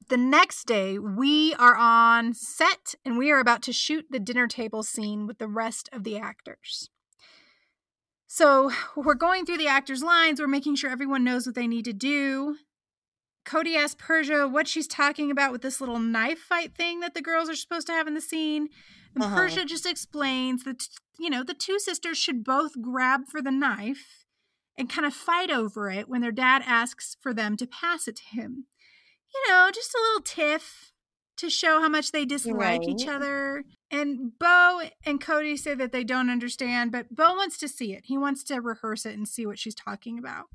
the 0.08 0.16
next 0.16 0.64
day, 0.66 0.98
we 0.98 1.54
are 1.54 1.76
on 1.76 2.34
set 2.34 2.94
and 3.04 3.18
we 3.18 3.30
are 3.30 3.40
about 3.40 3.62
to 3.62 3.72
shoot 3.72 4.06
the 4.10 4.18
dinner 4.18 4.46
table 4.46 4.82
scene 4.82 5.26
with 5.26 5.38
the 5.38 5.48
rest 5.48 5.88
of 5.92 6.04
the 6.04 6.16
actors. 6.18 6.90
So 8.26 8.70
we're 8.96 9.14
going 9.14 9.46
through 9.46 9.58
the 9.58 9.68
actors' 9.68 10.02
lines, 10.02 10.40
we're 10.40 10.46
making 10.46 10.76
sure 10.76 10.90
everyone 10.90 11.24
knows 11.24 11.46
what 11.46 11.54
they 11.54 11.66
need 11.66 11.84
to 11.86 11.92
do. 11.92 12.56
Cody 13.44 13.76
asks 13.76 13.96
Persia 13.98 14.48
what 14.48 14.66
she's 14.66 14.88
talking 14.88 15.30
about 15.30 15.52
with 15.52 15.62
this 15.62 15.80
little 15.80 16.00
knife 16.00 16.40
fight 16.40 16.74
thing 16.74 17.00
that 17.00 17.14
the 17.14 17.22
girls 17.22 17.48
are 17.48 17.54
supposed 17.54 17.86
to 17.86 17.92
have 17.92 18.08
in 18.08 18.14
the 18.14 18.20
scene. 18.20 18.68
And 19.14 19.22
Uh-huh. 19.22 19.36
Persia 19.36 19.64
just 19.64 19.86
explains 19.86 20.64
that, 20.64 20.88
you 21.18 21.30
know, 21.30 21.44
the 21.44 21.54
two 21.54 21.78
sisters 21.78 22.18
should 22.18 22.42
both 22.42 22.82
grab 22.82 23.26
for 23.28 23.40
the 23.40 23.52
knife 23.52 24.24
and 24.76 24.90
kind 24.90 25.06
of 25.06 25.14
fight 25.14 25.50
over 25.50 25.88
it 25.88 26.08
when 26.08 26.20
their 26.20 26.32
dad 26.32 26.62
asks 26.66 27.16
for 27.20 27.32
them 27.32 27.56
to 27.56 27.66
pass 27.66 28.08
it 28.08 28.16
to 28.16 28.24
him. 28.24 28.66
You 29.34 29.50
know, 29.50 29.70
just 29.72 29.94
a 29.94 30.00
little 30.00 30.22
tiff 30.22 30.92
to 31.36 31.50
show 31.50 31.80
how 31.80 31.88
much 31.88 32.12
they 32.12 32.24
dislike 32.24 32.82
each 32.88 33.06
other. 33.06 33.64
And 33.90 34.38
Bo 34.38 34.82
and 35.04 35.20
Cody 35.20 35.56
say 35.56 35.74
that 35.74 35.92
they 35.92 36.02
don't 36.02 36.30
understand, 36.30 36.92
but 36.92 37.14
Bo 37.14 37.34
wants 37.34 37.58
to 37.58 37.68
see 37.68 37.92
it. 37.92 38.04
He 38.06 38.16
wants 38.16 38.42
to 38.44 38.60
rehearse 38.60 39.04
it 39.04 39.14
and 39.14 39.28
see 39.28 39.44
what 39.46 39.58
she's 39.58 39.74
talking 39.74 40.18
about. 40.18 40.46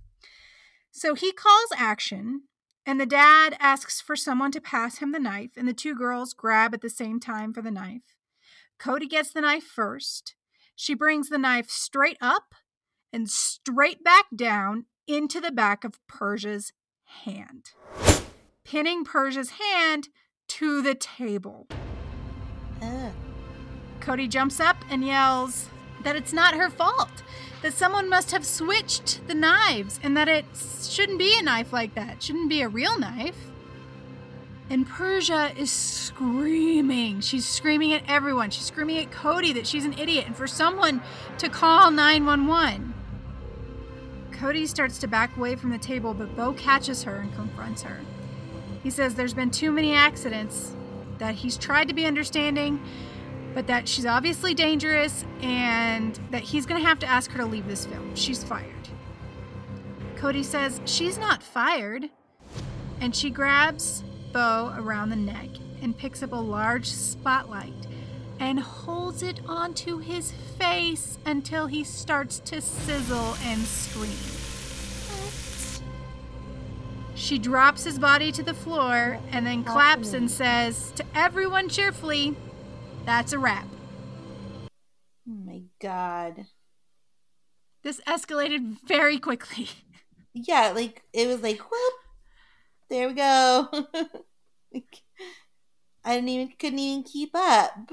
So 0.92 1.14
he 1.14 1.32
calls 1.32 1.70
action, 1.78 2.44
and 2.86 3.00
the 3.00 3.06
dad 3.06 3.56
asks 3.60 4.02
for 4.02 4.16
someone 4.16 4.52
to 4.52 4.60
pass 4.60 4.98
him 4.98 5.12
the 5.12 5.20
knife, 5.20 5.52
and 5.56 5.68
the 5.68 5.74
two 5.74 5.96
girls 5.96 6.34
grab 6.34 6.74
at 6.74 6.82
the 6.82 6.90
same 6.90 7.20
time 7.20 7.54
for 7.54 7.62
the 7.62 7.72
knife. 7.72 8.02
Cody 8.80 9.08
gets 9.08 9.32
the 9.32 9.42
knife 9.42 9.64
first, 9.64 10.36
She 10.76 10.96
brings 10.96 11.30
the 11.30 11.38
knife 11.38 11.70
straight 11.70 12.18
up 12.20 12.56
and 13.14 13.30
straight 13.30 14.04
back 14.04 14.26
down 14.36 14.86
into 15.08 15.40
the 15.40 15.52
back 15.52 15.84
of 15.84 16.00
Persia's 16.08 16.74
hand, 17.24 17.72
pinning 18.64 19.04
Persia's 19.04 19.52
hand 19.52 20.10
to 20.48 20.82
the 20.82 20.96
table. 20.96 21.68
Ugh. 22.82 23.14
Cody 24.00 24.28
jumps 24.28 24.60
up 24.60 24.78
and 24.90 25.06
yells 25.06 25.70
that 26.04 26.16
it's 26.16 26.34
not 26.34 26.56
her 26.56 26.70
fault, 26.70 27.24
that 27.62 27.74
someone 27.74 28.10
must 28.10 28.32
have 28.32 28.46
switched 28.46 29.26
the 29.28 29.36
knives, 29.36 30.00
and 30.04 30.18
that 30.18 30.28
it 30.28 30.46
shouldn't 30.82 31.20
be 31.20 31.38
a 31.38 31.44
knife 31.44 31.72
like 31.72 31.94
that, 31.96 32.16
it 32.16 32.24
shouldn't 32.24 32.50
be 32.50 32.62
a 32.62 32.68
real 32.68 32.98
knife. 33.00 33.36
And 34.70 34.88
Persia 34.88 35.52
is 35.58 35.70
screaming. 35.70 37.20
She's 37.20 37.46
screaming 37.46 37.92
at 37.92 38.04
everyone. 38.08 38.52
She's 38.52 38.64
screaming 38.64 39.00
at 39.00 39.12
Cody 39.12 39.52
that 39.52 39.68
she's 39.68 39.84
an 39.84 39.94
idiot 40.00 40.28
and 40.28 40.36
for 40.36 40.48
someone 40.48 41.02
to 41.40 41.50
call 41.50 41.92
911. 41.92 42.94
Cody 44.32 44.66
starts 44.66 44.98
to 45.00 45.08
back 45.08 45.36
away 45.36 45.58
from 45.58 45.72
the 45.72 45.78
table, 45.78 46.14
but 46.14 46.36
Bo 46.38 46.54
catches 46.54 47.04
her 47.04 47.18
and 47.18 47.36
confronts 47.36 47.82
her. 47.82 48.00
He 48.84 48.90
says 48.90 49.16
there's 49.16 49.34
been 49.34 49.52
too 49.52 49.72
many 49.72 49.94
accidents, 49.94 50.76
that 51.20 51.36
he's 51.36 51.56
tried 51.56 51.88
to 51.88 51.94
be 51.94 52.06
understanding, 52.06 52.82
but 53.54 53.68
that 53.68 53.88
she's 53.88 54.06
obviously 54.06 54.54
dangerous 54.54 55.24
and 55.42 56.20
that 56.32 56.42
he's 56.42 56.66
going 56.66 56.82
to 56.82 56.88
have 56.88 57.00
to 57.00 57.06
ask 57.06 57.32
her 57.32 57.38
to 57.38 57.46
leave 57.46 57.68
this 57.68 57.86
film. 57.86 58.16
She's 58.16 58.44
fired. 58.44 58.90
Cody 60.16 60.44
says 60.44 60.82
she's 60.86 61.18
not 61.18 61.44
fired, 61.44 62.10
and 63.00 63.16
she 63.16 63.30
grabs 63.30 64.04
Bo 64.32 64.74
around 64.78 65.10
the 65.10 65.16
neck 65.16 65.50
and 65.82 65.98
picks 65.98 66.24
up 66.24 66.32
a 66.32 66.36
large 66.36 66.88
spotlight 66.88 67.74
and 68.40 68.60
holds 68.60 69.22
it 69.22 69.40
onto 69.48 70.00
his 70.00 70.32
face 70.32 71.20
until 71.26 71.68
he 71.68 71.84
starts 71.84 72.40
to 72.40 72.62
sizzle 72.62 73.36
and 73.44 73.62
scream. 73.62 74.41
She 77.22 77.38
drops 77.38 77.84
his 77.84 78.00
body 78.00 78.32
to 78.32 78.42
the 78.42 78.56
floor 78.56 79.20
and 79.32 79.46
then 79.46 79.64
claps 79.64 80.14
and 80.14 80.30
says 80.30 80.92
to 80.96 81.06
everyone 81.14 81.70
cheerfully, 81.70 82.36
That's 83.06 83.32
a 83.32 83.38
wrap. 83.38 83.68
Oh 85.30 85.36
my 85.46 85.62
god. 85.80 86.48
This 87.84 88.02
escalated 88.08 88.78
very 88.88 89.20
quickly. 89.20 89.70
Yeah, 90.34 90.72
like 90.74 91.04
it 91.14 91.28
was 91.28 91.44
like 91.44 91.60
whoop. 91.60 91.94
There 92.90 93.08
we 93.08 93.14
go. 93.14 93.68
Like, 94.74 95.02
I 96.06 96.16
didn't 96.16 96.30
even 96.30 96.54
couldn't 96.58 96.80
even 96.80 97.04
keep 97.04 97.32
up. 97.36 97.92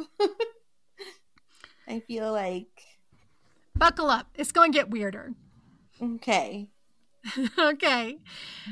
I 1.89 1.99
feel 1.99 2.31
like 2.33 2.69
Buckle 3.75 4.09
up. 4.09 4.29
It's 4.37 4.53
going 4.53 4.71
to 4.71 4.79
get 4.79 4.89
weirder. 4.91 5.35
okay. 6.01 6.71
okay. 7.59 8.19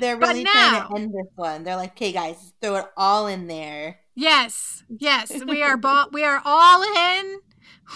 They're 0.00 0.16
really 0.16 0.44
trying 0.44 0.72
now- 0.72 0.88
to 0.88 0.96
end 0.96 1.10
this 1.10 1.32
one. 1.34 1.64
They're 1.64 1.76
like, 1.76 1.92
okay, 1.92 2.12
guys, 2.12 2.52
throw 2.60 2.76
it 2.76 2.86
all 2.96 3.26
in 3.26 3.46
there. 3.46 4.00
Yes. 4.14 4.84
Yes. 4.88 5.32
We 5.46 5.62
are 5.62 5.76
bo- 5.78 6.08
we 6.12 6.24
are 6.24 6.40
all 6.44 6.82
in. 6.82 7.40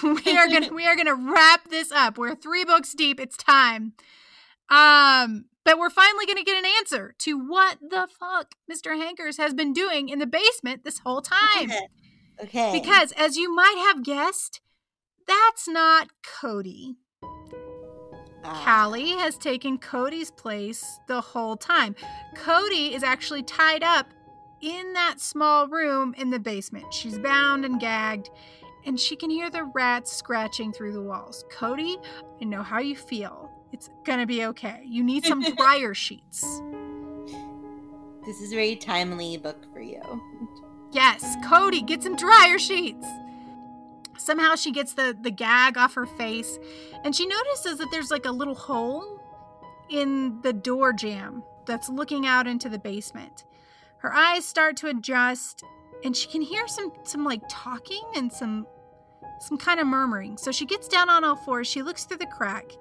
We 0.05 0.39
are 0.39 0.47
going 0.47 0.63
to 0.65 0.75
we 0.75 0.87
are 0.87 0.95
to 0.95 1.15
wrap 1.15 1.69
this 1.69 1.91
up. 1.91 2.17
We're 2.17 2.37
3 2.37 2.65
books 2.65 2.95
deep. 2.95 3.19
It's 3.19 3.37
time. 3.37 3.95
Um 4.69 5.47
but 5.65 5.79
we're 5.79 5.91
finally 5.91 6.27
going 6.27 6.39
to 6.39 6.45
get 6.45 6.59
an 6.59 6.71
answer 6.79 7.15
to 7.19 7.35
what 7.39 7.79
the 7.81 8.09
fuck 8.19 8.55
Mr. 8.71 8.97
Hankers 8.97 9.37
has 9.37 9.53
been 9.53 9.73
doing 9.73 10.09
in 10.09 10.19
the 10.19 10.27
basement 10.27 10.85
this 10.85 11.01
whole 11.01 11.21
time. 11.21 11.71
Okay. 12.43 12.73
Because, 12.81 13.13
as 13.13 13.37
you 13.37 13.55
might 13.55 13.77
have 13.77 14.03
guessed, 14.03 14.61
that's 15.27 15.69
not 15.69 16.09
Cody. 16.25 16.97
Ah, 18.45 18.63
Callie 18.65 19.11
has 19.11 19.37
taken 19.37 19.79
Cody's 19.79 20.31
place 20.31 21.01
the 21.07 21.21
whole 21.21 21.57
time. 21.57 21.95
Cody 22.35 22.95
is 22.95 23.03
actually 23.03 23.43
tied 23.43 23.83
up 23.83 24.07
in 24.61 24.93
that 24.95 25.21
small 25.21 25.69
room 25.69 26.15
in 26.19 26.31
the 26.31 26.39
basement. 26.39 26.93
She's 26.93 27.19
bound 27.19 27.65
and 27.65 27.81
gagged, 27.81 28.31
and 28.87 28.99
she 28.99 29.17
can 29.17 29.31
hear 29.31 29.51
the 29.51 29.65
rats 29.65 30.13
scratching 30.13 30.73
through 30.73 30.93
the 30.93 31.03
walls. 31.03 31.45
Cody, 31.51 31.99
I 32.41 32.45
know 32.45 32.63
how 32.63 32.79
you 32.81 32.97
feel. 32.97 33.51
It's 33.73 33.91
gonna 34.05 34.27
be 34.27 34.45
okay. 34.47 34.83
You 34.85 35.03
need 35.05 35.25
some 35.25 35.43
dryer 35.57 35.95
sheets. 35.95 36.43
This 38.27 38.41
is 38.41 38.53
a 38.53 38.55
very 38.55 38.77
timely 38.77 39.37
book 39.37 39.65
for 39.73 39.81
you. 39.81 40.03
Yes, 40.93 41.37
Cody, 41.47 41.83
get 41.83 42.03
some 42.03 42.17
dryer 42.17 42.59
sheets. 42.59 43.07
Somehow 44.21 44.55
she 44.55 44.71
gets 44.71 44.95
the, 44.95 45.17
the 45.21 45.31
gag 45.31 45.77
off 45.79 45.95
her 45.95 46.07
face, 46.07 46.59
and 47.05 47.15
she 47.15 47.27
notices 47.27 47.79
that 47.79 47.89
there's 47.91 48.11
like 48.11 48.27
a 48.27 48.31
little 48.31 48.55
hole 48.55 49.21
in 49.89 50.41
the 50.43 50.53
door 50.53 50.93
jamb 50.93 51.43
that's 51.67 51.89
looking 51.89 52.27
out 52.27 52.47
into 52.47 52.69
the 52.69 52.79
basement. 52.79 53.45
Her 53.99 54.13
eyes 54.15 54.45
start 54.45 54.77
to 54.79 54.89
adjust, 54.89 55.65
and 56.05 56.17
she 56.17 56.29
can 56.29 56.43
hear 56.43 56.67
some 56.69 56.93
some 57.05 57.25
like 57.25 57.43
talking 57.49 58.03
and 58.15 58.33
some 58.33 58.67
some 59.41 59.59
kind 59.59 59.81
of 59.81 59.87
murmuring. 59.87 60.37
So 60.37 60.53
she 60.53 60.67
gets 60.67 60.89
down 60.89 61.09
on 61.09 61.25
all 61.25 61.37
fours, 61.37 61.67
she 61.67 61.83
looks 61.83 62.05
through 62.05 62.19
the 62.19 62.27
crack, 62.27 62.73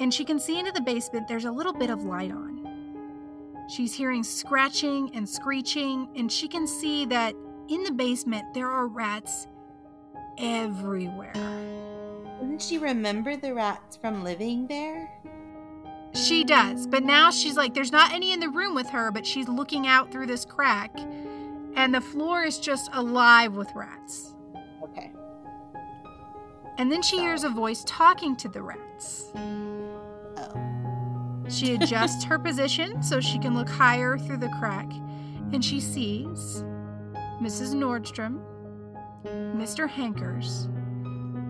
and 0.00 0.12
she 0.12 0.24
can 0.24 0.38
see 0.38 0.58
into 0.58 0.72
the 0.72 0.80
basement 0.80 1.28
there's 1.28 1.44
a 1.44 1.52
little 1.52 1.72
bit 1.72 1.90
of 1.90 2.04
light 2.04 2.32
on. 2.32 2.60
She's 3.68 3.94
hearing 3.94 4.24
scratching 4.24 5.14
and 5.14 5.28
screeching, 5.28 6.08
and 6.16 6.30
she 6.30 6.48
can 6.48 6.66
see 6.66 7.06
that 7.06 7.34
in 7.68 7.84
the 7.84 7.92
basement 7.92 8.52
there 8.54 8.68
are 8.68 8.86
rats 8.86 9.46
everywhere. 10.42 11.32
Doesn't 12.40 12.60
she 12.60 12.78
remember 12.78 13.36
the 13.36 13.54
rats 13.54 13.96
from 13.96 14.24
living 14.24 14.66
there? 14.66 15.08
She 16.12 16.44
does, 16.44 16.86
but 16.86 17.04
now 17.04 17.30
she's 17.30 17.56
like, 17.56 17.72
there's 17.72 17.92
not 17.92 18.12
any 18.12 18.32
in 18.32 18.40
the 18.40 18.48
room 18.48 18.74
with 18.74 18.88
her, 18.90 19.10
but 19.10 19.24
she's 19.26 19.48
looking 19.48 19.86
out 19.86 20.10
through 20.12 20.26
this 20.26 20.44
crack, 20.44 20.90
and 21.74 21.94
the 21.94 22.00
floor 22.00 22.42
is 22.42 22.58
just 22.58 22.90
alive 22.92 23.54
with 23.54 23.70
rats. 23.74 24.34
Okay. 24.82 25.12
And 26.76 26.92
then 26.92 27.00
she 27.00 27.18
hears 27.18 27.44
a 27.44 27.48
voice 27.48 27.84
talking 27.86 28.36
to 28.36 28.48
the 28.48 28.60
rats. 28.60 29.30
Oh. 29.34 30.58
She 31.48 31.74
adjusts 31.74 32.24
her 32.24 32.38
position 32.38 33.02
so 33.02 33.20
she 33.20 33.38
can 33.38 33.54
look 33.54 33.68
higher 33.68 34.18
through 34.18 34.38
the 34.38 34.50
crack, 34.58 34.90
and 35.52 35.64
she 35.64 35.80
sees 35.80 36.62
Mrs. 37.40 37.74
Nordstrom, 37.74 38.42
Mr. 39.24 39.88
Hankers, 39.88 40.68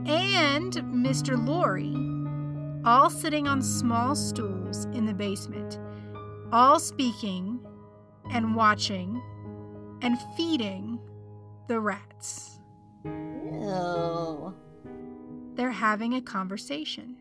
and 0.06 0.72
Mr. 0.74 1.36
Lorry 1.46 1.94
all 2.84 3.08
sitting 3.08 3.46
on 3.46 3.62
small 3.62 4.14
stools 4.14 4.86
in 4.86 5.06
the 5.06 5.14
basement, 5.14 5.78
all 6.52 6.80
speaking 6.80 7.60
and 8.30 8.56
watching 8.56 9.22
and 10.02 10.18
feeding 10.36 10.98
the 11.68 11.78
rats. 11.80 12.58
Ew. 13.04 14.54
They're 15.54 15.70
having 15.70 16.14
a 16.14 16.20
conversation. 16.20 17.16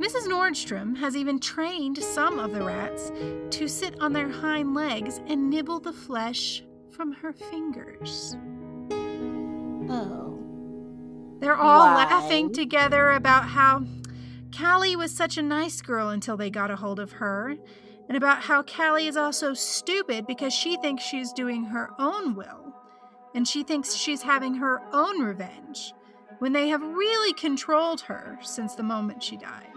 Mrs. 0.00 0.26
Nordstrom 0.26 0.96
has 0.96 1.16
even 1.16 1.38
trained 1.38 1.98
some 1.98 2.38
of 2.38 2.52
the 2.52 2.62
rats 2.62 3.12
to 3.50 3.68
sit 3.68 4.00
on 4.00 4.12
their 4.12 4.28
hind 4.28 4.74
legs 4.74 5.20
and 5.26 5.50
nibble 5.50 5.80
the 5.80 5.92
flesh 5.92 6.62
from 6.98 7.12
her 7.12 7.32
fingers. 7.32 8.36
Oh. 9.88 10.36
They're 11.38 11.56
all 11.56 11.86
Why? 11.86 11.94
laughing 11.94 12.52
together 12.52 13.12
about 13.12 13.44
how 13.44 13.84
Callie 14.52 14.96
was 14.96 15.14
such 15.14 15.38
a 15.38 15.42
nice 15.42 15.80
girl 15.80 16.08
until 16.08 16.36
they 16.36 16.50
got 16.50 16.72
a 16.72 16.76
hold 16.76 16.98
of 16.98 17.12
her, 17.12 17.54
and 18.08 18.16
about 18.16 18.42
how 18.42 18.64
Callie 18.64 19.06
is 19.06 19.16
also 19.16 19.54
stupid 19.54 20.26
because 20.26 20.52
she 20.52 20.76
thinks 20.78 21.04
she's 21.04 21.32
doing 21.32 21.66
her 21.66 21.90
own 22.00 22.34
will, 22.34 22.74
and 23.32 23.46
she 23.46 23.62
thinks 23.62 23.94
she's 23.94 24.22
having 24.22 24.54
her 24.54 24.80
own 24.92 25.22
revenge, 25.22 25.92
when 26.40 26.52
they 26.52 26.66
have 26.68 26.82
really 26.82 27.32
controlled 27.34 28.00
her 28.00 28.40
since 28.42 28.74
the 28.74 28.82
moment 28.82 29.22
she 29.22 29.36
died. 29.36 29.70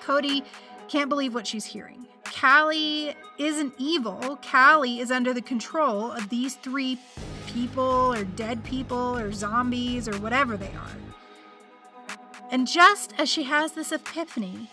Cody 0.00 0.42
can't 0.88 1.08
believe 1.08 1.32
what 1.32 1.46
she's 1.46 1.64
hearing. 1.64 2.08
Callie 2.38 3.14
isn't 3.38 3.72
evil. 3.78 4.38
Callie 4.50 5.00
is 5.00 5.10
under 5.10 5.32
the 5.32 5.40
control 5.40 6.12
of 6.12 6.28
these 6.28 6.56
three 6.56 6.98
people 7.46 8.12
or 8.12 8.24
dead 8.24 8.62
people 8.62 9.16
or 9.16 9.32
zombies 9.32 10.06
or 10.06 10.18
whatever 10.18 10.56
they 10.58 10.72
are. 10.74 12.16
And 12.50 12.68
just 12.68 13.14
as 13.16 13.30
she 13.30 13.44
has 13.44 13.72
this 13.72 13.90
epiphany, 13.90 14.68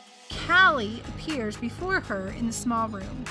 Callie 0.46 1.02
appears 1.08 1.56
before 1.56 2.02
her 2.02 2.28
in 2.38 2.48
the 2.48 2.54
small 2.54 2.90
room. 2.90 3.24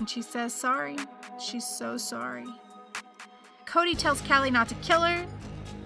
And 0.00 0.10
she 0.10 0.20
says, 0.20 0.52
Sorry. 0.52 0.96
She's 1.38 1.64
so 1.64 1.96
sorry. 1.96 2.46
Cody 3.66 3.94
tells 3.94 4.20
Callie 4.22 4.50
not 4.50 4.68
to 4.68 4.74
kill 4.76 5.02
her. 5.02 5.24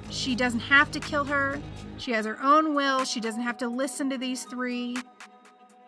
She 0.09 0.34
doesn't 0.34 0.61
have 0.61 0.90
to 0.92 1.00
kill 1.00 1.24
her. 1.24 1.61
She 1.98 2.12
has 2.12 2.24
her 2.24 2.38
own 2.42 2.74
will. 2.74 3.05
She 3.05 3.20
doesn't 3.20 3.42
have 3.42 3.59
to 3.59 3.68
listen 3.68 4.09
to 4.09 4.16
these 4.16 4.44
three. 4.44 4.96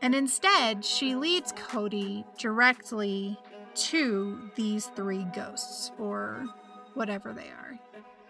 And 0.04 0.14
instead, 0.14 0.84
she 0.84 1.14
leads 1.14 1.52
Cody 1.52 2.26
directly 2.36 3.38
to 3.74 4.50
these 4.54 4.88
three 4.88 5.24
ghosts, 5.34 5.92
or 5.98 6.44
whatever 6.92 7.32
they 7.32 7.48
are. 7.48 7.78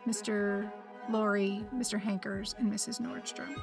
Mr. 0.07 0.71
Laurie, 1.11 1.67
Mr. 1.75 2.01
Hankers, 2.01 2.55
and 2.61 2.73
Mrs. 2.73 3.01
Nordstrom. 3.01 3.61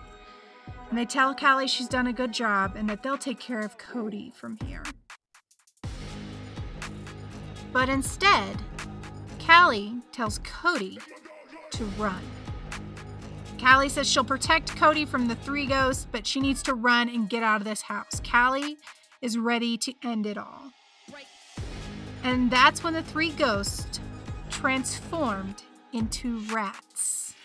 And 0.89 0.99
they 0.99 1.05
tell 1.05 1.33
Callie 1.33 1.69
she's 1.69 1.87
done 1.87 2.07
a 2.07 2.11
good 2.11 2.33
job 2.33 2.75
and 2.75 2.89
that 2.89 3.01
they'll 3.01 3.17
take 3.17 3.39
care 3.39 3.61
of 3.61 3.77
Cody 3.77 4.33
from 4.35 4.57
here. 4.65 4.83
But 7.71 7.87
instead, 7.87 8.57
Callie 9.39 10.01
tells 10.11 10.39
Cody 10.39 10.99
to 11.69 11.85
run. 11.97 12.19
Callie 13.61 13.89
says 13.89 14.09
she'll 14.09 14.23
protect 14.23 14.75
Cody 14.75 15.05
from 15.05 15.27
the 15.27 15.35
three 15.35 15.67
ghosts, 15.67 16.07
but 16.11 16.25
she 16.25 16.39
needs 16.39 16.63
to 16.63 16.73
run 16.73 17.07
and 17.09 17.29
get 17.29 17.43
out 17.43 17.61
of 17.61 17.65
this 17.65 17.83
house. 17.83 18.19
Callie 18.29 18.77
is 19.21 19.37
ready 19.37 19.77
to 19.77 19.93
end 20.03 20.25
it 20.25 20.37
all. 20.37 20.71
And 22.23 22.49
that's 22.49 22.83
when 22.83 22.93
the 22.93 23.03
three 23.03 23.31
ghosts 23.31 23.99
transformed 24.49 25.63
into 25.93 26.39
rats 26.51 27.35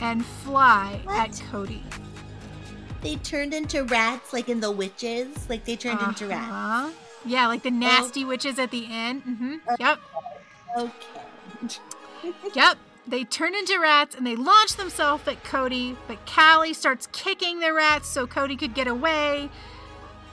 and 0.00 0.24
fly 0.24 1.00
What? 1.04 1.18
at 1.18 1.42
Cody. 1.50 1.82
They 3.02 3.16
turned 3.16 3.54
into 3.54 3.84
rats, 3.84 4.32
like 4.32 4.48
in 4.48 4.60
the 4.60 4.70
witches. 4.70 5.48
Like 5.48 5.64
they 5.64 5.76
turned 5.76 6.00
into 6.02 6.28
rats. 6.28 6.50
Uh-huh. 6.50 6.90
Yeah, 7.24 7.46
like 7.48 7.62
the 7.62 7.70
nasty 7.70 8.24
witches 8.24 8.58
at 8.58 8.70
the 8.70 8.86
end. 8.90 9.22
hmm 9.22 9.56
Yep. 9.78 9.98
Okay. 10.78 10.96
Yep. 12.54 12.76
They 13.06 13.24
turn 13.24 13.54
into 13.54 13.78
rats 13.80 14.14
and 14.14 14.26
they 14.26 14.36
launch 14.36 14.76
themselves 14.76 15.26
at 15.26 15.42
Cody, 15.42 15.96
but 16.06 16.18
Callie 16.26 16.74
starts 16.74 17.08
kicking 17.12 17.60
the 17.60 17.72
rats 17.72 18.08
so 18.08 18.26
Cody 18.26 18.56
could 18.56 18.74
get 18.74 18.86
away. 18.86 19.50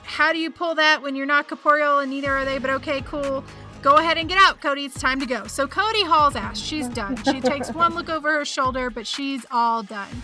How 0.02 0.32
do 0.32 0.38
you 0.38 0.50
pull 0.50 0.74
that 0.76 1.02
when 1.02 1.16
you're 1.16 1.26
not 1.26 1.48
corporeal 1.48 1.98
and 1.98 2.10
neither 2.10 2.32
are 2.32 2.44
they? 2.44 2.58
But 2.58 2.70
okay, 2.70 3.00
cool. 3.02 3.44
Go 3.82 3.96
ahead 3.96 4.18
and 4.18 4.28
get 4.28 4.38
out, 4.38 4.60
Cody. 4.60 4.84
It's 4.84 5.00
time 5.00 5.20
to 5.20 5.26
go. 5.26 5.46
So 5.46 5.66
Cody 5.66 6.04
hauls 6.04 6.34
ass. 6.34 6.58
She's 6.58 6.88
done. 6.88 7.22
She 7.24 7.40
takes 7.42 7.72
one 7.72 7.94
look 7.94 8.08
over 8.08 8.32
her 8.32 8.44
shoulder, 8.44 8.90
but 8.90 9.06
she's 9.06 9.44
all 9.50 9.82
done. 9.82 10.22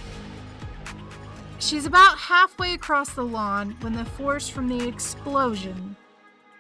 She's 1.58 1.86
about 1.86 2.18
halfway 2.18 2.74
across 2.74 3.14
the 3.14 3.24
lawn 3.24 3.76
when 3.80 3.94
the 3.94 4.04
force 4.04 4.48
from 4.48 4.68
the 4.68 4.86
explosion 4.86 5.96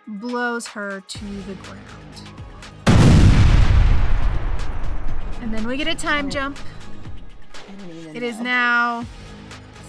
blows 0.06 0.68
her 0.68 1.00
to 1.00 1.24
the 1.24 1.54
ground. 1.54 2.43
And 5.40 5.52
then 5.52 5.66
we 5.66 5.76
get 5.76 5.88
a 5.88 5.94
time 5.94 6.30
jump. 6.30 6.58
It 8.14 8.22
is 8.22 8.40
now 8.40 9.04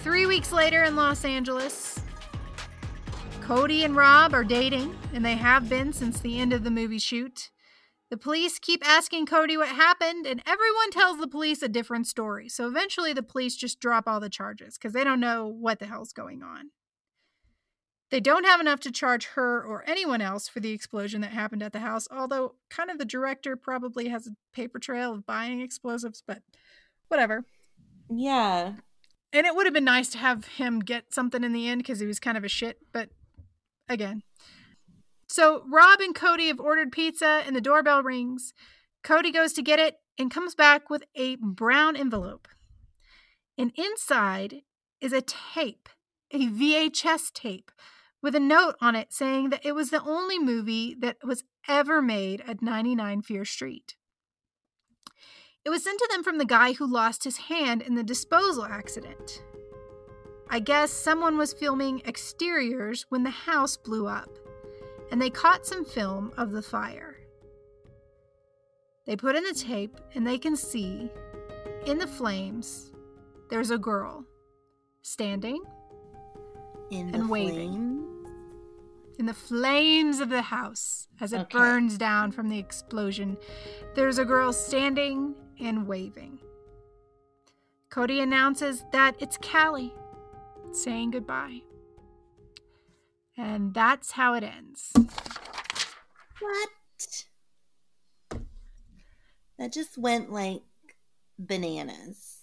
three 0.02 0.26
weeks 0.26 0.52
later 0.52 0.84
in 0.84 0.96
Los 0.96 1.24
Angeles. 1.24 2.00
Cody 3.40 3.84
and 3.84 3.94
Rob 3.94 4.34
are 4.34 4.44
dating, 4.44 4.96
and 5.14 5.24
they 5.24 5.36
have 5.36 5.68
been 5.68 5.92
since 5.92 6.18
the 6.18 6.40
end 6.40 6.52
of 6.52 6.64
the 6.64 6.70
movie 6.70 6.98
shoot. 6.98 7.50
The 8.10 8.16
police 8.16 8.58
keep 8.58 8.86
asking 8.86 9.26
Cody 9.26 9.56
what 9.56 9.68
happened, 9.68 10.26
and 10.26 10.42
everyone 10.46 10.90
tells 10.90 11.18
the 11.18 11.28
police 11.28 11.62
a 11.62 11.68
different 11.68 12.06
story. 12.06 12.48
So 12.48 12.66
eventually, 12.66 13.12
the 13.12 13.22
police 13.22 13.56
just 13.56 13.80
drop 13.80 14.06
all 14.06 14.20
the 14.20 14.28
charges 14.28 14.76
because 14.76 14.92
they 14.92 15.04
don't 15.04 15.20
know 15.20 15.46
what 15.46 15.78
the 15.78 15.86
hell's 15.86 16.12
going 16.12 16.42
on. 16.42 16.70
They 18.10 18.20
don't 18.20 18.44
have 18.44 18.60
enough 18.60 18.80
to 18.80 18.92
charge 18.92 19.26
her 19.34 19.62
or 19.62 19.82
anyone 19.86 20.20
else 20.20 20.46
for 20.46 20.60
the 20.60 20.70
explosion 20.70 21.20
that 21.22 21.32
happened 21.32 21.62
at 21.62 21.72
the 21.72 21.80
house, 21.80 22.06
although, 22.10 22.54
kind 22.70 22.90
of, 22.90 22.98
the 22.98 23.04
director 23.04 23.56
probably 23.56 24.08
has 24.08 24.26
a 24.26 24.36
paper 24.54 24.78
trail 24.78 25.12
of 25.12 25.26
buying 25.26 25.60
explosives, 25.60 26.22
but 26.26 26.42
whatever. 27.08 27.44
Yeah. 28.08 28.74
And 29.32 29.46
it 29.46 29.56
would 29.56 29.66
have 29.66 29.74
been 29.74 29.84
nice 29.84 30.08
to 30.10 30.18
have 30.18 30.46
him 30.46 30.80
get 30.80 31.12
something 31.12 31.42
in 31.42 31.52
the 31.52 31.68
end 31.68 31.80
because 31.80 31.98
he 31.98 32.06
was 32.06 32.20
kind 32.20 32.38
of 32.38 32.44
a 32.44 32.48
shit, 32.48 32.78
but 32.92 33.10
again. 33.88 34.22
So 35.28 35.64
Rob 35.68 36.00
and 36.00 36.14
Cody 36.14 36.46
have 36.46 36.60
ordered 36.60 36.92
pizza 36.92 37.42
and 37.44 37.56
the 37.56 37.60
doorbell 37.60 38.02
rings. 38.02 38.54
Cody 39.02 39.32
goes 39.32 39.52
to 39.54 39.62
get 39.62 39.80
it 39.80 39.96
and 40.16 40.30
comes 40.30 40.54
back 40.54 40.88
with 40.88 41.04
a 41.16 41.36
brown 41.36 41.96
envelope. 41.96 42.46
And 43.58 43.72
inside 43.76 44.62
is 45.00 45.12
a 45.12 45.22
tape, 45.22 45.88
a 46.30 46.46
VHS 46.46 47.32
tape, 47.32 47.70
with 48.26 48.34
a 48.34 48.40
note 48.40 48.74
on 48.80 48.96
it 48.96 49.12
saying 49.12 49.50
that 49.50 49.64
it 49.64 49.72
was 49.72 49.90
the 49.90 50.02
only 50.02 50.36
movie 50.36 50.96
that 50.98 51.16
was 51.22 51.44
ever 51.68 52.02
made 52.02 52.42
at 52.44 52.60
99 52.60 53.22
Fear 53.22 53.44
Street. 53.44 53.94
It 55.64 55.70
was 55.70 55.84
sent 55.84 56.00
to 56.00 56.08
them 56.10 56.24
from 56.24 56.38
the 56.38 56.44
guy 56.44 56.72
who 56.72 56.92
lost 56.92 57.22
his 57.22 57.36
hand 57.36 57.82
in 57.82 57.94
the 57.94 58.02
disposal 58.02 58.64
accident. 58.64 59.44
I 60.50 60.58
guess 60.58 60.90
someone 60.90 61.38
was 61.38 61.52
filming 61.52 62.02
exteriors 62.04 63.06
when 63.10 63.22
the 63.22 63.30
house 63.30 63.76
blew 63.76 64.08
up, 64.08 64.30
and 65.12 65.22
they 65.22 65.30
caught 65.30 65.64
some 65.64 65.84
film 65.84 66.32
of 66.36 66.50
the 66.50 66.62
fire. 66.62 67.14
They 69.06 69.14
put 69.14 69.36
in 69.36 69.44
the 69.44 69.54
tape, 69.54 70.00
and 70.16 70.26
they 70.26 70.38
can 70.38 70.56
see 70.56 71.12
in 71.86 71.98
the 71.98 72.08
flames 72.08 72.90
there's 73.50 73.70
a 73.70 73.78
girl 73.78 74.24
standing 75.02 75.62
In 76.90 77.14
And 77.14 77.28
flame. 77.28 78.15
In 79.18 79.26
the 79.26 79.34
flames 79.34 80.20
of 80.20 80.28
the 80.28 80.42
house 80.42 81.08
as 81.20 81.32
it 81.32 81.40
Okay. 81.40 81.58
burns 81.58 81.96
down 81.98 82.32
from 82.32 82.48
the 82.48 82.58
explosion. 82.58 83.36
There's 83.94 84.18
a 84.18 84.24
girl 84.24 84.52
standing 84.52 85.34
and 85.60 85.86
waving. 85.86 86.38
Cody 87.90 88.20
announces 88.20 88.84
that 88.92 89.16
it's 89.20 89.38
Callie 89.38 89.94
saying 90.72 91.12
goodbye. 91.12 91.62
And 93.38 93.72
that's 93.74 94.12
how 94.12 94.34
it 94.34 94.42
ends. 94.42 94.92
What? 96.40 96.68
That 99.58 99.72
just 99.72 99.96
went 99.96 100.30
like 100.30 100.62
bananas. 101.38 102.38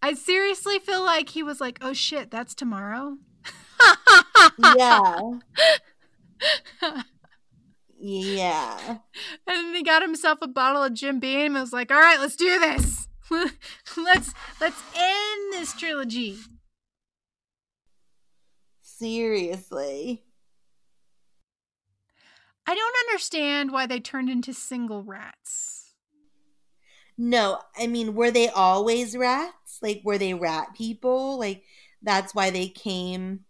I 0.00 0.14
seriously 0.14 0.78
feel 0.78 1.02
like 1.02 1.30
he 1.30 1.42
was 1.42 1.60
like, 1.60 1.78
oh 1.80 1.92
shit, 1.92 2.30
that's 2.30 2.54
tomorrow. 2.54 3.18
yeah. 4.76 5.20
Yeah. 8.02 8.98
And 9.46 9.56
then 9.56 9.74
he 9.74 9.82
got 9.82 10.02
himself 10.02 10.38
a 10.42 10.48
bottle 10.48 10.82
of 10.82 10.94
Jim 10.94 11.20
Beam 11.20 11.54
and 11.54 11.62
was 11.62 11.72
like, 11.72 11.90
all 11.90 12.00
right, 12.00 12.18
let's 12.18 12.36
do 12.36 12.58
this. 12.58 13.08
let's 13.96 14.34
let's 14.60 14.82
end 14.96 15.52
this 15.52 15.72
trilogy. 15.72 16.38
Seriously. 18.82 20.24
I 22.66 22.74
don't 22.74 23.08
understand 23.08 23.72
why 23.72 23.86
they 23.86 24.00
turned 24.00 24.30
into 24.30 24.52
single 24.52 25.02
rats. 25.02 25.94
No, 27.18 27.60
I 27.76 27.86
mean, 27.86 28.14
were 28.14 28.30
they 28.30 28.48
always 28.48 29.16
rats? 29.16 29.78
Like, 29.82 30.02
were 30.04 30.18
they 30.18 30.34
rat 30.34 30.68
people? 30.74 31.38
Like, 31.38 31.64
that's 32.02 32.34
why 32.34 32.50
they 32.50 32.68
came 32.68 33.40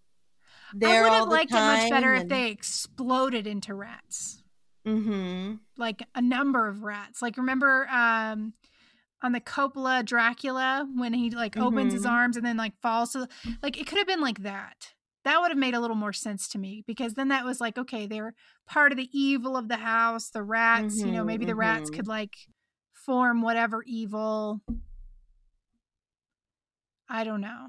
there 0.75 1.01
I 1.01 1.03
would 1.03 1.13
have 1.13 1.29
liked 1.29 1.51
it 1.51 1.55
much 1.55 1.91
better 1.91 2.15
if 2.15 2.29
they 2.29 2.51
exploded 2.51 3.47
into 3.47 3.75
rats. 3.75 4.43
Mhm. 4.87 5.61
Like 5.77 6.03
a 6.15 6.21
number 6.23 6.67
of 6.69 6.83
rats. 6.83 7.23
Like 7.23 7.37
remember 7.37 7.87
um 7.89 8.55
on 9.23 9.33
the 9.33 9.41
Coppola 9.41 10.05
Dracula 10.05 10.89
when 10.97 11.13
he 11.15 11.31
like 11.31 11.57
opens 11.57 11.93
his 11.93 12.05
Mhm. 12.05 12.11
arms 12.11 12.37
and 12.37 12.45
then 12.45 12.57
like 12.57 12.77
falls 12.81 13.13
to 13.13 13.29
like 13.63 13.79
it 13.79 13.87
could 13.87 13.99
have 13.99 14.07
been 14.07 14.21
like 14.21 14.43
that. 14.43 14.95
That 15.25 15.41
would 15.41 15.53
have 15.53 15.59
made 15.59 15.75
a 15.75 15.81
little 15.81 15.95
more 15.95 16.13
sense 16.13 16.49
to 16.49 16.59
me 16.59 16.83
because 16.87 17.15
then 17.15 17.29
that 17.29 17.45
was 17.45 17.61
like 17.61 17.79
okay, 17.79 18.07
they're 18.07 18.35
part 18.67 18.91
of 18.91 18.99
the 18.99 19.09
evil 19.17 19.57
of 19.57 19.69
the 19.69 19.77
house, 19.77 20.31
the 20.31 20.43
rats, 20.43 20.99
you 20.99 21.13
know, 21.13 21.23
maybe 21.25 21.45
the 21.45 21.55
rats 21.55 21.91
mhm. 21.91 21.95
could 21.95 22.09
like 22.09 22.35
form 22.93 23.43
whatever 23.43 23.83
evil. 23.87 24.61
I 27.09 27.25
don't 27.25 27.41
know. 27.41 27.69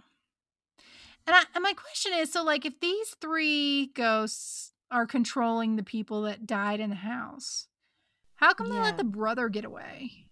And, 1.26 1.36
I, 1.36 1.44
and 1.56 1.64
my 1.64 1.74
question 1.74 2.14
is 2.14 2.32
so, 2.32 2.44
like, 2.44 2.66
if 2.66 2.80
these 2.80 3.16
three 3.22 3.92
ghosts 3.96 4.74
are 4.92 5.06
controlling 5.06 5.76
the 5.76 5.84
people 5.84 6.24
that 6.24 6.46
died 6.46 6.80
in 6.80 6.90
the 6.90 6.98
house, 6.98 7.68
how 8.36 8.54
come 8.54 8.70
they 8.70 8.80
let 8.80 8.98
the 8.98 9.04
brother 9.04 9.48
get 9.50 9.64
away? 9.64 10.28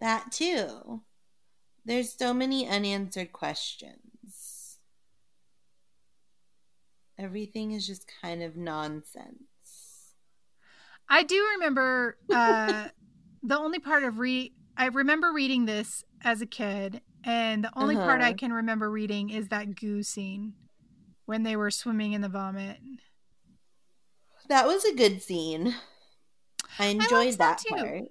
That 0.00 0.32
too. 0.32 1.02
There's 1.84 2.12
so 2.12 2.34
many 2.34 2.68
unanswered 2.68 3.32
questions. 3.32 4.78
Everything 7.18 7.72
is 7.72 7.86
just 7.86 8.10
kind 8.20 8.42
of 8.42 8.56
nonsense. 8.56 10.14
I 11.08 11.22
do 11.22 11.40
remember 11.54 12.16
uh, 12.34 12.88
the 13.42 13.58
only 13.58 13.78
part 13.78 14.02
of 14.02 14.18
re. 14.18 14.52
I 14.76 14.86
remember 14.86 15.32
reading 15.32 15.66
this 15.66 16.02
as 16.22 16.42
a 16.42 16.46
kid, 16.46 17.02
and 17.24 17.64
the 17.64 17.70
only 17.76 17.96
part 17.96 18.20
I 18.20 18.28
Uh-huh. 18.28 18.34
can 18.38 18.52
remember 18.52 18.90
reading 18.90 19.30
is 19.30 19.48
that 19.48 19.74
goo 19.76 20.02
scene 20.02 20.54
when 21.26 21.42
they 21.42 21.56
were 21.56 21.70
swimming 21.70 22.12
in 22.12 22.20
the 22.20 22.28
vomit. 22.28 22.78
That 24.48 24.66
was 24.66 24.84
a 24.84 24.94
good 24.94 25.22
scene. 25.22 25.74
I 26.78 26.86
enjoyed 26.86 27.38
that 27.38 27.38
that, 27.38 27.58
too. 27.58 27.74
part, 27.76 28.02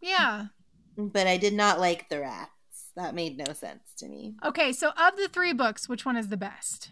Yeah. 0.00 0.46
but 0.96 1.26
I 1.26 1.36
did 1.36 1.54
not 1.54 1.80
like 1.80 2.08
the 2.08 2.20
rats. 2.20 2.50
That 2.94 3.14
made 3.14 3.38
no 3.38 3.52
sense 3.54 3.94
to 3.98 4.08
me. 4.08 4.34
Okay, 4.44 4.72
so 4.72 4.90
of 4.90 5.16
the 5.16 5.28
three 5.32 5.54
books, 5.54 5.88
which 5.88 6.04
one 6.04 6.16
is 6.16 6.28
the 6.28 6.36
best? 6.36 6.90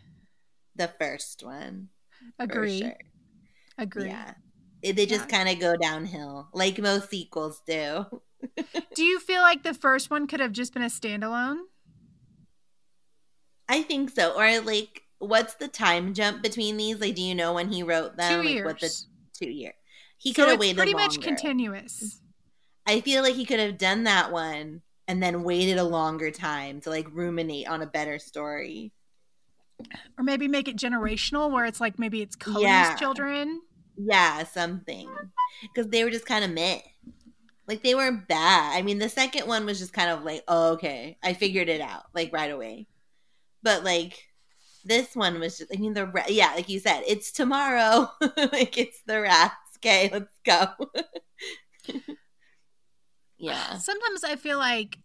The 0.76 0.88
first 0.88 1.42
one, 1.44 1.90
for 2.38 2.44
Agree. 2.44 2.78
sure. 2.78 2.96
Agree. 3.76 4.08
Yeah, 4.08 4.34
they 4.82 4.92
just 5.04 5.22
Yeah. 5.22 5.26
kind 5.26 5.48
of 5.50 5.58
go 5.60 5.76
downhill, 5.76 6.48
like 6.54 6.78
most 6.78 7.10
sequels 7.10 7.60
do. 7.66 8.06
Do 8.94 9.04
you 9.04 9.18
feel 9.20 9.42
like 9.42 9.62
the 9.62 9.74
first 9.74 10.10
one 10.10 10.26
could 10.26 10.40
have 10.40 10.52
just 10.52 10.72
been 10.72 10.82
a 10.82 10.86
standalone? 10.86 11.58
I 13.68 13.82
think 13.82 14.10
so. 14.10 14.32
Or 14.36 14.60
like, 14.60 15.02
what's 15.18 15.54
the 15.54 15.68
time 15.68 16.14
jump 16.14 16.42
between 16.42 16.76
these? 16.76 17.00
Like, 17.00 17.14
do 17.14 17.22
you 17.22 17.34
know 17.34 17.52
when 17.52 17.70
he 17.70 17.82
wrote 17.82 18.16
them? 18.16 18.32
Two 18.32 18.38
like, 18.38 18.54
years. 18.54 18.64
what 18.64 18.80
the 18.80 18.90
two 19.38 19.50
year? 19.50 19.74
He 20.18 20.32
so 20.32 20.42
could 20.42 20.50
have 20.50 20.60
waited 20.60 20.76
pretty 20.76 20.92
longer. 20.92 21.06
much 21.06 21.20
continuous. 21.20 22.20
I 22.86 23.00
feel 23.00 23.22
like 23.22 23.34
he 23.34 23.44
could 23.44 23.60
have 23.60 23.78
done 23.78 24.04
that 24.04 24.32
one 24.32 24.82
and 25.06 25.22
then 25.22 25.42
waited 25.42 25.78
a 25.78 25.84
longer 25.84 26.30
time 26.30 26.80
to 26.82 26.90
like 26.90 27.06
ruminate 27.12 27.68
on 27.68 27.82
a 27.82 27.86
better 27.86 28.18
story. 28.18 28.92
Or 30.18 30.24
maybe 30.24 30.46
make 30.48 30.68
it 30.68 30.76
generational 30.76 31.50
where 31.50 31.64
it's 31.64 31.80
like 31.80 31.98
maybe 31.98 32.20
it's 32.22 32.36
Cody's 32.36 32.62
Yeah. 32.62 32.94
children. 32.96 33.62
Yeah, 33.96 34.44
something. 34.44 35.08
Because 35.62 35.88
they 35.90 36.04
were 36.04 36.10
just 36.10 36.26
kind 36.26 36.44
of 36.44 36.50
meh. 36.50 36.80
Like 37.70 37.84
they 37.84 37.94
weren't 37.94 38.26
bad. 38.26 38.76
I 38.76 38.82
mean, 38.82 38.98
the 38.98 39.08
second 39.08 39.46
one 39.46 39.64
was 39.64 39.78
just 39.78 39.92
kind 39.92 40.10
of 40.10 40.24
like, 40.24 40.42
oh, 40.48 40.72
okay, 40.72 41.16
I 41.22 41.34
figured 41.34 41.68
it 41.68 41.80
out 41.80 42.02
like 42.12 42.32
right 42.32 42.50
away. 42.50 42.88
But 43.62 43.84
like 43.84 44.26
this 44.84 45.14
one 45.14 45.38
was 45.38 45.58
just, 45.58 45.72
I 45.72 45.78
mean, 45.78 45.94
the 45.94 46.06
ra- 46.06 46.24
yeah, 46.28 46.52
like 46.56 46.68
you 46.68 46.80
said, 46.80 47.04
it's 47.06 47.30
tomorrow. 47.30 48.10
like 48.36 48.76
it's 48.76 49.00
the 49.06 49.20
rats. 49.20 49.54
Okay, 49.78 50.10
let's 50.12 50.40
go. 50.44 50.66
yeah. 53.38 53.78
Sometimes 53.78 54.24
I 54.24 54.34
feel 54.34 54.58
like, 54.58 54.98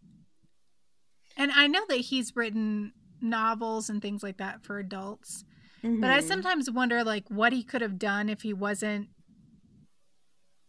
and 1.37 1.51
I 1.51 1.67
know 1.67 1.83
that 1.89 1.97
he's 1.99 2.35
written 2.35 2.93
novels 3.21 3.89
and 3.91 4.01
things 4.01 4.23
like 4.23 4.37
that 4.37 4.63
for 4.63 4.79
adults, 4.79 5.43
but 5.83 6.09
I 6.09 6.19
Mhm. 6.19 6.27
sometimes 6.27 6.71
wonder 6.71 7.03
like 7.03 7.29
what 7.29 7.53
he 7.53 7.63
could 7.63 7.81
have 7.81 7.99
done 7.99 8.27
if 8.27 8.41
he 8.41 8.53
wasn't 8.53 9.09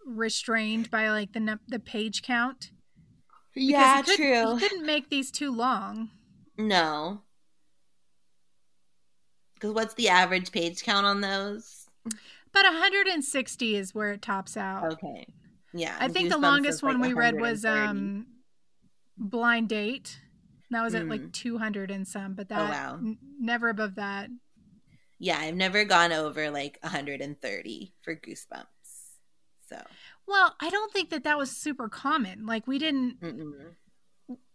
restrained 0.06 0.90
by 0.90 1.10
like 1.10 1.32
the 1.32 1.58
the 1.68 1.78
page 1.78 2.22
count. 2.22 2.70
Because 3.54 3.68
yeah, 3.68 4.02
he 4.02 4.16
true. 4.16 4.56
He 4.56 4.68
couldn't 4.68 4.86
make 4.86 5.10
these 5.10 5.30
too 5.30 5.54
long. 5.54 6.10
No. 6.56 7.22
Because 9.54 9.72
what's 9.72 9.94
the 9.94 10.08
average 10.08 10.52
page 10.52 10.82
count 10.82 11.06
on 11.06 11.20
those? 11.22 11.86
About 12.04 12.72
160 12.72 13.76
is 13.76 13.94
where 13.94 14.12
it 14.12 14.22
tops 14.22 14.56
out. 14.56 14.92
Okay. 14.92 15.26
Yeah. 15.72 15.96
I 15.98 16.08
think 16.08 16.30
the 16.30 16.38
longest 16.38 16.82
like 16.82 16.92
one 16.92 17.00
we 17.00 17.12
read 17.14 17.40
was 17.40 17.64
um 17.64 18.26
Blind 19.18 19.68
Date. 19.68 20.20
That 20.70 20.82
was 20.82 20.94
at 20.94 21.04
Mm. 21.04 21.10
like 21.10 21.32
200 21.32 21.90
and 21.90 22.06
some, 22.06 22.34
but 22.34 22.48
that 22.48 22.70
wow. 22.70 22.94
n- 22.94 23.18
never 23.40 23.68
above 23.68 23.94
that. 23.94 24.28
Yeah, 25.18 25.38
I've 25.38 25.54
never 25.54 25.84
gone 25.84 26.12
over 26.12 26.50
like 26.50 26.78
130 26.82 27.94
for 28.02 28.16
Goosebumps. 28.16 28.66
So, 29.68 29.80
Well, 30.26 30.54
I 30.60 30.70
don't 30.70 30.92
think 30.92 31.10
that 31.10 31.24
that 31.24 31.38
was 31.38 31.50
super 31.50 31.88
common. 31.88 32.46
Like 32.46 32.66
we 32.66 32.78
didn't 32.78 33.20
mm-mm. 33.20 33.74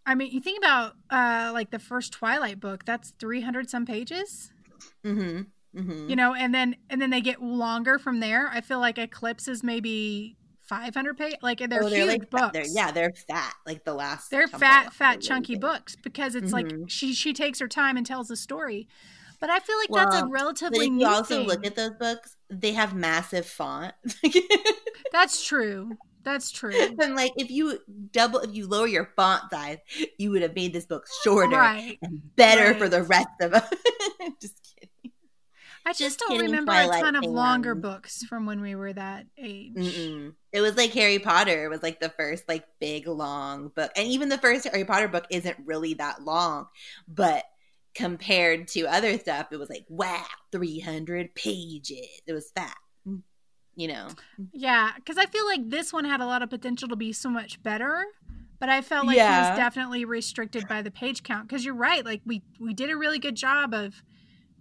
I 0.05 0.15
mean, 0.15 0.31
you 0.31 0.41
think 0.41 0.57
about 0.57 0.93
uh 1.09 1.51
like 1.53 1.71
the 1.71 1.79
first 1.79 2.11
Twilight 2.13 2.59
book, 2.59 2.85
that's 2.85 3.11
300 3.19 3.69
some 3.69 3.85
pages, 3.85 4.51
hmm 5.03 5.41
hmm 5.75 6.09
you 6.09 6.15
know, 6.15 6.33
and 6.33 6.53
then 6.53 6.75
and 6.89 7.01
then 7.01 7.09
they 7.09 7.21
get 7.21 7.41
longer 7.41 7.99
from 7.99 8.19
there. 8.19 8.49
I 8.49 8.61
feel 8.61 8.79
like 8.79 8.97
Eclipse 8.97 9.47
is 9.47 9.63
maybe 9.63 10.35
500 10.61 11.17
page 11.17 11.35
like 11.41 11.59
they're 11.59 11.83
oh, 11.83 11.87
huge 11.87 11.97
they're 11.97 12.05
like 12.07 12.29
books. 12.29 12.53
They're, 12.53 12.65
yeah, 12.73 12.91
they're 12.91 13.13
fat. 13.27 13.53
Like 13.65 13.83
the 13.83 13.93
last. 13.93 14.31
they're 14.31 14.47
fat 14.47 14.93
fat 14.93 15.21
chunky 15.21 15.55
books 15.55 15.95
because 16.01 16.33
it's 16.35 16.53
like 16.53 16.67
Mhm. 16.67 16.89
she 16.89 17.13
she 17.13 17.33
takes 17.33 17.59
her 17.59 17.67
time 17.67 17.97
and 17.97 18.05
tells 18.05 18.27
the 18.29 18.37
story 18.37 18.87
but 19.41 19.49
i 19.49 19.59
feel 19.59 19.77
like 19.77 19.89
that's 19.91 20.15
a 20.15 20.21
Well, 20.29 20.29
But 20.71 20.81
if 20.83 20.83
you 20.83 20.89
new 20.91 21.05
also 21.07 21.35
thing. 21.39 21.47
look 21.47 21.65
at 21.65 21.75
those 21.75 21.91
books, 21.99 22.37
they 22.49 22.71
have 22.73 22.95
massive 22.95 23.45
font. 23.45 23.93
that's 25.11 25.43
true 25.45 25.97
that's 26.23 26.51
true 26.51 26.71
and 27.01 27.15
like 27.15 27.33
if 27.35 27.49
you 27.49 27.79
double, 28.11 28.39
if 28.41 28.53
you 28.53 28.67
lower 28.67 28.87
your 28.87 29.09
font 29.15 29.49
size, 29.49 29.79
you 30.19 30.29
would 30.31 30.43
have 30.43 30.55
made 30.55 30.71
this 30.71 30.85
book 30.85 31.05
shorter 31.23 31.55
right 31.57 31.97
and 32.03 32.21
better 32.35 32.69
Right. 32.71 32.77
for 32.79 32.87
the 32.89 33.01
rest 33.03 33.27
of 33.41 33.53
us. 33.55 33.67
just 34.41 34.55
kidding. 34.79 35.13
i 35.83 35.89
just, 35.93 35.99
Just 35.99 36.19
don't 36.19 36.39
remember 36.39 36.73
a 36.73 36.87
ton 36.87 37.15
of 37.15 37.23
longer 37.23 37.73
books 37.73 38.23
from 38.25 38.45
when 38.45 38.61
we 38.61 38.75
were 38.75 38.93
that 38.93 39.25
age 39.37 39.73
Mm-mm. 39.75 40.33
It 40.53 40.61
was 40.61 40.77
like 40.77 40.91
Harry 40.93 41.17
Potter 41.17 41.65
it 41.65 41.69
was 41.69 41.81
like 41.81 41.99
the 41.99 42.09
first 42.09 42.47
like 42.47 42.65
big 42.79 43.07
long 43.07 43.69
book, 43.69 43.91
and 43.95 44.07
even 44.07 44.29
the 44.29 44.37
first 44.37 44.67
Harry 44.67 44.85
Potter 44.85 45.07
book 45.07 45.25
isn't 45.31 45.57
really 45.65 45.95
that 45.95 46.21
long, 46.23 46.67
but 47.07 47.43
compared 47.95 48.67
to 48.69 48.81
other 48.87 49.17
stuff, 49.19 49.47
it 49.51 49.57
was 49.57 49.69
like 49.69 49.85
wow, 49.89 50.25
three 50.51 50.79
hundred 50.79 51.35
pages. 51.35 52.07
It 52.27 52.33
was 52.33 52.51
fat, 52.55 52.75
you 53.75 53.87
know. 53.87 54.07
yeah 54.53 54.91
because 54.95 55.17
i 55.17 55.25
feel 55.25 55.45
like 55.45 55.69
this 55.69 55.93
one 55.93 56.05
had 56.05 56.21
a 56.21 56.25
lot 56.25 56.41
of 56.41 56.49
potential 56.49 56.87
to 56.87 56.95
be 56.95 57.13
so 57.13 57.29
much 57.29 57.61
better 57.63 58.05
but 58.59 58.69
i 58.69 58.81
felt 58.81 59.05
like 59.07 59.17
Yeah. 59.17 59.37
was 59.37 59.49
definitely 59.49 60.05
restricted 60.05 60.67
by 60.67 60.81
the 60.81 60.91
page 60.91 61.23
count 61.23 61.47
because 61.47 61.63
you're 61.63 61.73
right 61.75 62.05
like 62.05 62.21
we 62.25 62.41
we 62.59 62.73
did 62.73 62.89
a 62.89 62.97
really 62.97 63.19
good 63.19 63.35
job 63.35 63.73
of 63.73 64.01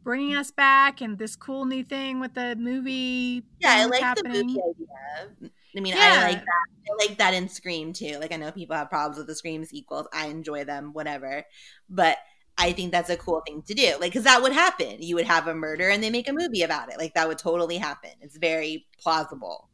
bringing 0.04 0.34
us 0.34 0.50
back 0.50 1.00
and 1.00 1.18
this 1.18 1.36
cool 1.36 1.64
new 1.64 1.84
thing 1.84 2.20
with 2.20 2.34
the 2.34 2.56
movie 2.56 3.42
Yeah, 3.60 3.70
I 3.72 3.84
like 3.86 4.00
happening. 4.00 4.32
the 4.34 4.44
movie 4.44 4.60
idea. 4.70 5.50
I 5.76 5.80
mean, 5.80 5.94
I 5.96 6.16
like 6.18 6.38
that. 6.38 6.66
I 6.88 7.06
like 7.06 7.18
that 7.18 7.34
in 7.34 7.48
Scream 7.48 7.92
too. 7.92 8.18
Like 8.18 8.32
I 8.32 8.36
know 8.36 8.50
people 8.50 8.74
have 8.76 8.88
problems 8.90 9.18
with 9.18 9.26
the 9.26 9.34
Scream 9.34 9.64
sequels. 9.64 10.08
I 10.12 10.26
enjoy 10.26 10.64
them, 10.64 10.92
whatever. 10.92 11.44
But 11.88 12.18
I 12.60 12.72
think 12.72 12.92
that's 12.92 13.08
a 13.08 13.16
cool 13.16 13.42
thing 13.46 13.62
to 13.62 13.74
do. 13.74 13.92
Like, 14.00 14.12
because 14.12 14.24
that 14.24 14.42
would 14.42 14.52
happen. 14.52 14.96
You 15.00 15.14
would 15.14 15.26
have 15.26 15.46
a 15.46 15.54
murder 15.54 15.88
and 15.88 16.02
they 16.02 16.10
make 16.10 16.28
a 16.28 16.32
movie 16.32 16.62
about 16.62 16.92
it. 16.92 16.98
Like 16.98 17.14
that 17.14 17.26
would 17.26 17.38
totally 17.38 17.78
happen. 17.78 18.10
It's 18.20 18.36
very 18.36 18.86
plausible. 18.98 19.70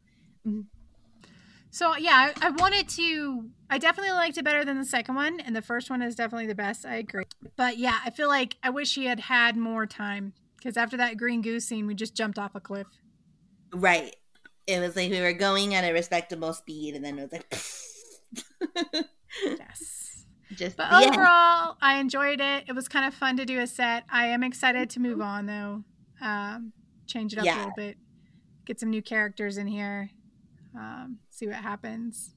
Mm-hmm. 0.47 0.61
So 1.69 1.95
yeah, 1.97 2.31
I, 2.41 2.47
I 2.47 2.49
wanted 2.51 2.87
to. 2.89 3.49
I 3.69 3.77
definitely 3.77 4.13
liked 4.13 4.37
it 4.37 4.45
better 4.45 4.63
than 4.63 4.79
the 4.79 4.85
second 4.85 5.15
one, 5.15 5.41
and 5.41 5.55
the 5.55 5.61
first 5.61 5.89
one 5.89 6.01
is 6.01 6.15
definitely 6.15 6.47
the 6.47 6.55
best. 6.55 6.85
I 6.85 6.95
agree. 6.95 7.25
But 7.57 7.77
yeah, 7.77 7.99
I 8.03 8.09
feel 8.09 8.29
like 8.29 8.55
I 8.63 8.69
wish 8.69 8.95
he 8.95 9.05
had 9.05 9.19
had 9.19 9.57
more 9.57 9.85
time 9.85 10.33
because 10.55 10.77
after 10.77 10.97
that 10.97 11.17
green 11.17 11.41
goose 11.41 11.65
scene, 11.65 11.85
we 11.85 11.93
just 11.93 12.15
jumped 12.15 12.39
off 12.39 12.55
a 12.55 12.61
cliff. 12.61 12.87
Right. 13.73 14.15
It 14.65 14.79
was 14.79 14.95
like 14.95 15.11
we 15.11 15.21
were 15.21 15.33
going 15.33 15.75
at 15.75 15.83
a 15.83 15.91
respectable 15.91 16.53
speed, 16.53 16.95
and 16.95 17.03
then 17.03 17.19
it 17.19 17.29
was 17.29 17.31
like, 17.33 19.05
Yes. 19.45 20.06
Just 20.57 20.75
But 20.77 20.91
end. 20.91 21.13
overall, 21.13 21.77
I 21.81 21.97
enjoyed 21.99 22.41
it. 22.41 22.65
It 22.67 22.73
was 22.73 22.87
kind 22.87 23.05
of 23.05 23.13
fun 23.13 23.37
to 23.37 23.45
do 23.45 23.59
a 23.59 23.67
set. 23.67 24.03
I 24.11 24.27
am 24.27 24.43
excited 24.43 24.89
to 24.91 24.99
move 24.99 25.21
on 25.21 25.45
though. 25.45 25.83
Um, 26.21 26.73
change 27.05 27.33
it 27.33 27.39
up 27.39 27.45
a 27.45 27.57
little 27.57 27.71
bit, 27.77 27.97
get 28.65 28.79
some 28.79 28.89
new 28.89 29.01
characters 29.01 29.57
in 29.57 29.67
here, 29.67 30.09
um, 30.75 31.19
see 31.29 31.47
what 31.47 31.55
happens. 31.57 32.31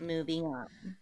moving 0.00 0.44
on. 0.44 0.96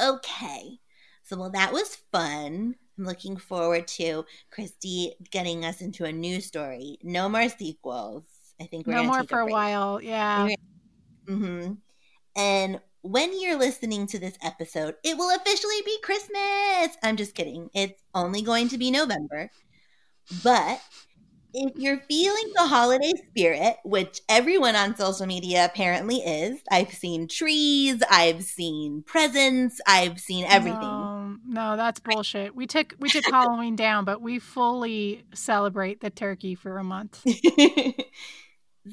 Okay. 0.00 0.78
So, 1.22 1.36
well, 1.38 1.50
that 1.50 1.72
was 1.72 1.96
fun. 2.12 2.74
I'm 2.98 3.04
looking 3.04 3.36
forward 3.36 3.86
to 3.88 4.24
Christy 4.50 5.14
getting 5.30 5.64
us 5.64 5.80
into 5.80 6.04
a 6.04 6.12
new 6.12 6.40
story. 6.40 6.98
No 7.02 7.28
more 7.28 7.48
sequels. 7.48 8.24
I 8.60 8.64
think 8.64 8.86
we're 8.86 8.94
no 8.94 9.04
more 9.04 9.24
for 9.24 9.40
a 9.40 9.44
break. 9.44 9.52
while. 9.52 10.00
Yeah. 10.02 10.48
Mm-hmm. 11.26 11.72
And 12.36 12.80
when 13.02 13.40
you're 13.40 13.58
listening 13.58 14.06
to 14.08 14.18
this 14.18 14.38
episode, 14.42 14.94
it 15.04 15.16
will 15.16 15.34
officially 15.34 15.82
be 15.84 15.98
Christmas. 16.02 16.96
I'm 17.02 17.16
just 17.16 17.34
kidding. 17.34 17.68
It's 17.74 18.00
only 18.14 18.42
going 18.42 18.68
to 18.68 18.78
be 18.78 18.90
November. 18.90 19.50
But 20.42 20.80
if 21.54 21.72
you're 21.76 21.98
feeling 22.08 22.52
the 22.54 22.66
holiday 22.66 23.12
spirit, 23.28 23.76
which 23.84 24.20
everyone 24.28 24.76
on 24.76 24.96
social 24.96 25.26
media 25.26 25.64
apparently 25.64 26.16
is, 26.16 26.60
I've 26.70 26.92
seen 26.92 27.28
trees, 27.28 28.02
I've 28.10 28.42
seen 28.42 29.02
presents, 29.06 29.80
I've 29.86 30.18
seen 30.18 30.46
everything. 30.46 30.80
No, 30.80 31.36
no, 31.46 31.76
that's 31.76 32.00
bullshit. 32.00 32.54
We 32.54 32.66
took 32.66 32.94
we 32.98 33.10
took 33.10 33.24
Halloween 33.24 33.76
down, 33.76 34.04
but 34.04 34.22
we 34.22 34.38
fully 34.38 35.24
celebrate 35.34 36.00
the 36.00 36.10
turkey 36.10 36.54
for 36.54 36.78
a 36.78 36.84
month. 36.84 37.22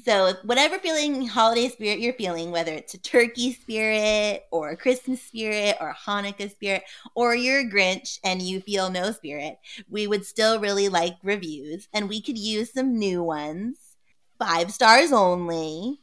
so, 0.04 0.34
whatever 0.44 0.78
feeling 0.78 1.26
holiday 1.26 1.68
spirit 1.68 1.98
you're 1.98 2.12
feeling, 2.14 2.52
whether 2.52 2.72
it's 2.72 2.94
a 2.94 2.98
turkey 2.98 3.52
spirit 3.52 4.44
or 4.52 4.70
a 4.70 4.76
Christmas 4.76 5.20
spirit 5.20 5.76
or 5.80 5.90
a 5.90 5.94
Hanukkah 5.96 6.50
spirit, 6.50 6.84
or 7.16 7.34
you're 7.34 7.60
a 7.60 7.64
Grinch 7.64 8.18
and 8.22 8.40
you 8.40 8.60
feel 8.60 8.88
no 8.90 9.10
spirit, 9.10 9.58
we 9.88 10.06
would 10.06 10.24
still 10.24 10.60
really 10.60 10.88
like 10.88 11.16
reviews 11.24 11.88
and 11.92 12.08
we 12.08 12.22
could 12.22 12.38
use 12.38 12.72
some 12.72 12.98
new 12.98 13.22
ones. 13.22 13.78
Five 14.38 14.72
stars 14.72 15.12
only. 15.12 16.00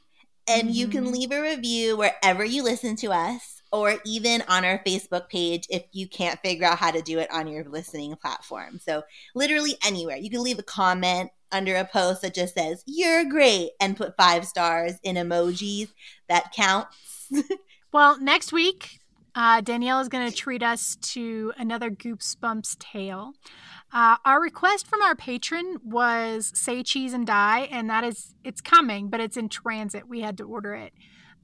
And 0.50 0.72
you 0.72 0.88
can 0.88 1.06
Mhm. 1.06 1.12
leave 1.12 1.32
a 1.32 1.42
review 1.42 1.98
wherever 1.98 2.44
you 2.44 2.64
listen 2.64 2.96
to 2.98 3.12
us 3.12 3.57
or 3.72 3.95
even 4.06 4.44
on 4.48 4.65
our 4.65 4.81
Facebook 4.85 5.30
page 5.30 5.68
if 5.69 5.84
you 5.91 6.07
can't 6.07 6.39
figure 6.39 6.65
out 6.65 6.77
how 6.77 6.91
to 6.91 7.02
do 7.02 7.19
it 7.19 7.31
on 7.31 7.48
your 7.48 7.64
listening 7.65 8.15
platform. 8.15 8.80
So, 8.80 9.03
literally 9.35 9.76
anywhere. 9.85 10.18
You 10.18 10.30
can 10.30 10.44
leave 10.44 10.60
a 10.60 10.64
comment 10.64 11.31
under 11.52 11.76
a 11.76 11.85
post 11.85 12.22
that 12.22 12.34
just 12.34 12.56
says, 12.56 12.84
You're 12.85 13.26
great, 13.26 13.72
and 13.80 13.98
put 13.98 14.18
five 14.18 14.45
stars 14.45 14.94
in 15.03 15.15
emojis. 15.15 15.89
That 16.27 16.53
counts. 16.53 17.31
Well, 17.94 18.19
next 18.19 18.52
week, 18.52 18.99
uh, 19.34 19.61
Danielle 19.61 20.02
is 20.02 20.10
going 20.10 20.30
to 20.30 20.35
treat 20.35 20.61
us 20.61 20.98
to 21.14 21.53
another 21.57 21.89
Goosebumps 21.89 22.77
tale. 22.80 23.31
Uh, 23.94 24.18
our 24.26 24.41
request 24.41 24.88
from 24.88 25.02
our 25.02 25.15
patron 25.15 25.77
was 25.84 26.52
"Say 26.53 26.84
Cheese 26.84 27.14
and 27.14 27.26
Die," 27.26 27.60
and 27.72 27.89
that 27.89 28.03
is 28.03 28.35
it's 28.44 28.60
coming, 28.60 29.10
but 29.10 29.22
it's 29.22 29.38
in 29.38 29.48
transit. 29.48 30.07
We 30.07 30.19
had 30.19 30.38
to 30.39 30.44
order 30.44 30.76
it. 30.76 30.91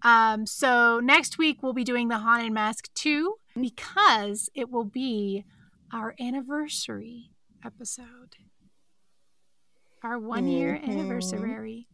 Um, 0.03 0.45
so 0.45 0.99
next 0.99 1.37
week 1.37 1.63
we'll 1.63 1.73
be 1.73 1.83
doing 1.85 2.09
the 2.09 2.17
Haunted 2.17 2.51
Mask 2.51 2.89
2 2.95 3.35
because 3.59 4.49
it 4.53 4.69
will 4.69 4.83
be 4.83 5.45
our 5.93 6.13
anniversary 6.19 7.31
episode. 7.63 8.35
Our 10.03 10.19
one 10.19 10.47
year 10.47 10.73
Mhm. 10.77 10.89
anniversary. 10.89 11.87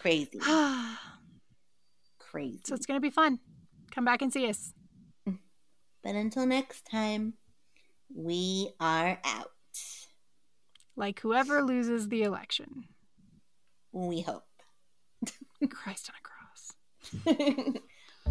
Crazy. 0.00 0.40
Crazy. 2.18 2.60
So 2.64 2.74
it's 2.74 2.86
going 2.86 2.96
to 2.96 3.00
be 3.00 3.10
fun. 3.10 3.38
Come 3.92 4.04
back 4.04 4.22
and 4.22 4.32
see 4.32 4.48
us. 4.48 4.72
But 5.24 6.14
until 6.14 6.46
next 6.46 6.86
time, 6.86 7.34
we 8.14 8.70
are 8.78 9.20
out. 9.24 9.52
Like 10.94 11.20
whoever 11.20 11.62
loses 11.62 12.08
the 12.08 12.22
election. 12.22 12.84
We 13.92 14.20
hope. 14.22 14.44
Christ 15.70 16.10
on 16.10 16.20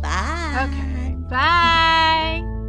Bye. 0.02 0.66
Okay. 0.66 1.16
Bye. 1.30 2.65